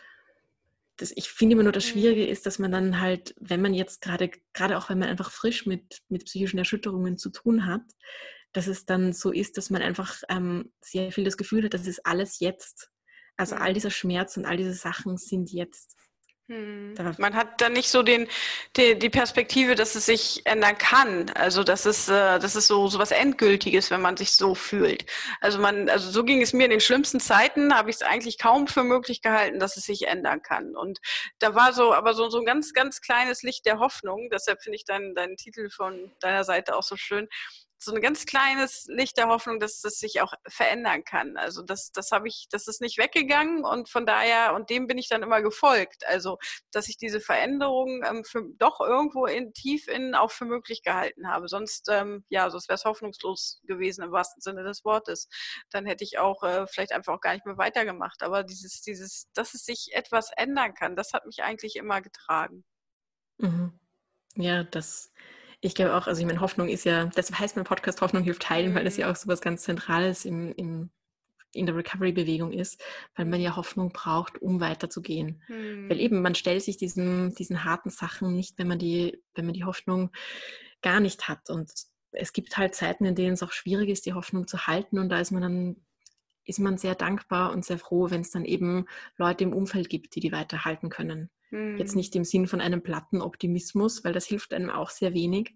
Das, 0.97 1.13
ich 1.17 1.29
finde 1.29 1.55
immer 1.55 1.65
nur, 1.65 1.73
das 1.73 1.85
Schwierige 1.85 2.27
ist, 2.27 2.47
dass 2.47 2.59
man 2.59 2.71
dann 2.71 3.01
halt, 3.01 3.35
wenn 3.41 3.61
man 3.61 3.75
jetzt 3.75 4.01
gerade, 4.01 4.31
gerade 4.53 4.79
auch 4.79 4.89
wenn 4.89 4.99
man 4.99 5.09
einfach 5.09 5.31
frisch 5.31 5.67
mit, 5.67 6.03
mit 6.09 6.27
psychischen 6.27 6.59
Erschütterungen 6.59 7.19
zu 7.19 7.31
tun 7.31 7.67
hat, 7.67 7.83
dass 8.53 8.69
es 8.69 8.87
dann 8.87 9.13
so 9.13 9.33
ist, 9.33 9.57
dass 9.57 9.71
man 9.71 9.83
einfach 9.83 10.23
ähm, 10.29 10.73
sehr 10.81 11.11
viel 11.11 11.25
das 11.25 11.37
Gefühl 11.37 11.65
hat, 11.65 11.75
das 11.75 11.87
ist 11.87 12.07
alles 12.07 12.39
jetzt. 12.39 12.91
Also 13.37 13.57
all 13.57 13.75
dieser 13.75 13.91
Schmerz 13.91 14.37
und 14.37 14.47
all 14.47 14.57
diese 14.57 14.75
Sachen 14.75 15.17
sind 15.17 15.51
jetzt. 15.51 15.97
Hm. 16.49 16.93
Man 17.17 17.35
hat 17.35 17.63
dann 17.63 17.73
nicht 17.73 17.89
so 17.89 18.03
den, 18.03 18.29
die, 18.77 18.99
die, 18.99 19.09
Perspektive, 19.09 19.75
dass 19.75 19.95
es 19.95 20.05
sich 20.05 20.45
ändern 20.45 20.77
kann. 20.77 21.31
Also 21.31 21.65
das 21.65 21.87
ist, 21.87 22.11
äh, 22.11 22.39
das 22.39 22.55
ist 22.55 22.67
so, 22.67 22.87
so 22.89 22.99
was 22.99 23.13
Endgültiges, 23.13 23.91
wenn 23.91 24.03
man 24.03 24.19
sich 24.19 24.33
so 24.33 24.55
fühlt. 24.55 25.07
Also 25.41 25.59
man, 25.59 25.89
also 25.89 26.11
so 26.11 26.23
ging 26.23 26.43
es 26.43 26.53
mir 26.53 26.65
in 26.65 26.71
den 26.71 26.81
schlimmsten 26.81 27.19
Zeiten, 27.19 27.75
habe 27.75 27.89
ich 27.89 27.97
es 27.97 28.03
eigentlich 28.03 28.39
kaum 28.39 28.67
für 28.67 28.85
möglich 28.85 29.23
gehalten, 29.23 29.59
dass 29.59 29.79
es 29.79 29.85
sich 29.85 30.07
ändern 30.07 30.43
kann. 30.43 30.77
Und 30.77 30.99
da 31.39 31.55
war 31.55 31.73
so, 31.73 31.95
aber 31.95 32.13
so, 32.13 32.29
so 32.29 32.41
ein 32.41 32.45
ganz, 32.45 32.75
ganz 32.75 33.01
kleines 33.01 33.43
Licht 33.43 33.65
der 33.65 33.79
Hoffnung. 33.79 34.29
Deshalb 34.31 34.63
finde 34.63 34.77
ich 34.77 34.85
deinen, 34.85 35.15
deinen 35.15 35.39
Titel 35.39 35.71
von 35.71 36.13
deiner 36.21 36.45
Seite 36.45 36.77
auch 36.77 36.83
so 36.83 36.97
schön 36.97 37.27
so 37.85 37.95
ein 37.95 38.01
ganz 38.01 38.27
kleines 38.27 38.87
Licht 38.89 39.17
der 39.17 39.29
Hoffnung, 39.29 39.61
dass 39.61 39.81
das 39.81 39.99
sich 39.99 40.21
auch 40.21 40.33
verändern 40.49 41.05
kann. 41.05 41.37
Also 41.37 41.63
das, 41.63 41.93
das 41.93 42.11
habe 42.11 42.29
ich, 42.29 42.47
das 42.51 42.67
ist 42.67 42.81
nicht 42.81 42.99
weggegangen 42.99 43.65
und 43.65 43.89
von 43.89 44.07
daher, 44.07 44.55
und 44.55 44.71
dem 44.71 44.87
bin 44.87 44.99
ich 44.99 45.09
dann 45.09 45.23
immer 45.23 45.43
gefolgt. 45.43 46.07
Also, 46.07 46.39
dass 46.73 46.89
ich 46.89 46.97
diese 46.97 47.21
Veränderung 47.21 48.03
ähm, 48.05 48.25
für, 48.25 48.45
doch 48.59 48.81
irgendwo 48.81 49.27
in, 49.27 49.53
tief 49.53 49.89
innen 49.89 50.15
auch 50.15 50.31
für 50.31 50.45
möglich 50.45 50.83
gehalten 50.83 51.29
habe. 51.29 51.49
Sonst, 51.49 51.89
ähm, 51.91 52.25
ja, 52.29 52.51
sonst 52.51 52.69
wäre 52.69 52.77
es 52.77 52.85
hoffnungslos 52.85 53.61
gewesen 53.65 54.05
im 54.05 54.13
wahrsten 54.13 54.41
Sinne 54.41 54.65
des 54.65 54.85
Wortes. 54.85 55.29
Dann 55.71 55.87
hätte 55.87 56.05
ich 56.05 56.19
auch 56.19 56.43
äh, 56.43 56.67
vielleicht 56.67 56.93
einfach 56.93 57.15
auch 57.15 57.21
gar 57.21 57.35
nicht 57.35 57.47
mehr 57.47 57.59
weitergemacht. 57.59 58.23
Aber 58.23 58.43
dieses, 58.43 58.83
dieses, 58.83 59.29
dass 59.35 59.55
es 59.55 59.65
sich 59.65 59.91
etwas 59.93 60.31
ändern 60.37 60.75
kann, 60.75 60.97
das 60.97 61.13
hat 61.13 61.27
mich 61.27 61.43
eigentlich 61.43 61.77
immer 61.77 62.01
getragen. 62.01 62.65
Mhm. 63.39 63.79
Ja, 64.37 64.65
das 64.65 65.13
ich 65.65 65.75
glaube 65.75 65.95
auch, 65.95 66.07
also 66.07 66.21
ich 66.21 66.27
meine, 66.27 66.41
Hoffnung 66.41 66.69
ist 66.69 66.85
ja, 66.85 67.07
deshalb 67.07 67.41
heißt 67.41 67.57
mein 67.57 67.65
Podcast 67.65 68.03
Hoffnung 68.03 68.23
hilft 68.23 68.43
teilen, 68.43 68.73
mhm. 68.73 68.75
weil 68.75 68.85
das 68.85 68.99
ja 68.99 69.07
mhm. 69.07 69.13
auch 69.13 69.17
so 69.17 69.29
was 69.29 69.41
ganz 69.41 69.63
Zentrales 69.63 70.27
im, 70.27 70.53
im, 70.57 70.91
in 71.53 71.65
der 71.65 71.75
Recovery-Bewegung 71.75 72.53
ist, 72.53 72.83
weil 73.17 73.25
man 73.25 73.41
ja 73.41 73.57
Hoffnung 73.57 73.91
braucht, 73.91 74.43
um 74.43 74.61
weiterzugehen. 74.61 75.43
Mhm. 75.49 75.89
Weil 75.89 76.01
eben, 76.01 76.21
man 76.21 76.35
stellt 76.35 76.63
sich 76.63 76.77
diesen, 76.77 77.35
diesen 77.35 77.65
harten 77.65 77.89
Sachen 77.89 78.35
nicht, 78.35 78.59
wenn 78.59 78.69
man 78.69 78.79
die, 78.79 79.23
wenn 79.35 79.47
man 79.47 79.55
die 79.55 79.65
Hoffnung 79.65 80.11
gar 80.83 81.01
nicht 81.01 81.29
hat. 81.29 81.49
Und 81.49 81.73
es 82.13 82.35
gibt 82.35 82.59
halt 82.59 82.75
Zeiten, 82.75 83.07
in 83.07 83.15
denen 83.15 83.33
es 83.33 83.43
auch 83.43 83.53
schwierig 83.53 83.89
ist, 83.89 84.05
die 84.05 84.13
Hoffnung 84.13 84.47
zu 84.47 84.67
halten. 84.67 84.99
Und 84.99 85.09
da 85.09 85.19
ist 85.19 85.31
man 85.31 85.43
dann 85.43 85.77
ist 86.47 86.59
man 86.59 86.77
sehr 86.77 86.95
dankbar 86.95 87.53
und 87.53 87.65
sehr 87.65 87.79
froh, 87.79 88.11
wenn 88.11 88.21
es 88.21 88.31
dann 88.31 88.45
eben 88.45 88.85
Leute 89.17 89.45
im 89.45 89.55
Umfeld 89.55 89.89
gibt, 89.89 90.15
die 90.15 90.21
die 90.21 90.33
weiterhalten 90.33 90.91
können. 90.91 91.31
Jetzt 91.79 91.93
hm. 91.93 91.99
nicht 91.99 92.17
im 92.17 92.25
Sinn 92.25 92.47
von 92.47 92.61
einem 92.61 92.83
platten 92.83 93.21
Optimismus, 93.23 94.05
weil 94.05 94.13
das 94.13 94.27
hilft 94.27 94.53
einem 94.53 94.71
auch 94.71 94.91
sehr 94.91 95.15
wenig. 95.15 95.55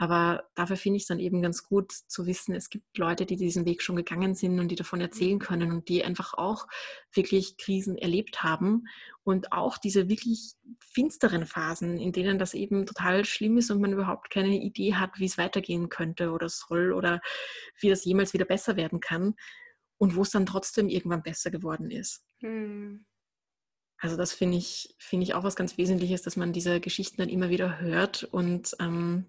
Aber 0.00 0.48
dafür 0.54 0.76
finde 0.76 0.98
ich 0.98 1.02
es 1.02 1.08
dann 1.08 1.18
eben 1.18 1.42
ganz 1.42 1.64
gut 1.64 1.90
zu 1.90 2.26
wissen, 2.26 2.54
es 2.54 2.70
gibt 2.70 2.96
Leute, 2.96 3.26
die 3.26 3.34
diesen 3.34 3.66
Weg 3.66 3.82
schon 3.82 3.96
gegangen 3.96 4.36
sind 4.36 4.60
und 4.60 4.68
die 4.68 4.76
davon 4.76 5.00
erzählen 5.00 5.40
können 5.40 5.72
und 5.72 5.88
die 5.88 6.04
einfach 6.04 6.34
auch 6.34 6.68
wirklich 7.12 7.56
Krisen 7.56 7.98
erlebt 7.98 8.44
haben 8.44 8.84
und 9.24 9.52
auch 9.52 9.76
diese 9.76 10.08
wirklich 10.08 10.52
finsteren 10.78 11.46
Phasen, 11.46 11.98
in 11.98 12.12
denen 12.12 12.38
das 12.38 12.54
eben 12.54 12.86
total 12.86 13.24
schlimm 13.24 13.58
ist 13.58 13.72
und 13.72 13.80
man 13.80 13.92
überhaupt 13.92 14.30
keine 14.30 14.62
Idee 14.62 14.94
hat, 14.94 15.18
wie 15.18 15.26
es 15.26 15.36
weitergehen 15.36 15.88
könnte 15.88 16.30
oder 16.30 16.48
soll 16.48 16.92
oder 16.92 17.20
wie 17.80 17.88
das 17.88 18.04
jemals 18.04 18.32
wieder 18.32 18.44
besser 18.44 18.76
werden 18.76 19.00
kann 19.00 19.34
und 19.96 20.14
wo 20.14 20.22
es 20.22 20.30
dann 20.30 20.46
trotzdem 20.46 20.88
irgendwann 20.88 21.24
besser 21.24 21.50
geworden 21.50 21.90
ist. 21.90 22.22
Hm. 22.38 23.04
Also 23.98 24.16
das 24.16 24.32
finde 24.32 24.58
ich, 24.58 24.94
finde 24.98 25.24
ich 25.24 25.34
auch 25.34 25.42
was 25.42 25.56
ganz 25.56 25.76
Wesentliches, 25.76 26.22
dass 26.22 26.36
man 26.36 26.52
diese 26.52 26.80
Geschichten 26.80 27.16
dann 27.18 27.28
immer 27.28 27.50
wieder 27.50 27.80
hört 27.80 28.24
und 28.24 28.76
ähm, 28.80 29.26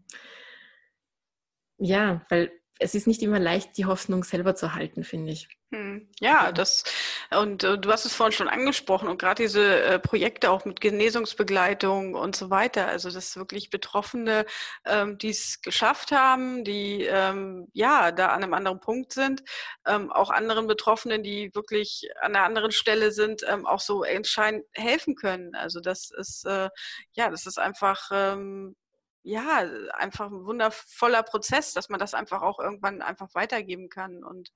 ja, 1.78 2.26
weil 2.30 2.52
es 2.80 2.96
ist 2.96 3.08
nicht 3.08 3.22
immer 3.22 3.40
leicht, 3.40 3.78
die 3.78 3.86
Hoffnung 3.86 4.24
selber 4.24 4.56
zu 4.56 4.74
halten, 4.74 5.04
finde 5.04 5.34
ich. 5.34 5.50
Hm. 5.72 6.10
Ja, 6.20 6.52
das 6.52 6.84
und 7.30 7.62
du 7.62 7.92
hast 7.92 8.06
es 8.06 8.16
vorhin 8.16 8.32
schon 8.32 8.48
angesprochen 8.48 9.08
und 9.08 9.20
gerade 9.20 9.44
diese 9.44 9.84
äh, 9.84 10.00
Projekte 10.00 10.50
auch 10.50 10.66
mit 10.66 10.82
Genesungsbegleitung 10.82 12.16
und 12.16 12.36
so 12.36 12.50
weiter. 12.50 12.88
Also 12.88 13.12
dass 13.12 13.38
wirklich 13.38 13.70
Betroffene, 13.70 14.48
ähm, 14.86 15.20
die 15.20 15.30
es 15.30 15.62
geschafft 15.62 16.12
haben, 16.12 16.64
die 16.64 17.04
ähm, 17.04 17.68
ja 17.74 18.12
da 18.12 18.30
an 18.30 18.44
einem 18.44 18.56
anderen 18.56 18.80
Punkt 18.80 19.14
sind, 19.14 19.44
ähm, 19.86 20.12
auch 20.12 20.32
anderen 20.32 20.66
Betroffenen, 20.66 21.22
die 21.22 21.54
wirklich 21.54 22.10
an 22.22 22.36
einer 22.36 22.46
anderen 22.46 22.72
Stelle 22.72 23.12
sind, 23.12 23.44
ähm, 23.48 23.68
auch 23.68 23.80
so 23.80 24.04
entscheidend 24.04 24.66
helfen 24.74 25.16
können. 25.16 25.54
Also 25.54 25.82
das 25.82 26.10
ist 26.10 26.46
äh, 26.48 26.70
ja, 27.12 27.30
das 27.30 27.46
ist 27.46 27.60
einfach 27.60 28.10
ähm, 28.12 28.76
ja, 29.24 29.66
einfach 29.94 30.28
ein 30.28 30.46
wundervoller 30.46 31.24
Prozess, 31.24 31.74
dass 31.74 31.90
man 31.90 32.00
das 32.00 32.14
einfach 32.14 32.42
auch 32.42 32.60
irgendwann 32.60 33.02
einfach 33.02 33.30
weitergeben 33.34 33.90
kann 33.90 34.24
und 34.24 34.50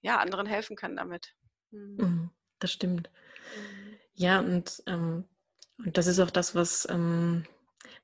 ja, 0.00 0.18
anderen 0.18 0.46
helfen 0.46 0.76
kann 0.76 0.96
damit. 0.96 1.34
Mhm. 1.70 1.96
mhm 1.96 2.30
das 2.58 2.72
stimmt. 2.72 3.10
Mhm. 3.56 3.96
Ja, 4.14 4.40
und, 4.40 4.82
ähm, 4.86 5.24
und 5.78 5.96
das 5.96 6.06
ist 6.06 6.18
auch 6.18 6.30
das, 6.30 6.54
was, 6.54 6.88
ähm, 6.90 7.44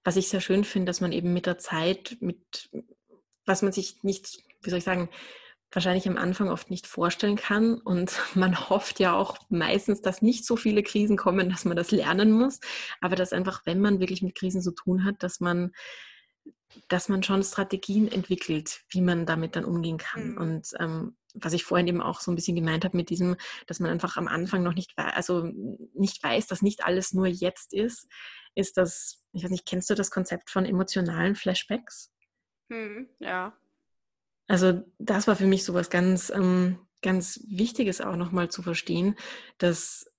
was 0.05 0.17
ich 0.17 0.29
sehr 0.29 0.41
schön 0.41 0.65
finde, 0.65 0.87
dass 0.87 1.01
man 1.01 1.13
eben 1.13 1.33
mit 1.33 1.47
der 1.47 1.59
Zeit, 1.59 2.19
mit 2.21 2.71
was 3.47 3.63
man 3.63 3.73
sich 3.73 4.03
nicht, 4.05 4.39
wie 4.63 4.71
soll 4.71 4.79
ich 4.79 4.85
sagen, 4.85 5.09
wahrscheinlich 5.73 6.07
am 6.07 6.17
Anfang 6.17 6.51
oft 6.51 6.71
nicht 6.71 6.87
vorstellen 6.87 7.37
kann. 7.37 7.75
Und 7.75 8.13
man 8.35 8.69
hofft 8.71 9.01
ja 9.01 9.15
auch 9.15 9.39
meistens, 9.49 10.01
dass 10.01 10.23
nicht 10.23 10.47
so 10.47 10.57
viele 10.57 10.83
Krisen 10.83 11.17
kommen, 11.17 11.51
dass 11.51 11.65
man 11.65 11.77
das 11.77 11.91
lernen 11.91 12.33
muss. 12.33 12.61
Aber 13.01 13.17
dass 13.17 13.33
einfach, 13.33 13.63
wenn 13.65 13.81
man 13.81 14.01
wirklich 14.01 14.23
mit 14.23 14.37
Krisen 14.37 14.63
zu 14.63 14.73
tun 14.73 15.05
hat, 15.05 15.23
dass 15.23 15.41
man 15.41 15.73
dass 16.89 17.09
man 17.09 17.23
schon 17.23 17.43
Strategien 17.43 18.11
entwickelt, 18.11 18.83
wie 18.91 19.01
man 19.01 19.27
damit 19.27 19.57
dann 19.57 19.65
umgehen 19.65 19.99
kann. 19.99 20.33
Mhm. 20.33 20.39
Und 20.39 20.69
ähm, 20.79 21.17
was 21.35 21.53
ich 21.53 21.65
vorhin 21.65 21.89
eben 21.89 22.01
auch 22.01 22.21
so 22.21 22.31
ein 22.31 22.37
bisschen 22.37 22.55
gemeint 22.55 22.85
habe 22.85 22.97
mit 22.97 23.11
diesem, 23.11 23.37
dass 23.67 23.81
man 23.81 23.91
einfach 23.91 24.17
am 24.17 24.29
Anfang 24.29 24.63
noch 24.63 24.75
nicht, 24.75 24.93
also 24.97 25.51
nicht 25.95 26.23
weiß, 26.23 26.47
dass 26.47 26.63
nicht 26.63 26.85
alles 26.85 27.13
nur 27.13 27.27
jetzt 27.27 27.73
ist, 27.73 28.09
ist 28.55 28.77
das, 28.77 29.25
ich 29.33 29.43
weiß 29.43 29.51
nicht, 29.51 29.67
kennst 29.67 29.91
du 29.91 29.95
das 29.95 30.11
Konzept 30.11 30.51
von 30.51 30.65
emotionalen 30.65 31.35
Flashbacks? 31.35 32.13
Mhm, 32.69 33.09
ja. 33.19 33.57
Also 34.47 34.83
das 34.99 35.27
war 35.27 35.37
für 35.37 35.47
mich 35.47 35.65
so 35.65 35.75
was 35.75 35.91
ganz, 35.91 36.31
ähm, 36.31 36.79
ganz 37.03 37.41
Wichtiges 37.49 38.01
auch 38.01 38.17
nochmal 38.17 38.51
zu 38.51 38.63
verstehen, 38.63 39.17
dass, 39.59 40.13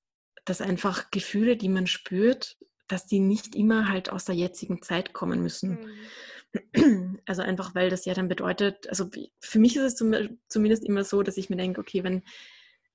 dass 0.43 0.61
einfach 0.61 1.11
Gefühle, 1.11 1.55
die 1.57 1.69
man 1.69 1.87
spürt, 1.87 2.57
dass 2.87 3.07
die 3.07 3.19
nicht 3.19 3.55
immer 3.55 3.87
halt 3.89 4.09
aus 4.09 4.25
der 4.25 4.35
jetzigen 4.35 4.81
Zeit 4.81 5.13
kommen 5.13 5.41
müssen. 5.41 5.81
Mhm. 5.81 5.89
Also 7.25 7.41
einfach, 7.41 7.73
weil 7.73 7.89
das 7.89 8.05
ja 8.05 8.13
dann 8.13 8.27
bedeutet, 8.27 8.87
also 8.87 9.09
für 9.39 9.59
mich 9.59 9.75
ist 9.75 9.83
es 9.83 9.95
zum, 9.95 10.13
zumindest 10.47 10.85
immer 10.85 11.03
so, 11.03 11.23
dass 11.23 11.37
ich 11.37 11.49
mir 11.49 11.55
denke, 11.55 11.81
okay, 11.81 12.03
wenn, 12.03 12.21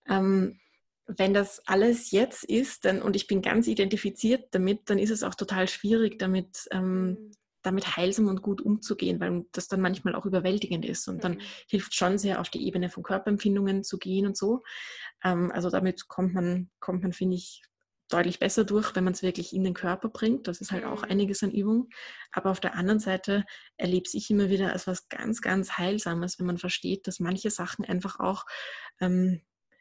ähm, 0.08 0.60
wenn 1.06 1.34
das 1.34 1.66
alles 1.66 2.10
jetzt 2.12 2.44
ist 2.44 2.84
dann, 2.84 3.02
und 3.02 3.16
ich 3.16 3.26
bin 3.26 3.42
ganz 3.42 3.66
identifiziert 3.66 4.48
damit, 4.52 4.88
dann 4.88 4.98
ist 4.98 5.10
es 5.10 5.22
auch 5.22 5.34
total 5.34 5.68
schwierig, 5.68 6.18
damit, 6.18 6.68
ähm, 6.70 7.32
damit 7.62 7.96
heilsam 7.96 8.28
und 8.28 8.42
gut 8.42 8.60
umzugehen, 8.60 9.20
weil 9.20 9.44
das 9.52 9.68
dann 9.68 9.80
manchmal 9.80 10.14
auch 10.14 10.24
überwältigend 10.26 10.84
ist. 10.84 11.08
Und 11.08 11.24
dann 11.24 11.32
mhm. 11.32 11.40
hilft 11.68 11.94
schon 11.94 12.16
sehr 12.16 12.40
auf 12.40 12.48
die 12.48 12.64
Ebene 12.66 12.88
von 12.88 13.02
Körperempfindungen 13.02 13.84
zu 13.84 13.98
gehen 13.98 14.26
und 14.26 14.36
so. 14.36 14.62
Ähm, 15.24 15.50
also 15.52 15.70
damit 15.70 16.08
kommt 16.08 16.34
man, 16.34 16.70
kommt 16.78 17.02
man, 17.02 17.12
finde 17.12 17.36
ich, 17.36 17.62
deutlich 18.10 18.38
besser 18.38 18.64
durch, 18.64 18.94
wenn 18.94 19.04
man 19.04 19.12
es 19.12 19.22
wirklich 19.22 19.54
in 19.54 19.64
den 19.64 19.74
Körper 19.74 20.08
bringt. 20.08 20.48
Das 20.48 20.60
ist 20.60 20.72
halt 20.72 20.84
auch 20.84 21.02
mhm. 21.02 21.10
einiges 21.10 21.42
an 21.42 21.50
Übung. 21.50 21.88
Aber 22.32 22.50
auf 22.50 22.60
der 22.60 22.74
anderen 22.74 23.00
Seite 23.00 23.44
erlebe 23.76 24.08
ich 24.12 24.30
immer 24.30 24.50
wieder 24.50 24.72
als 24.72 24.86
was 24.86 25.08
ganz, 25.08 25.40
ganz 25.40 25.78
Heilsames, 25.78 26.38
wenn 26.38 26.46
man 26.46 26.58
versteht, 26.58 27.06
dass 27.06 27.20
manche 27.20 27.50
Sachen 27.50 27.84
einfach 27.84 28.20
auch, 28.20 28.44
ähm, 29.00 29.40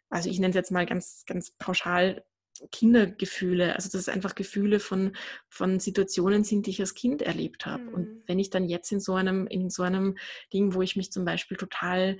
also 0.09 0.29
ich 0.29 0.39
nenne 0.39 0.49
es 0.49 0.55
jetzt 0.55 0.71
mal 0.71 0.85
ganz, 0.85 1.23
ganz 1.25 1.51
pauschal 1.51 2.23
Kindergefühle, 2.71 3.75
also 3.75 3.89
dass 3.89 4.01
es 4.01 4.09
einfach 4.09 4.35
Gefühle 4.35 4.79
von, 4.79 5.15
von 5.47 5.79
Situationen 5.79 6.43
sind, 6.43 6.65
die 6.65 6.71
ich 6.71 6.81
als 6.81 6.93
Kind 6.93 7.21
erlebt 7.21 7.65
habe. 7.65 7.83
Mhm. 7.83 7.93
Und 7.93 8.23
wenn 8.27 8.39
ich 8.39 8.49
dann 8.49 8.67
jetzt 8.67 8.91
in 8.91 8.99
so 8.99 9.15
einem, 9.15 9.47
in 9.47 9.69
so 9.69 9.83
einem 9.83 10.17
Ding, 10.53 10.73
wo 10.73 10.81
ich 10.81 10.95
mich 10.95 11.11
zum 11.11 11.25
Beispiel 11.25 11.57
total 11.57 12.17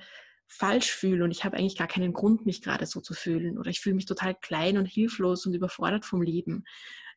falsch 0.50 0.92
fühle 0.92 1.24
und 1.24 1.32
ich 1.32 1.46
habe 1.46 1.56
eigentlich 1.56 1.78
gar 1.78 1.88
keinen 1.88 2.12
Grund, 2.12 2.46
mich 2.46 2.62
gerade 2.62 2.86
so 2.86 3.00
zu 3.00 3.14
fühlen 3.14 3.58
oder 3.58 3.70
ich 3.70 3.80
fühle 3.80 3.96
mich 3.96 4.08
total 4.08 4.36
klein 4.36 4.78
und 4.78 4.88
hilflos 4.88 5.46
und 5.46 5.54
überfordert 5.54 6.06
vom 6.06 6.22
Leben, 6.22 6.66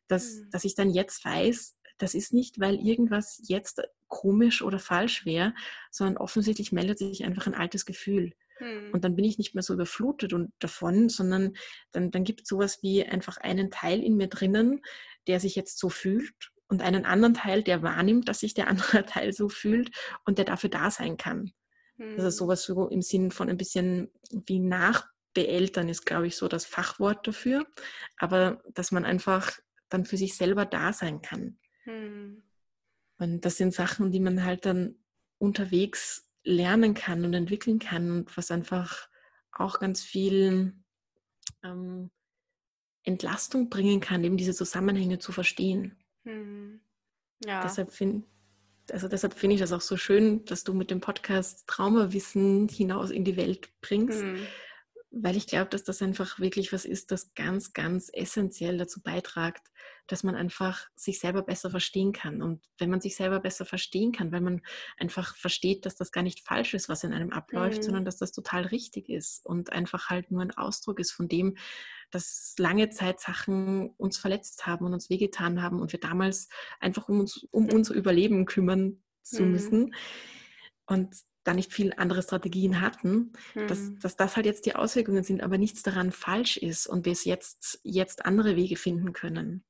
dass, 0.07 0.35
mhm. 0.35 0.49
dass 0.51 0.63
ich 0.63 0.75
dann 0.75 0.91
jetzt 0.91 1.25
weiß, 1.25 1.77
das 1.97 2.13
ist 2.13 2.31
nicht, 2.31 2.59
weil 2.59 2.75
irgendwas 2.75 3.41
jetzt 3.47 3.81
komisch 4.07 4.61
oder 4.61 4.79
falsch 4.79 5.25
wäre, 5.25 5.53
sondern 5.89 6.17
offensichtlich 6.17 6.71
meldet 6.71 6.99
sich 6.99 7.25
einfach 7.25 7.47
ein 7.47 7.55
altes 7.55 7.85
Gefühl. 7.85 8.33
Mhm. 8.59 8.91
Und 8.93 9.03
dann 9.03 9.15
bin 9.15 9.25
ich 9.25 9.39
nicht 9.39 9.55
mehr 9.55 9.63
so 9.63 9.73
überflutet 9.73 10.33
und 10.33 10.53
davon, 10.59 11.09
sondern 11.09 11.55
dann, 11.91 12.11
dann 12.11 12.23
gibt 12.23 12.41
es 12.41 12.47
sowas 12.47 12.83
wie 12.83 13.03
einfach 13.03 13.37
einen 13.37 13.71
Teil 13.71 14.03
in 14.03 14.15
mir 14.15 14.27
drinnen, 14.27 14.81
der 15.27 15.39
sich 15.39 15.55
jetzt 15.55 15.79
so 15.79 15.89
fühlt 15.89 16.51
und 16.67 16.81
einen 16.81 17.05
anderen 17.05 17.33
Teil, 17.33 17.63
der 17.63 17.81
wahrnimmt, 17.81 18.29
dass 18.29 18.41
sich 18.41 18.53
der 18.53 18.67
andere 18.69 19.05
Teil 19.05 19.33
so 19.33 19.49
fühlt 19.49 19.91
und 20.25 20.37
der 20.37 20.45
dafür 20.45 20.69
da 20.69 20.91
sein 20.91 21.17
kann. 21.17 21.53
Mhm. 21.97 22.15
Also 22.17 22.29
sowas 22.29 22.63
so 22.63 22.87
im 22.87 23.01
Sinn 23.01 23.31
von 23.31 23.49
ein 23.49 23.57
bisschen 23.57 24.11
wie 24.31 24.59
nachbeeltern 24.59 25.89
ist, 25.89 26.05
glaube 26.05 26.27
ich, 26.27 26.35
so 26.35 26.47
das 26.47 26.65
Fachwort 26.65 27.27
dafür. 27.27 27.65
Aber 28.17 28.61
dass 28.73 28.91
man 28.91 29.05
einfach 29.05 29.51
dann 29.89 30.05
für 30.05 30.17
sich 30.17 30.35
selber 30.35 30.65
da 30.65 30.93
sein 30.93 31.21
kann. 31.21 31.57
Mhm. 31.85 32.43
Und 33.17 33.45
das 33.45 33.57
sind 33.57 33.73
Sachen, 33.73 34.11
die 34.11 34.19
man 34.19 34.43
halt 34.43 34.65
dann 34.65 34.95
unterwegs 35.37 36.29
lernen 36.43 36.93
kann 36.93 37.23
und 37.25 37.33
entwickeln 37.33 37.79
kann 37.79 38.11
und 38.11 38.37
was 38.37 38.51
einfach 38.51 39.07
auch 39.51 39.79
ganz 39.79 40.01
viel 40.01 40.73
ähm, 41.63 42.11
Entlastung 43.03 43.69
bringen 43.69 43.99
kann, 43.99 44.23
eben 44.23 44.37
diese 44.37 44.53
Zusammenhänge 44.53 45.19
zu 45.19 45.31
verstehen. 45.31 45.97
Mhm. 46.23 46.81
Ja. 47.45 47.61
Deshalb 47.61 47.91
finde 47.91 48.25
also 48.93 49.07
deshalb 49.07 49.33
finde 49.33 49.55
ich 49.55 49.59
das 49.59 49.73
auch 49.73 49.81
so 49.81 49.97
schön, 49.97 50.45
dass 50.45 50.63
du 50.63 50.73
mit 50.75 50.91
dem 50.91 51.01
Podcast 51.01 51.65
Traumawissen 51.65 52.69
hinaus 52.69 53.09
in 53.09 53.25
die 53.25 53.37
Welt 53.37 53.69
bringst, 53.81 54.21
mhm. 54.21 54.45
weil 55.09 55.35
ich 55.35 55.47
glaube, 55.47 55.69
dass 55.71 55.83
das 55.83 56.01
einfach 56.03 56.39
wirklich 56.39 56.71
was 56.71 56.85
ist, 56.85 57.11
das 57.11 57.33
ganz, 57.33 57.73
ganz 57.73 58.11
essentiell 58.13 58.77
dazu 58.77 59.01
beiträgt, 59.01 59.63
dass 60.07 60.23
man 60.23 60.35
einfach 60.35 60.87
sich 60.95 61.19
selber 61.19 61.43
besser 61.43 61.69
verstehen 61.69 62.11
kann. 62.11 62.41
Und 62.41 62.63
wenn 62.77 62.89
man 62.89 63.01
sich 63.01 63.15
selber 63.15 63.39
besser 63.39 63.65
verstehen 63.65 64.11
kann, 64.11 64.31
weil 64.31 64.41
man 64.41 64.61
einfach 64.97 65.35
versteht, 65.35 65.85
dass 65.85 65.95
das 65.95 66.11
gar 66.11 66.23
nicht 66.23 66.41
falsch 66.41 66.73
ist, 66.73 66.89
was 66.89 67.03
in 67.03 67.13
einem 67.13 67.31
abläuft, 67.31 67.79
mhm. 67.79 67.83
sondern 67.83 68.05
dass 68.05 68.17
das 68.17 68.31
total 68.31 68.63
richtig 68.65 69.09
ist 69.09 69.45
und 69.45 69.71
einfach 69.71 70.09
halt 70.09 70.31
nur 70.31 70.41
ein 70.41 70.51
Ausdruck 70.51 70.99
ist 70.99 71.11
von 71.11 71.27
dem, 71.27 71.55
dass 72.11 72.53
lange 72.59 72.89
Zeit 72.89 73.19
Sachen 73.19 73.89
uns 73.97 74.17
verletzt 74.17 74.67
haben 74.67 74.85
und 74.85 74.93
uns 74.93 75.09
wehgetan 75.09 75.61
haben 75.61 75.81
und 75.81 75.91
wir 75.93 75.99
damals 75.99 76.49
einfach 76.79 77.07
um, 77.09 77.21
uns, 77.21 77.47
um 77.51 77.71
unser 77.71 77.95
Überleben 77.95 78.45
kümmern 78.45 79.01
zu 79.23 79.43
mhm. 79.43 79.51
müssen 79.51 79.95
und 80.85 81.15
da 81.43 81.53
nicht 81.53 81.73
viel 81.73 81.93
andere 81.97 82.21
Strategien 82.21 82.81
hatten, 82.81 83.33
mhm. 83.53 83.67
dass, 83.67 83.91
dass 83.99 84.15
das 84.15 84.35
halt 84.35 84.45
jetzt 84.45 84.65
die 84.65 84.75
Auswirkungen 84.75 85.23
sind, 85.23 85.41
aber 85.41 85.57
nichts 85.57 85.83
daran 85.83 86.11
falsch 86.11 86.57
ist 86.57 86.87
und 86.87 87.05
wir 87.05 87.13
es 87.13 87.25
jetzt, 87.25 87.79
jetzt 87.83 88.25
andere 88.25 88.55
Wege 88.55 88.75
finden 88.75 89.13
können. 89.13 89.63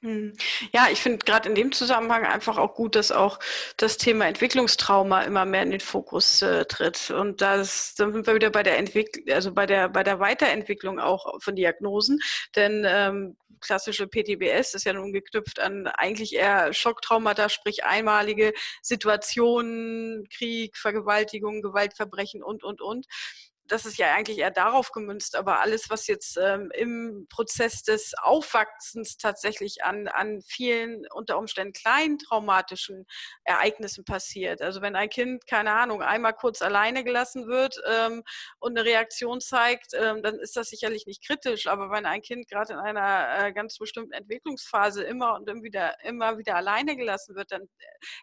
Hm. 0.00 0.32
Ja, 0.72 0.86
ich 0.92 1.00
finde 1.00 1.18
gerade 1.18 1.48
in 1.48 1.56
dem 1.56 1.72
Zusammenhang 1.72 2.24
einfach 2.24 2.56
auch 2.56 2.74
gut, 2.74 2.94
dass 2.94 3.10
auch 3.10 3.40
das 3.76 3.96
Thema 3.96 4.28
Entwicklungstrauma 4.28 5.22
immer 5.22 5.44
mehr 5.44 5.62
in 5.62 5.72
den 5.72 5.80
Fokus 5.80 6.40
äh, 6.40 6.66
tritt. 6.66 7.10
Und 7.10 7.40
das, 7.40 7.96
dann 7.96 8.12
sind 8.12 8.26
wir 8.28 8.36
wieder 8.36 8.50
bei 8.50 8.62
der 8.62 8.78
Entwicklung, 8.78 9.24
also 9.34 9.52
bei 9.52 9.66
der, 9.66 9.88
bei 9.88 10.04
der 10.04 10.20
Weiterentwicklung 10.20 11.00
auch 11.00 11.42
von 11.42 11.56
Diagnosen. 11.56 12.20
Denn 12.54 12.84
ähm, 12.86 13.36
klassische 13.60 14.06
PTBS 14.06 14.74
ist 14.74 14.84
ja 14.84 14.92
nun 14.92 15.12
geknüpft 15.12 15.58
an 15.58 15.88
eigentlich 15.88 16.34
eher 16.34 16.72
Schocktraumata, 16.72 17.48
sprich 17.48 17.84
einmalige 17.84 18.52
Situationen, 18.82 20.28
Krieg, 20.28 20.76
Vergewaltigung, 20.76 21.60
Gewaltverbrechen 21.60 22.44
und, 22.44 22.62
und, 22.62 22.80
und 22.80 23.06
das 23.68 23.84
ist 23.84 23.98
ja 23.98 24.14
eigentlich 24.14 24.38
eher 24.38 24.50
darauf 24.50 24.90
gemünzt, 24.92 25.36
aber 25.36 25.60
alles, 25.60 25.90
was 25.90 26.06
jetzt 26.06 26.38
ähm, 26.38 26.70
im 26.74 27.26
Prozess 27.28 27.82
des 27.82 28.14
Aufwachsens 28.20 29.18
tatsächlich 29.18 29.84
an, 29.84 30.08
an 30.08 30.40
vielen 30.42 31.06
unter 31.12 31.38
Umständen 31.38 31.72
kleinen 31.72 32.18
traumatischen 32.18 33.06
Ereignissen 33.44 34.04
passiert. 34.04 34.62
Also 34.62 34.80
wenn 34.80 34.96
ein 34.96 35.10
Kind, 35.10 35.46
keine 35.46 35.72
Ahnung, 35.72 36.02
einmal 36.02 36.32
kurz 36.32 36.62
alleine 36.62 37.04
gelassen 37.04 37.46
wird 37.46 37.80
ähm, 37.86 38.22
und 38.58 38.76
eine 38.76 38.88
Reaktion 38.88 39.40
zeigt, 39.40 39.92
ähm, 39.94 40.22
dann 40.22 40.38
ist 40.38 40.56
das 40.56 40.68
sicherlich 40.68 41.06
nicht 41.06 41.24
kritisch. 41.24 41.66
Aber 41.66 41.90
wenn 41.90 42.06
ein 42.06 42.22
Kind 42.22 42.48
gerade 42.48 42.72
in 42.72 42.78
einer 42.78 43.46
äh, 43.46 43.52
ganz 43.52 43.76
bestimmten 43.78 44.12
Entwicklungsphase 44.12 45.02
immer 45.02 45.34
und 45.34 45.48
immer 45.48 45.62
wieder, 45.62 46.02
immer 46.04 46.38
wieder 46.38 46.56
alleine 46.56 46.96
gelassen 46.96 47.36
wird, 47.36 47.52
dann 47.52 47.68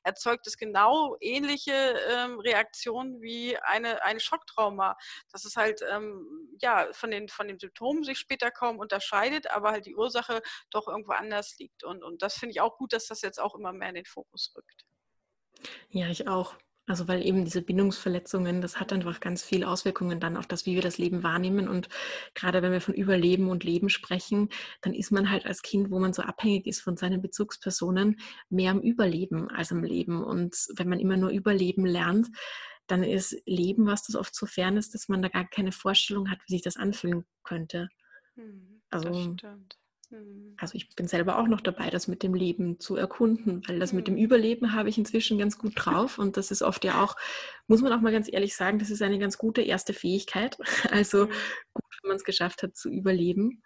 erzeugt 0.04 0.48
es 0.48 0.58
genau 0.58 1.16
ähnliche 1.20 1.74
ähm, 2.10 2.40
Reaktionen 2.40 3.22
wie 3.22 3.58
eine, 3.58 4.04
eine 4.04 4.20
Schocktrauma 4.20 4.98
dass 5.36 5.44
es 5.44 5.58
halt 5.58 5.82
ähm, 5.92 6.48
ja 6.62 6.88
von 6.94 7.12
den, 7.12 7.28
von 7.28 7.50
den 7.50 7.60
Symptomen 7.60 8.06
sich 8.06 8.18
später 8.18 8.52
kaum 8.52 8.80
unterscheidet, 8.80 9.52
aber 9.52 9.72
halt 9.72 9.86
die 9.86 9.96
Ursache 9.96 10.42
doch 10.72 10.88
irgendwo 10.88 11.12
anders 11.12 11.58
liegt. 11.60 11.84
Und, 11.84 12.04
und 12.04 12.22
das 12.22 12.36
finde 12.36 12.52
ich 12.54 12.62
auch 12.62 12.78
gut, 12.78 12.94
dass 12.94 13.08
das 13.08 13.22
jetzt 13.22 13.42
auch 13.42 13.54
immer 13.54 13.74
mehr 13.74 13.90
in 13.90 13.96
den 13.96 14.06
Fokus 14.06 14.54
rückt. 14.56 14.86
Ja, 15.90 16.08
ich 16.08 16.30
auch. 16.30 16.56
Also 16.88 17.08
weil 17.08 17.26
eben 17.26 17.44
diese 17.44 17.64
Bindungsverletzungen, 17.64 18.62
das 18.62 18.80
hat 18.80 18.94
einfach 18.94 19.20
ganz 19.20 19.44
viele 19.44 19.68
Auswirkungen 19.68 20.20
dann 20.20 20.38
auf 20.38 20.46
das, 20.46 20.68
wie 20.68 20.76
wir 20.76 20.84
das 20.84 21.00
Leben 21.00 21.24
wahrnehmen. 21.24 21.68
Und 21.68 21.90
gerade 22.34 22.62
wenn 22.62 22.72
wir 22.72 22.80
von 22.80 22.94
Überleben 22.94 23.50
und 23.50 23.64
Leben 23.66 23.90
sprechen, 23.90 24.50
dann 24.82 24.94
ist 24.94 25.12
man 25.12 25.32
halt 25.32 25.48
als 25.48 25.64
Kind, 25.64 25.90
wo 25.90 26.00
man 26.00 26.14
so 26.14 26.22
abhängig 26.22 26.68
ist 26.68 26.82
von 26.82 26.96
seinen 26.96 27.22
Bezugspersonen, 27.22 28.22
mehr 28.50 28.72
am 28.72 28.82
Überleben 28.82 29.50
als 29.50 29.72
am 29.72 29.84
Leben. 29.84 30.24
Und 30.24 30.56
wenn 30.76 30.88
man 30.88 31.00
immer 31.00 31.18
nur 31.18 31.32
Überleben 31.32 31.86
lernt, 31.88 32.28
dann 32.88 33.04
ist 33.04 33.36
Leben, 33.46 33.86
was 33.86 34.04
das 34.04 34.16
oft 34.16 34.36
so 34.36 34.46
fern 34.46 34.78
ist, 34.78 34.94
dass 34.94 35.08
man 35.08 35.22
da 35.22 35.30
gar 35.30 35.48
keine 35.48 35.72
Vorstellung 35.72 36.30
hat, 36.30 36.40
wie 36.48 36.54
sich 36.54 36.62
das 36.62 36.78
anfühlen 36.78 37.26
könnte. 37.44 37.90
Hm, 38.36 38.82
also, 38.90 39.10
hm. 39.10 40.56
also 40.58 40.76
ich 40.76 40.96
bin 40.96 41.08
selber 41.08 41.40
auch 41.40 41.48
noch 41.48 41.62
dabei, 41.62 41.90
das 41.90 42.08
mit 42.08 42.22
dem 42.22 42.34
Leben 42.34 42.80
zu 42.80 42.96
erkunden, 42.96 43.64
weil 43.68 43.80
das 43.80 43.92
hm. 43.92 43.98
mit 43.98 44.08
dem 44.08 44.16
hm. 44.16 44.24
Überleben 44.24 44.74
habe 44.74 44.90
ich 44.90 44.98
inzwischen 44.98 45.38
ganz 45.38 45.58
gut 45.58 45.74
drauf 45.76 46.20
und 46.20 46.38
das 46.38 46.52
ist 46.52 46.62
oft 46.62 46.84
ja 46.84 47.04
auch, 47.04 47.16
muss 47.68 47.82
man 47.82 47.94
auch 47.94 48.02
mal 48.02 48.12
ganz 48.12 48.32
ehrlich 48.32 48.56
sagen, 48.56 48.80
das 48.80 48.90
ist 48.90 49.02
eine 49.02 49.20
ganz 49.20 49.38
gute 49.38 49.62
erste 49.62 49.94
Fähigkeit. 49.94 50.58
Also 50.92 51.24
hm. 51.24 51.30
gut, 51.74 51.86
wenn 52.02 52.10
man 52.10 52.18
es 52.18 52.24
geschafft 52.24 52.64
hat 52.64 52.76
zu 52.76 52.90
überleben 52.90 53.64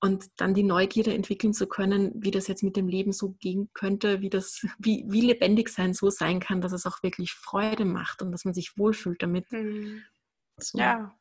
und 0.00 0.26
dann 0.36 0.54
die 0.54 0.62
Neugierde 0.62 1.14
entwickeln 1.14 1.52
zu 1.52 1.66
können, 1.66 2.12
wie 2.16 2.30
das 2.30 2.48
jetzt 2.48 2.62
mit 2.62 2.76
dem 2.76 2.88
Leben 2.88 3.12
so 3.12 3.30
gehen 3.40 3.70
könnte, 3.72 4.20
wie 4.20 4.30
das, 4.30 4.66
wie, 4.78 5.04
wie 5.08 5.22
lebendig 5.22 5.68
sein 5.68 5.94
so 5.94 6.10
sein 6.10 6.40
kann, 6.40 6.60
dass 6.60 6.72
es 6.72 6.86
auch 6.86 7.02
wirklich 7.02 7.32
Freude 7.32 7.84
macht 7.84 8.22
und 8.22 8.32
dass 8.32 8.44
man 8.44 8.54
sich 8.54 8.76
wohlfühlt 8.76 9.22
damit. 9.22 9.50
Mhm. 9.52 10.02
So. 10.58 10.78
Ja, 10.78 11.14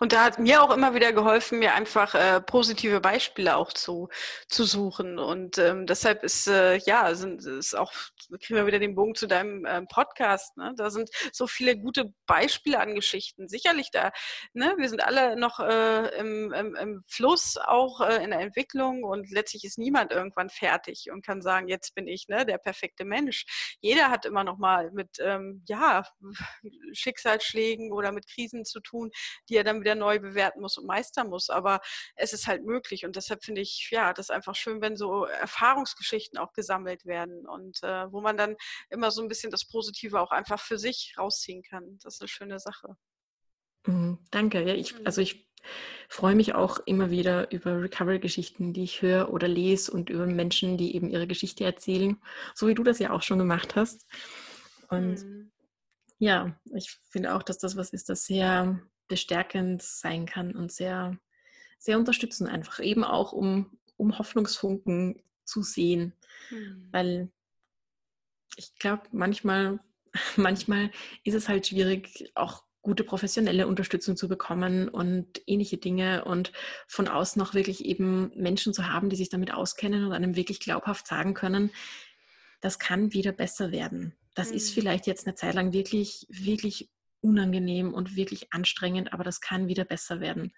Und 0.00 0.12
da 0.12 0.24
hat 0.24 0.38
mir 0.38 0.62
auch 0.62 0.70
immer 0.74 0.94
wieder 0.94 1.12
geholfen, 1.12 1.58
mir 1.58 1.74
einfach 1.74 2.14
äh, 2.14 2.40
positive 2.40 3.00
Beispiele 3.00 3.56
auch 3.56 3.72
zu, 3.72 4.08
zu 4.48 4.64
suchen. 4.64 5.18
Und 5.18 5.58
ähm, 5.58 5.86
deshalb 5.86 6.24
ist, 6.24 6.46
äh, 6.48 6.76
ja, 6.76 7.14
sind, 7.14 7.44
ist 7.44 7.74
auch, 7.74 7.92
kriegen 8.40 8.56
wir 8.56 8.66
wieder 8.66 8.78
den 8.78 8.94
Bogen 8.94 9.14
zu 9.14 9.26
deinem 9.26 9.66
ähm, 9.66 9.86
Podcast. 9.88 10.56
Ne? 10.56 10.74
Da 10.76 10.90
sind 10.90 11.10
so 11.32 11.46
viele 11.46 11.76
gute 11.76 12.12
Beispiele 12.26 12.80
an 12.80 12.94
Geschichten. 12.94 13.48
Sicherlich 13.48 13.90
da, 13.90 14.12
ne? 14.52 14.74
wir 14.78 14.88
sind 14.88 15.02
alle 15.02 15.36
noch 15.36 15.60
äh, 15.60 16.18
im, 16.18 16.52
im, 16.52 16.74
im, 16.74 17.04
Fluss, 17.06 17.56
auch 17.56 18.00
äh, 18.00 18.22
in 18.22 18.30
der 18.30 18.40
Entwicklung 18.40 19.04
und 19.04 19.30
letztlich 19.30 19.64
ist 19.64 19.78
niemand 19.78 20.12
irgendwann 20.12 20.50
fertig 20.50 21.10
und 21.12 21.24
kann 21.24 21.42
sagen, 21.42 21.68
jetzt 21.68 21.94
bin 21.94 22.06
ich 22.06 22.28
ne, 22.28 22.44
der 22.44 22.58
perfekte 22.58 23.04
Mensch. 23.04 23.76
Jeder 23.80 24.10
hat 24.10 24.24
immer 24.24 24.44
noch 24.44 24.58
mal 24.58 24.90
mit, 24.92 25.18
ähm, 25.20 25.62
ja, 25.68 26.04
Schicksalsschlägen 26.92 27.92
oder 27.92 28.12
mit 28.12 28.28
Krisen 28.28 28.64
zu 28.64 28.80
tun, 28.80 29.10
die 29.48 29.57
er 29.58 29.64
dann 29.64 29.80
wieder 29.80 29.94
neu 29.94 30.18
bewerten 30.18 30.60
muss 30.60 30.78
und 30.78 30.86
meistern 30.86 31.28
muss. 31.28 31.50
Aber 31.50 31.80
es 32.16 32.32
ist 32.32 32.46
halt 32.46 32.64
möglich 32.64 33.04
und 33.04 33.16
deshalb 33.16 33.44
finde 33.44 33.60
ich, 33.60 33.88
ja, 33.90 34.12
das 34.12 34.30
einfach 34.30 34.54
schön, 34.54 34.80
wenn 34.80 34.96
so 34.96 35.24
Erfahrungsgeschichten 35.24 36.38
auch 36.38 36.52
gesammelt 36.52 37.04
werden 37.04 37.46
und 37.46 37.82
äh, 37.82 38.10
wo 38.12 38.20
man 38.20 38.36
dann 38.36 38.56
immer 38.90 39.10
so 39.10 39.22
ein 39.22 39.28
bisschen 39.28 39.50
das 39.50 39.66
Positive 39.66 40.20
auch 40.20 40.30
einfach 40.30 40.60
für 40.60 40.78
sich 40.78 41.14
rausziehen 41.18 41.62
kann. 41.62 41.98
Das 42.02 42.14
ist 42.14 42.22
eine 42.22 42.28
schöne 42.28 42.58
Sache. 42.58 42.96
Mhm, 43.86 44.18
danke. 44.30 44.62
Ja, 44.62 44.74
ich, 44.74 44.94
also 45.06 45.20
ich 45.20 45.48
freue 46.08 46.34
mich 46.34 46.54
auch 46.54 46.78
immer 46.86 47.10
wieder 47.10 47.50
über 47.52 47.82
Recovery-Geschichten, 47.82 48.72
die 48.72 48.84
ich 48.84 49.02
höre 49.02 49.32
oder 49.32 49.48
lese 49.48 49.90
und 49.92 50.10
über 50.10 50.26
Menschen, 50.26 50.76
die 50.76 50.94
eben 50.94 51.10
ihre 51.10 51.26
Geschichte 51.26 51.64
erzählen, 51.64 52.20
so 52.54 52.68
wie 52.68 52.74
du 52.74 52.82
das 52.82 52.98
ja 52.98 53.10
auch 53.10 53.22
schon 53.22 53.38
gemacht 53.38 53.76
hast. 53.76 54.06
Und 54.88 55.22
mhm. 55.22 55.52
ja, 56.18 56.58
ich 56.74 56.98
finde 57.10 57.34
auch, 57.34 57.42
dass 57.42 57.58
das 57.58 57.76
was 57.76 57.90
ist, 57.90 58.08
das 58.08 58.24
sehr 58.24 58.80
bestärkend 59.08 59.82
sein 59.82 60.26
kann 60.26 60.54
und 60.54 60.70
sehr, 60.72 61.18
sehr 61.78 61.98
unterstützend 61.98 62.50
einfach. 62.50 62.80
Eben 62.80 63.04
auch, 63.04 63.32
um, 63.32 63.78
um 63.96 64.18
Hoffnungsfunken 64.18 65.22
zu 65.44 65.62
sehen. 65.62 66.12
Mhm. 66.50 66.88
Weil 66.90 67.30
ich 68.56 68.74
glaube, 68.78 69.02
manchmal, 69.12 69.80
manchmal 70.36 70.90
ist 71.24 71.34
es 71.34 71.48
halt 71.48 71.66
schwierig, 71.66 72.30
auch 72.34 72.64
gute 72.82 73.04
professionelle 73.04 73.66
Unterstützung 73.66 74.16
zu 74.16 74.28
bekommen 74.28 74.88
und 74.88 75.42
ähnliche 75.46 75.76
Dinge 75.76 76.24
und 76.24 76.52
von 76.86 77.08
außen 77.08 77.42
auch 77.42 77.52
wirklich 77.52 77.84
eben 77.84 78.30
Menschen 78.34 78.72
zu 78.72 78.88
haben, 78.88 79.10
die 79.10 79.16
sich 79.16 79.28
damit 79.28 79.52
auskennen 79.52 80.04
und 80.04 80.12
einem 80.12 80.36
wirklich 80.36 80.60
glaubhaft 80.60 81.06
sagen 81.06 81.34
können, 81.34 81.70
das 82.60 82.78
kann 82.78 83.12
wieder 83.12 83.32
besser 83.32 83.72
werden. 83.72 84.14
Das 84.34 84.50
mhm. 84.50 84.56
ist 84.56 84.70
vielleicht 84.72 85.06
jetzt 85.06 85.26
eine 85.26 85.34
Zeit 85.34 85.54
lang 85.54 85.72
wirklich, 85.72 86.26
wirklich 86.30 86.88
unangenehm 87.20 87.94
und 87.94 88.16
wirklich 88.16 88.52
anstrengend, 88.52 89.12
aber 89.12 89.24
das 89.24 89.40
kann 89.40 89.68
wieder 89.68 89.84
besser 89.84 90.20
werden. 90.20 90.52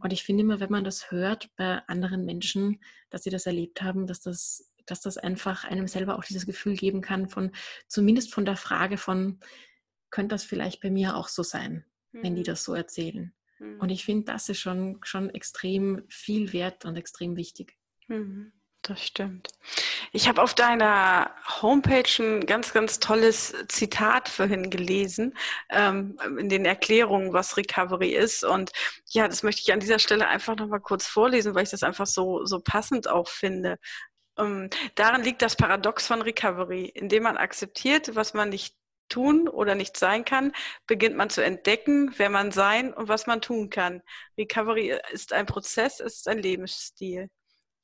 Und 0.00 0.12
ich 0.12 0.22
finde 0.22 0.42
immer, 0.42 0.60
wenn 0.60 0.70
man 0.70 0.84
das 0.84 1.10
hört 1.10 1.50
bei 1.56 1.82
anderen 1.88 2.24
Menschen, 2.24 2.80
dass 3.10 3.24
sie 3.24 3.30
das 3.30 3.46
erlebt 3.46 3.82
haben, 3.82 4.06
dass 4.06 4.20
das, 4.20 4.72
dass 4.86 5.00
das 5.00 5.18
einfach 5.18 5.64
einem 5.64 5.88
selber 5.88 6.16
auch 6.16 6.24
dieses 6.24 6.46
Gefühl 6.46 6.76
geben 6.76 7.00
kann 7.00 7.28
von, 7.28 7.50
zumindest 7.88 8.32
von 8.32 8.44
der 8.44 8.56
Frage 8.56 8.98
von, 8.98 9.40
könnte 10.10 10.34
das 10.34 10.44
vielleicht 10.44 10.80
bei 10.80 10.90
mir 10.90 11.16
auch 11.16 11.26
so 11.26 11.42
sein, 11.42 11.84
mhm. 12.12 12.22
wenn 12.22 12.34
die 12.36 12.42
mhm. 12.42 12.46
das 12.46 12.62
so 12.62 12.74
erzählen. 12.74 13.34
Mhm. 13.58 13.80
Und 13.80 13.88
ich 13.88 14.04
finde, 14.04 14.26
das 14.26 14.48
ist 14.48 14.60
schon, 14.60 15.00
schon 15.02 15.30
extrem 15.30 16.04
viel 16.08 16.52
wert 16.52 16.84
und 16.84 16.96
extrem 16.96 17.36
wichtig. 17.36 17.76
Mhm. 18.06 18.52
Das 18.86 19.02
stimmt. 19.02 19.48
Ich 20.12 20.28
habe 20.28 20.42
auf 20.42 20.52
deiner 20.52 21.30
Homepage 21.62 22.04
ein 22.18 22.44
ganz, 22.44 22.74
ganz 22.74 23.00
tolles 23.00 23.54
Zitat 23.68 24.28
vorhin 24.28 24.68
gelesen, 24.68 25.34
ähm, 25.70 26.18
in 26.38 26.50
den 26.50 26.66
Erklärungen, 26.66 27.32
was 27.32 27.56
Recovery 27.56 28.10
ist. 28.10 28.44
Und 28.44 28.72
ja, 29.08 29.26
das 29.26 29.42
möchte 29.42 29.62
ich 29.62 29.72
an 29.72 29.80
dieser 29.80 29.98
Stelle 29.98 30.28
einfach 30.28 30.56
nochmal 30.56 30.80
kurz 30.80 31.06
vorlesen, 31.06 31.54
weil 31.54 31.62
ich 31.64 31.70
das 31.70 31.82
einfach 31.82 32.06
so, 32.06 32.44
so 32.44 32.60
passend 32.60 33.08
auch 33.08 33.28
finde. 33.28 33.78
Ähm, 34.38 34.68
darin 34.96 35.22
liegt 35.22 35.40
das 35.40 35.56
Paradox 35.56 36.06
von 36.06 36.20
Recovery. 36.20 36.84
Indem 36.84 37.22
man 37.22 37.38
akzeptiert, 37.38 38.14
was 38.14 38.34
man 38.34 38.50
nicht 38.50 38.76
tun 39.08 39.48
oder 39.48 39.74
nicht 39.74 39.96
sein 39.96 40.26
kann, 40.26 40.52
beginnt 40.86 41.16
man 41.16 41.30
zu 41.30 41.42
entdecken, 41.42 42.12
wer 42.18 42.28
man 42.28 42.52
sein 42.52 42.92
und 42.92 43.08
was 43.08 43.26
man 43.26 43.40
tun 43.40 43.70
kann. 43.70 44.02
Recovery 44.36 44.98
ist 45.10 45.32
ein 45.32 45.46
Prozess, 45.46 46.00
ist 46.00 46.28
ein 46.28 46.38
Lebensstil. 46.38 47.30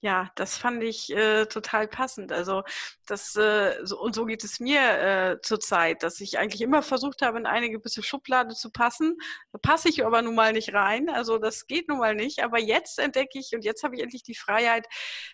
Ja, 0.02 0.30
das 0.34 0.56
fand 0.56 0.82
ich 0.82 1.10
äh, 1.14 1.44
total 1.44 1.86
passend. 1.86 2.32
Also 2.32 2.62
das 3.06 3.36
äh, 3.36 3.84
so, 3.84 4.00
und 4.00 4.14
so 4.14 4.24
geht 4.24 4.42
es 4.44 4.58
mir 4.58 4.80
äh, 4.80 5.40
zurzeit, 5.42 6.02
dass 6.02 6.20
ich 6.22 6.38
eigentlich 6.38 6.62
immer 6.62 6.82
versucht 6.82 7.20
habe, 7.20 7.38
in 7.38 7.44
eine 7.44 7.68
gewisse 7.68 8.02
Schublade 8.02 8.54
zu 8.54 8.70
passen. 8.70 9.18
Da 9.52 9.58
passe 9.58 9.90
ich 9.90 10.06
aber 10.06 10.22
nun 10.22 10.34
mal 10.34 10.54
nicht 10.54 10.72
rein. 10.72 11.10
Also 11.10 11.36
das 11.36 11.66
geht 11.66 11.88
nun 11.88 11.98
mal 11.98 12.14
nicht. 12.14 12.42
Aber 12.42 12.58
jetzt 12.58 12.98
entdecke 12.98 13.38
ich 13.38 13.50
und 13.54 13.62
jetzt 13.62 13.82
habe 13.82 13.94
ich 13.94 14.00
endlich 14.02 14.22
die 14.22 14.34
Freiheit, 14.34 14.86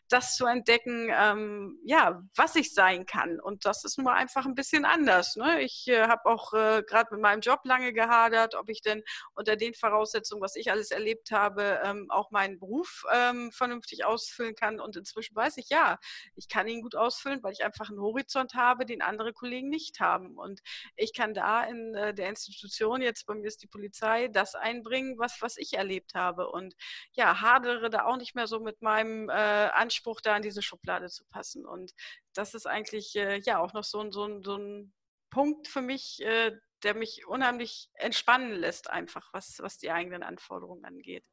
das 0.08 0.34
zu 0.34 0.46
entdecken, 0.46 1.10
ähm, 1.14 1.78
ja, 1.84 2.20
was 2.34 2.56
ich 2.56 2.74
sein 2.74 3.06
kann. 3.06 3.38
Und 3.38 3.66
das 3.66 3.84
ist 3.84 3.98
nun 3.98 4.06
mal 4.06 4.14
einfach 4.14 4.46
ein 4.46 4.56
bisschen 4.56 4.84
anders. 4.84 5.36
Ne? 5.36 5.62
Ich 5.62 5.86
äh, 5.86 6.08
habe 6.08 6.26
auch 6.26 6.52
äh, 6.54 6.82
gerade 6.84 7.14
mit 7.14 7.20
meinem 7.20 7.40
Job 7.40 7.60
lange 7.62 7.92
gehadert, 7.92 8.56
ob 8.56 8.68
ich 8.68 8.82
denn 8.82 9.04
unter 9.34 9.54
den 9.54 9.74
Voraussetzungen, 9.74 10.42
was 10.42 10.56
ich 10.56 10.72
alles 10.72 10.90
erlebt 10.90 11.30
habe, 11.30 11.80
ähm, 11.84 12.10
auch 12.10 12.32
meinen 12.32 12.58
Beruf 12.58 13.04
ähm, 13.14 13.52
vernünftig 13.52 14.04
ausfüllen 14.04 14.55
kann. 14.56 14.80
Und 14.80 14.96
inzwischen 14.96 15.36
weiß 15.36 15.58
ich, 15.58 15.68
ja, 15.68 15.98
ich 16.34 16.48
kann 16.48 16.66
ihn 16.68 16.82
gut 16.82 16.96
ausfüllen, 16.96 17.42
weil 17.42 17.52
ich 17.52 17.64
einfach 17.64 17.88
einen 17.88 18.00
Horizont 18.00 18.54
habe, 18.54 18.86
den 18.86 19.02
andere 19.02 19.32
Kollegen 19.32 19.68
nicht 19.68 20.00
haben. 20.00 20.36
Und 20.36 20.60
ich 20.96 21.14
kann 21.14 21.34
da 21.34 21.64
in 21.64 21.94
äh, 21.94 22.14
der 22.14 22.28
Institution, 22.28 23.02
jetzt 23.02 23.26
bei 23.26 23.34
mir 23.34 23.46
ist 23.46 23.62
die 23.62 23.68
Polizei, 23.68 24.28
das 24.28 24.54
einbringen, 24.54 25.18
was, 25.18 25.40
was 25.40 25.56
ich 25.56 25.74
erlebt 25.74 26.14
habe. 26.14 26.50
Und 26.50 26.74
ja, 27.12 27.40
hadere 27.40 27.90
da 27.90 28.04
auch 28.06 28.16
nicht 28.16 28.34
mehr 28.34 28.46
so 28.46 28.60
mit 28.60 28.82
meinem 28.82 29.28
äh, 29.28 29.32
Anspruch, 29.32 30.20
da 30.20 30.36
in 30.36 30.42
diese 30.42 30.62
Schublade 30.62 31.08
zu 31.08 31.24
passen. 31.26 31.66
Und 31.66 31.92
das 32.34 32.54
ist 32.54 32.66
eigentlich 32.66 33.14
äh, 33.16 33.38
ja 33.38 33.58
auch 33.58 33.72
noch 33.72 33.84
so, 33.84 34.00
ein, 34.00 34.12
so, 34.12 34.24
ein, 34.24 34.42
so 34.42 34.56
ein 34.56 34.92
Punkt 35.30 35.68
für 35.68 35.82
mich, 35.82 36.20
äh, 36.22 36.56
der 36.82 36.94
mich 36.94 37.26
unheimlich 37.26 37.90
entspannen 37.94 38.52
lässt, 38.52 38.90
einfach, 38.90 39.32
was, 39.32 39.58
was 39.60 39.78
die 39.78 39.90
eigenen 39.90 40.22
Anforderungen 40.22 40.84
angeht. 40.84 41.24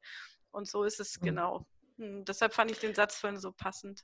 Und 0.52 0.68
so 0.68 0.84
ist 0.84 1.00
es 1.00 1.20
mhm. 1.20 1.26
genau. 1.26 1.68
Hm, 1.98 2.26
deshalb 2.26 2.54
fand 2.54 2.72
ich 2.72 2.80
den 2.80 2.96
Satz 2.96 3.16
vorhin 3.18 3.40
so 3.40 3.52
passend. 3.52 4.04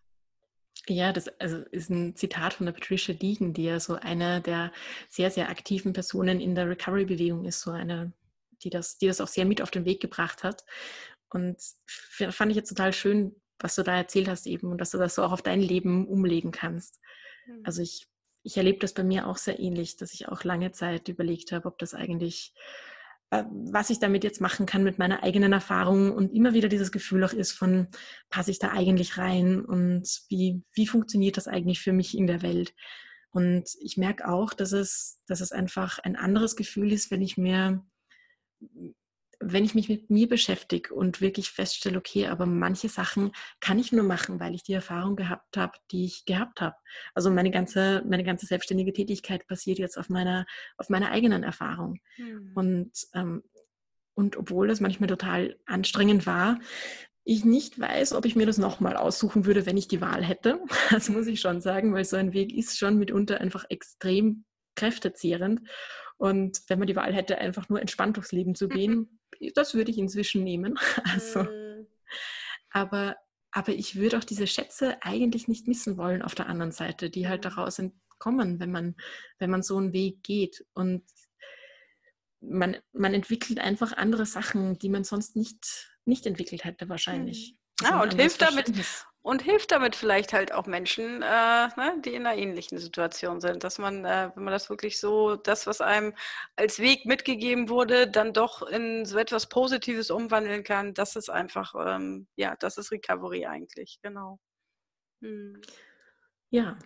Ja, 0.88 1.12
das 1.12 1.28
also 1.40 1.58
ist 1.72 1.90
ein 1.90 2.16
Zitat 2.16 2.54
von 2.54 2.66
der 2.66 2.74
Patricia 2.74 3.14
Deegan, 3.14 3.54
die 3.54 3.66
ja 3.66 3.80
so 3.80 3.96
eine 3.96 4.42
der 4.42 4.72
sehr, 5.10 5.30
sehr 5.30 5.50
aktiven 5.50 5.94
Personen 5.94 6.40
in 6.40 6.56
der 6.56 6.70
Recovery-Bewegung 6.70 7.46
ist, 7.46 7.62
so 7.62 7.72
eine, 7.72 8.14
die 8.64 8.70
das, 8.70 8.98
die 8.98 9.08
das 9.08 9.22
auch 9.22 9.28
sehr 9.28 9.46
mit 9.46 9.62
auf 9.62 9.72
den 9.72 9.86
Weg 9.86 10.02
gebracht 10.02 10.44
hat. 10.44 10.64
Und 11.30 11.62
fand 11.86 12.52
ich 12.52 12.56
jetzt 12.56 12.70
total 12.70 12.94
schön, 12.94 13.36
was 13.60 13.76
du 13.76 13.84
da 13.84 13.96
erzählt 13.96 14.28
hast 14.28 14.48
eben 14.48 14.72
und 14.72 14.80
dass 14.80 14.92
du 14.92 14.98
das 14.98 15.16
so 15.16 15.24
auch 15.24 15.32
auf 15.32 15.42
dein 15.42 15.62
Leben 15.62 16.08
umlegen 16.08 16.52
kannst. 16.52 17.00
Mhm. 17.46 17.62
Also 17.64 17.82
ich, 17.82 18.08
ich 18.44 18.58
erlebe 18.58 18.80
das 18.80 18.94
bei 18.94 19.04
mir 19.04 19.28
auch 19.28 19.38
sehr 19.38 19.60
ähnlich, 19.60 19.98
dass 19.98 20.14
ich 20.14 20.28
auch 20.28 20.44
lange 20.44 20.72
Zeit 20.72 21.08
überlegt 21.08 21.52
habe, 21.52 21.68
ob 21.68 21.78
das 21.78 21.94
eigentlich 21.94 22.54
was 23.32 23.90
ich 23.92 24.00
damit 24.00 24.24
jetzt 24.24 24.42
machen 24.42 24.66
kann 24.66 24.84
mit 24.84 24.98
meiner 24.98 25.24
eigenen 25.24 25.54
Erfahrung 25.54 26.12
und 26.12 26.34
immer 26.34 26.54
wieder 26.54 26.68
dieses 26.68 26.92
Gefühl 26.92 27.24
auch 27.24 27.34
ist 27.34 27.52
von, 27.52 27.88
passe 28.30 28.52
ich 28.52 28.60
da 28.60 28.72
eigentlich 28.72 29.18
rein 29.18 29.64
und 29.64 30.22
wie, 30.30 30.64
wie 30.74 30.88
funktioniert 30.88 31.38
das 31.38 31.48
eigentlich 31.48 31.80
für 31.80 31.94
mich 31.94 32.18
in 32.18 32.26
der 32.26 32.42
Welt? 32.42 32.74
Und 33.32 33.70
ich 33.80 33.98
merke 33.98 34.28
auch, 34.28 34.54
dass 34.54 34.72
es, 34.72 35.22
dass 35.28 35.42
es 35.42 35.52
einfach 35.52 36.00
ein 36.00 36.16
anderes 36.16 36.56
Gefühl 36.56 36.92
ist, 36.92 37.12
wenn 37.12 37.22
ich 37.22 37.38
mir 37.38 37.86
wenn 39.40 39.64
ich 39.64 39.74
mich 39.74 39.88
mit 39.88 40.10
mir 40.10 40.28
beschäftige 40.28 40.94
und 40.94 41.22
wirklich 41.22 41.50
feststelle, 41.50 41.98
okay, 41.98 42.28
aber 42.28 42.46
manche 42.46 42.90
Sachen 42.90 43.32
kann 43.62 43.80
ich 43.80 43.92
nur 43.92 44.04
machen, 44.04 44.40
weil 44.40 44.54
ich 44.54 44.64
die 44.64 44.74
Erfahrung 44.74 45.16
gehabt 45.16 45.56
habe, 45.56 45.78
die 45.92 46.06
ich 46.06 46.26
gehabt 46.26 46.60
habe. 46.60 46.76
Also 47.14 47.32
meine 47.32 47.50
ganze, 47.50 48.04
meine 48.08 48.24
ganze 48.24 48.46
selbstständige 48.46 48.92
Tätigkeit 48.92 49.48
basiert 49.48 49.80
jetzt 49.80 49.98
auf 49.98 50.10
meiner, 50.10 50.46
auf 50.78 50.90
meiner 50.90 51.12
eigenen 51.12 51.44
Erfahrung. 51.44 52.00
Mhm. 52.18 52.52
Und, 52.54 52.92
ähm, 53.14 53.44
und 54.14 54.36
obwohl 54.36 54.68
das 54.68 54.82
manchmal 54.82 55.08
total 55.08 55.58
anstrengend 55.66 56.26
war, 56.26 56.60
ich 57.24 57.46
nicht 57.46 57.80
weiß, 57.80 58.14
ob 58.14 58.26
ich 58.26 58.36
mir 58.36 58.46
das 58.46 58.58
nochmal 58.58 58.98
aussuchen 58.98 59.46
würde, 59.46 59.66
wenn 59.66 59.78
ich 59.78 59.88
die 59.88 60.02
Wahl 60.02 60.24
hätte. 60.24 60.60
Das 60.90 61.10
muss 61.10 61.28
ich 61.28 61.40
schon 61.40 61.62
sagen, 61.62 61.94
weil 61.94 62.04
so 62.04 62.18
ein 62.18 62.34
Weg 62.34 62.54
ist 62.54 62.78
schon 62.78 62.98
mitunter 62.98 63.40
einfach 63.40 63.66
extrem 63.70 64.44
kräftezehrend. 64.76 65.62
Und 66.18 66.60
wenn 66.68 66.80
man 66.80 66.88
die 66.88 66.96
Wahl 66.96 67.14
hätte, 67.14 67.38
einfach 67.38 67.70
nur 67.70 67.80
entspannt 67.80 68.18
durchs 68.18 68.34
Leben 68.34 68.56
zu 68.56 68.68
gehen, 68.68 69.19
das 69.56 69.74
würde 69.74 69.92
ich 69.92 69.98
inzwischen 69.98 70.44
nehmen. 70.44 70.78
Also, 71.04 71.44
mhm. 71.44 71.88
aber, 72.70 73.18
aber 73.52 73.74
ich 73.74 73.96
würde 73.96 74.18
auch 74.18 74.24
diese 74.24 74.48
Schätze 74.48 74.98
eigentlich 75.02 75.48
nicht 75.48 75.68
missen 75.68 75.98
wollen 75.98 76.22
auf 76.22 76.36
der 76.36 76.48
anderen 76.48 76.72
Seite, 76.72 77.10
die 77.10 77.28
halt 77.28 77.44
mhm. 77.44 77.50
daraus 77.50 77.80
entkommen, 77.80 78.60
wenn 78.60 78.72
man, 78.72 78.96
wenn 79.38 79.50
man 79.50 79.64
so 79.64 79.78
einen 79.78 79.94
Weg 79.94 80.24
geht. 80.24 80.66
Und 80.74 81.04
man, 82.42 82.78
man 82.94 83.14
entwickelt 83.14 83.60
einfach 83.60 83.94
andere 83.94 84.26
Sachen, 84.26 84.78
die 84.80 84.90
man 84.90 85.04
sonst 85.04 85.36
nicht, 85.36 85.90
nicht 86.06 86.26
entwickelt 86.26 86.64
hätte 86.64 86.90
wahrscheinlich. 86.90 87.56
Mhm. 87.82 87.88
Also 87.88 88.04
und 88.04 88.16
hilft 88.16 88.42
damit 88.42 88.72
und 89.22 89.42
hilft 89.42 89.72
damit 89.72 89.96
vielleicht 89.96 90.34
halt 90.34 90.52
auch 90.54 90.66
Menschen, 90.66 91.22
äh, 91.22 91.26
ne, 91.78 92.02
die 92.06 92.14
in 92.16 92.26
einer 92.26 92.38
ähnlichen 92.38 92.78
Situation 92.80 93.42
sind, 93.42 93.64
dass 93.64 93.78
man, 93.78 94.06
äh, 94.06 94.32
wenn 94.36 94.44
man 94.46 94.54
das 94.54 94.70
wirklich 94.70 95.00
so, 95.00 95.36
das, 95.36 95.68
was 95.68 95.82
einem 95.82 96.14
als 96.56 96.80
Weg 96.80 97.06
mitgegeben 97.06 97.70
wurde, 97.70 98.08
dann 98.10 98.34
doch 98.34 98.62
in 98.64 99.06
so 99.06 99.18
etwas 99.18 99.48
Positives 99.50 100.10
umwandeln 100.12 100.64
kann. 100.64 100.94
Das 100.94 101.16
ist 101.16 101.30
einfach, 101.30 101.74
ähm, 101.78 102.28
ja, 102.38 102.56
das 102.60 102.78
ist 102.78 102.92
Recovery 102.92 103.46
eigentlich, 103.46 104.00
genau. 104.02 104.40
Hm. 105.22 105.62
Ja, 106.52 106.78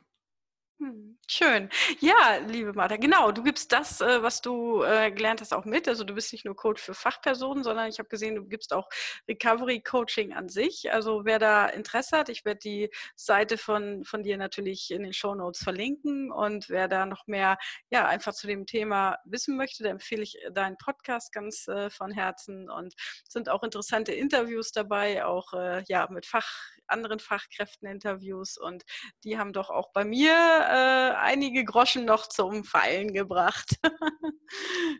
schön. 1.27 1.69
Ja, 1.99 2.37
liebe 2.47 2.73
Martha, 2.73 2.97
genau, 2.97 3.31
du 3.31 3.43
gibst 3.43 3.71
das, 3.71 4.01
äh, 4.01 4.21
was 4.21 4.41
du 4.41 4.83
äh, 4.83 5.11
gelernt 5.11 5.41
hast, 5.41 5.53
auch 5.53 5.65
mit. 5.65 5.87
Also 5.87 6.03
du 6.03 6.13
bist 6.13 6.31
nicht 6.31 6.45
nur 6.45 6.55
Coach 6.55 6.81
für 6.81 6.93
Fachpersonen, 6.93 7.63
sondern 7.63 7.89
ich 7.89 7.99
habe 7.99 8.09
gesehen, 8.09 8.35
du 8.35 8.45
gibst 8.45 8.73
auch 8.73 8.89
Recovery 9.27 9.81
Coaching 9.81 10.33
an 10.33 10.49
sich. 10.49 10.91
Also 10.91 11.25
wer 11.25 11.39
da 11.39 11.67
Interesse 11.67 12.17
hat, 12.17 12.29
ich 12.29 12.45
werde 12.45 12.59
die 12.59 12.89
Seite 13.15 13.57
von, 13.57 14.03
von 14.05 14.23
dir 14.23 14.37
natürlich 14.37 14.91
in 14.91 15.03
den 15.03 15.13
Show 15.13 15.35
Notes 15.35 15.63
verlinken 15.63 16.31
und 16.31 16.69
wer 16.69 16.87
da 16.87 17.05
noch 17.05 17.27
mehr, 17.27 17.57
ja, 17.89 18.07
einfach 18.07 18.33
zu 18.33 18.47
dem 18.47 18.65
Thema 18.65 19.17
wissen 19.25 19.57
möchte, 19.57 19.83
da 19.83 19.89
empfehle 19.89 20.23
ich 20.23 20.37
deinen 20.51 20.77
Podcast 20.77 21.31
ganz 21.31 21.67
äh, 21.67 21.89
von 21.89 22.11
Herzen 22.11 22.69
und 22.69 22.93
sind 23.27 23.49
auch 23.49 23.63
interessante 23.63 24.13
Interviews 24.13 24.71
dabei, 24.71 25.25
auch 25.25 25.53
äh, 25.53 25.83
ja 25.87 26.07
mit 26.09 26.25
Fach, 26.25 26.47
anderen 26.87 27.19
Fachkräften 27.19 27.87
Interviews 27.87 28.57
und 28.57 28.83
die 29.23 29.37
haben 29.37 29.53
doch 29.53 29.69
auch 29.69 29.91
bei 29.93 30.05
mir 30.05 30.33
äh, 30.73 31.11
einige 31.17 31.63
Groschen 31.65 32.05
noch 32.05 32.27
zum 32.27 32.63
Fallen 32.63 33.13
gebracht. 33.13 33.77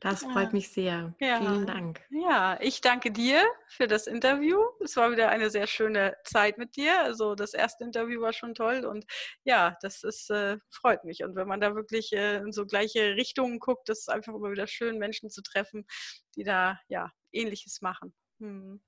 das 0.02 0.22
freut 0.22 0.48
ja. 0.48 0.52
mich 0.52 0.70
sehr. 0.72 1.16
Ja. 1.20 1.40
Vielen 1.40 1.66
Dank. 1.66 2.02
Ja, 2.12 2.60
ich 2.62 2.80
danke 2.82 3.12
dir 3.12 3.44
für 3.70 3.88
das 3.88 4.06
Interview. 4.06 4.60
Es 4.84 4.96
war 4.98 5.12
wieder 5.12 5.30
eine 5.30 5.50
sehr 5.50 5.66
schöne 5.66 6.16
Zeit 6.26 6.60
mit 6.60 6.76
dir. 6.76 7.02
Also 7.02 7.34
das 7.34 7.56
erste 7.56 7.84
Interview 7.86 8.22
war 8.22 8.34
schon 8.34 8.54
toll 8.54 8.86
und 8.86 9.06
ja, 9.46 9.76
das 9.82 10.04
ist 10.04 10.30
äh, 10.30 10.58
freut 10.70 11.06
mich. 11.06 11.24
Und 11.24 11.36
wenn 11.36 11.48
man 11.48 11.60
da 11.60 11.74
wirklich 11.74 12.14
äh, 12.14 12.38
in 12.38 12.52
so 12.52 12.68
gleiche 12.68 13.16
Richtungen 13.16 13.58
guckt, 13.58 13.90
das 13.90 14.02
ist 14.02 14.10
einfach 14.10 14.36
immer 14.36 14.52
wieder 14.52 14.68
schön, 14.68 15.00
Menschen 15.00 15.32
zu 15.32 15.42
treffen, 15.42 15.88
die 16.36 16.44
da 16.44 16.80
ja 16.88 17.10
Ähnliches 17.32 17.82
machen. 17.82 18.14
Hm. 18.40 18.80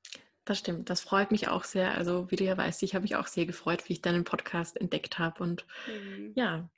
Das 0.45 0.59
stimmt, 0.59 0.91
das 0.91 1.01
freut 1.01 1.31
mich 1.31 1.47
auch 1.47 1.63
sehr. 1.63 1.95
Also, 1.95 2.29
wie 2.29 2.35
du 2.35 2.43
ja 2.43 2.55
weißt, 2.55 2.83
ich 2.83 2.93
habe 2.93 3.01
mich 3.01 3.15
auch 3.15 3.25
sehr 3.25 3.47
gefreut, 3.47 3.89
wie 3.89 3.93
ich 3.93 4.01
deinen 4.01 4.23
Podcast 4.23 4.79
entdeckt 4.79 5.17
habe. 5.17 5.41
Und 5.41 5.65
mhm. 5.87 6.33
ja, 6.35 6.69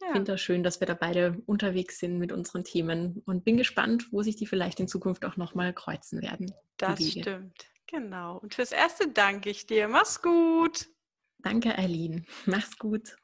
ja. 0.00 0.12
finde 0.12 0.32
das 0.32 0.40
schön, 0.40 0.64
dass 0.64 0.80
wir 0.80 0.88
da 0.88 0.94
beide 0.94 1.40
unterwegs 1.46 2.00
sind 2.00 2.18
mit 2.18 2.32
unseren 2.32 2.64
Themen 2.64 3.22
und 3.24 3.44
bin 3.44 3.56
gespannt, 3.56 4.12
wo 4.12 4.22
sich 4.22 4.34
die 4.34 4.46
vielleicht 4.46 4.80
in 4.80 4.88
Zukunft 4.88 5.24
auch 5.24 5.36
nochmal 5.36 5.72
kreuzen 5.72 6.22
werden. 6.22 6.52
Das 6.76 7.08
stimmt, 7.08 7.66
genau. 7.86 8.38
Und 8.38 8.54
fürs 8.54 8.72
Erste 8.72 9.08
danke 9.08 9.48
ich 9.48 9.66
dir. 9.66 9.86
Mach's 9.86 10.20
gut. 10.20 10.88
Danke, 11.38 11.78
Eileen. 11.78 12.26
Mach's 12.46 12.76
gut. 12.78 13.16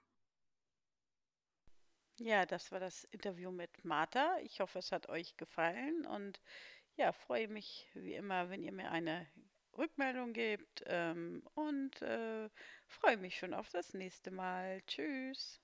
Ja, 2.19 2.47
das 2.47 2.71
war 2.71 2.79
das 2.79 3.05
Interview 3.05 3.51
mit 3.51 3.85
Martha. 3.85 4.37
Ich 4.45 4.61
hoffe, 4.61 4.79
es 4.79 4.93
hat 4.93 5.09
euch 5.09 5.37
gefallen 5.37 6.07
und 6.07 6.41
ja, 6.97 7.13
freue 7.13 7.49
mich 7.49 7.89
wie 7.95 8.15
immer, 8.15 8.51
wenn 8.51 8.63
ihr 8.63 8.73
mir 8.73 8.91
eine 8.91 9.27
Rückmeldung 9.81 10.33
gebt 10.33 10.85
ähm, 10.87 11.43
und 11.55 12.01
äh, 12.03 12.49
freue 12.89 13.17
mich 13.17 13.37
schon 13.39 13.55
auf 13.55 13.69
das 13.71 13.95
nächste 13.95 14.31
Mal. 14.31 14.83
Tschüss. 14.87 15.61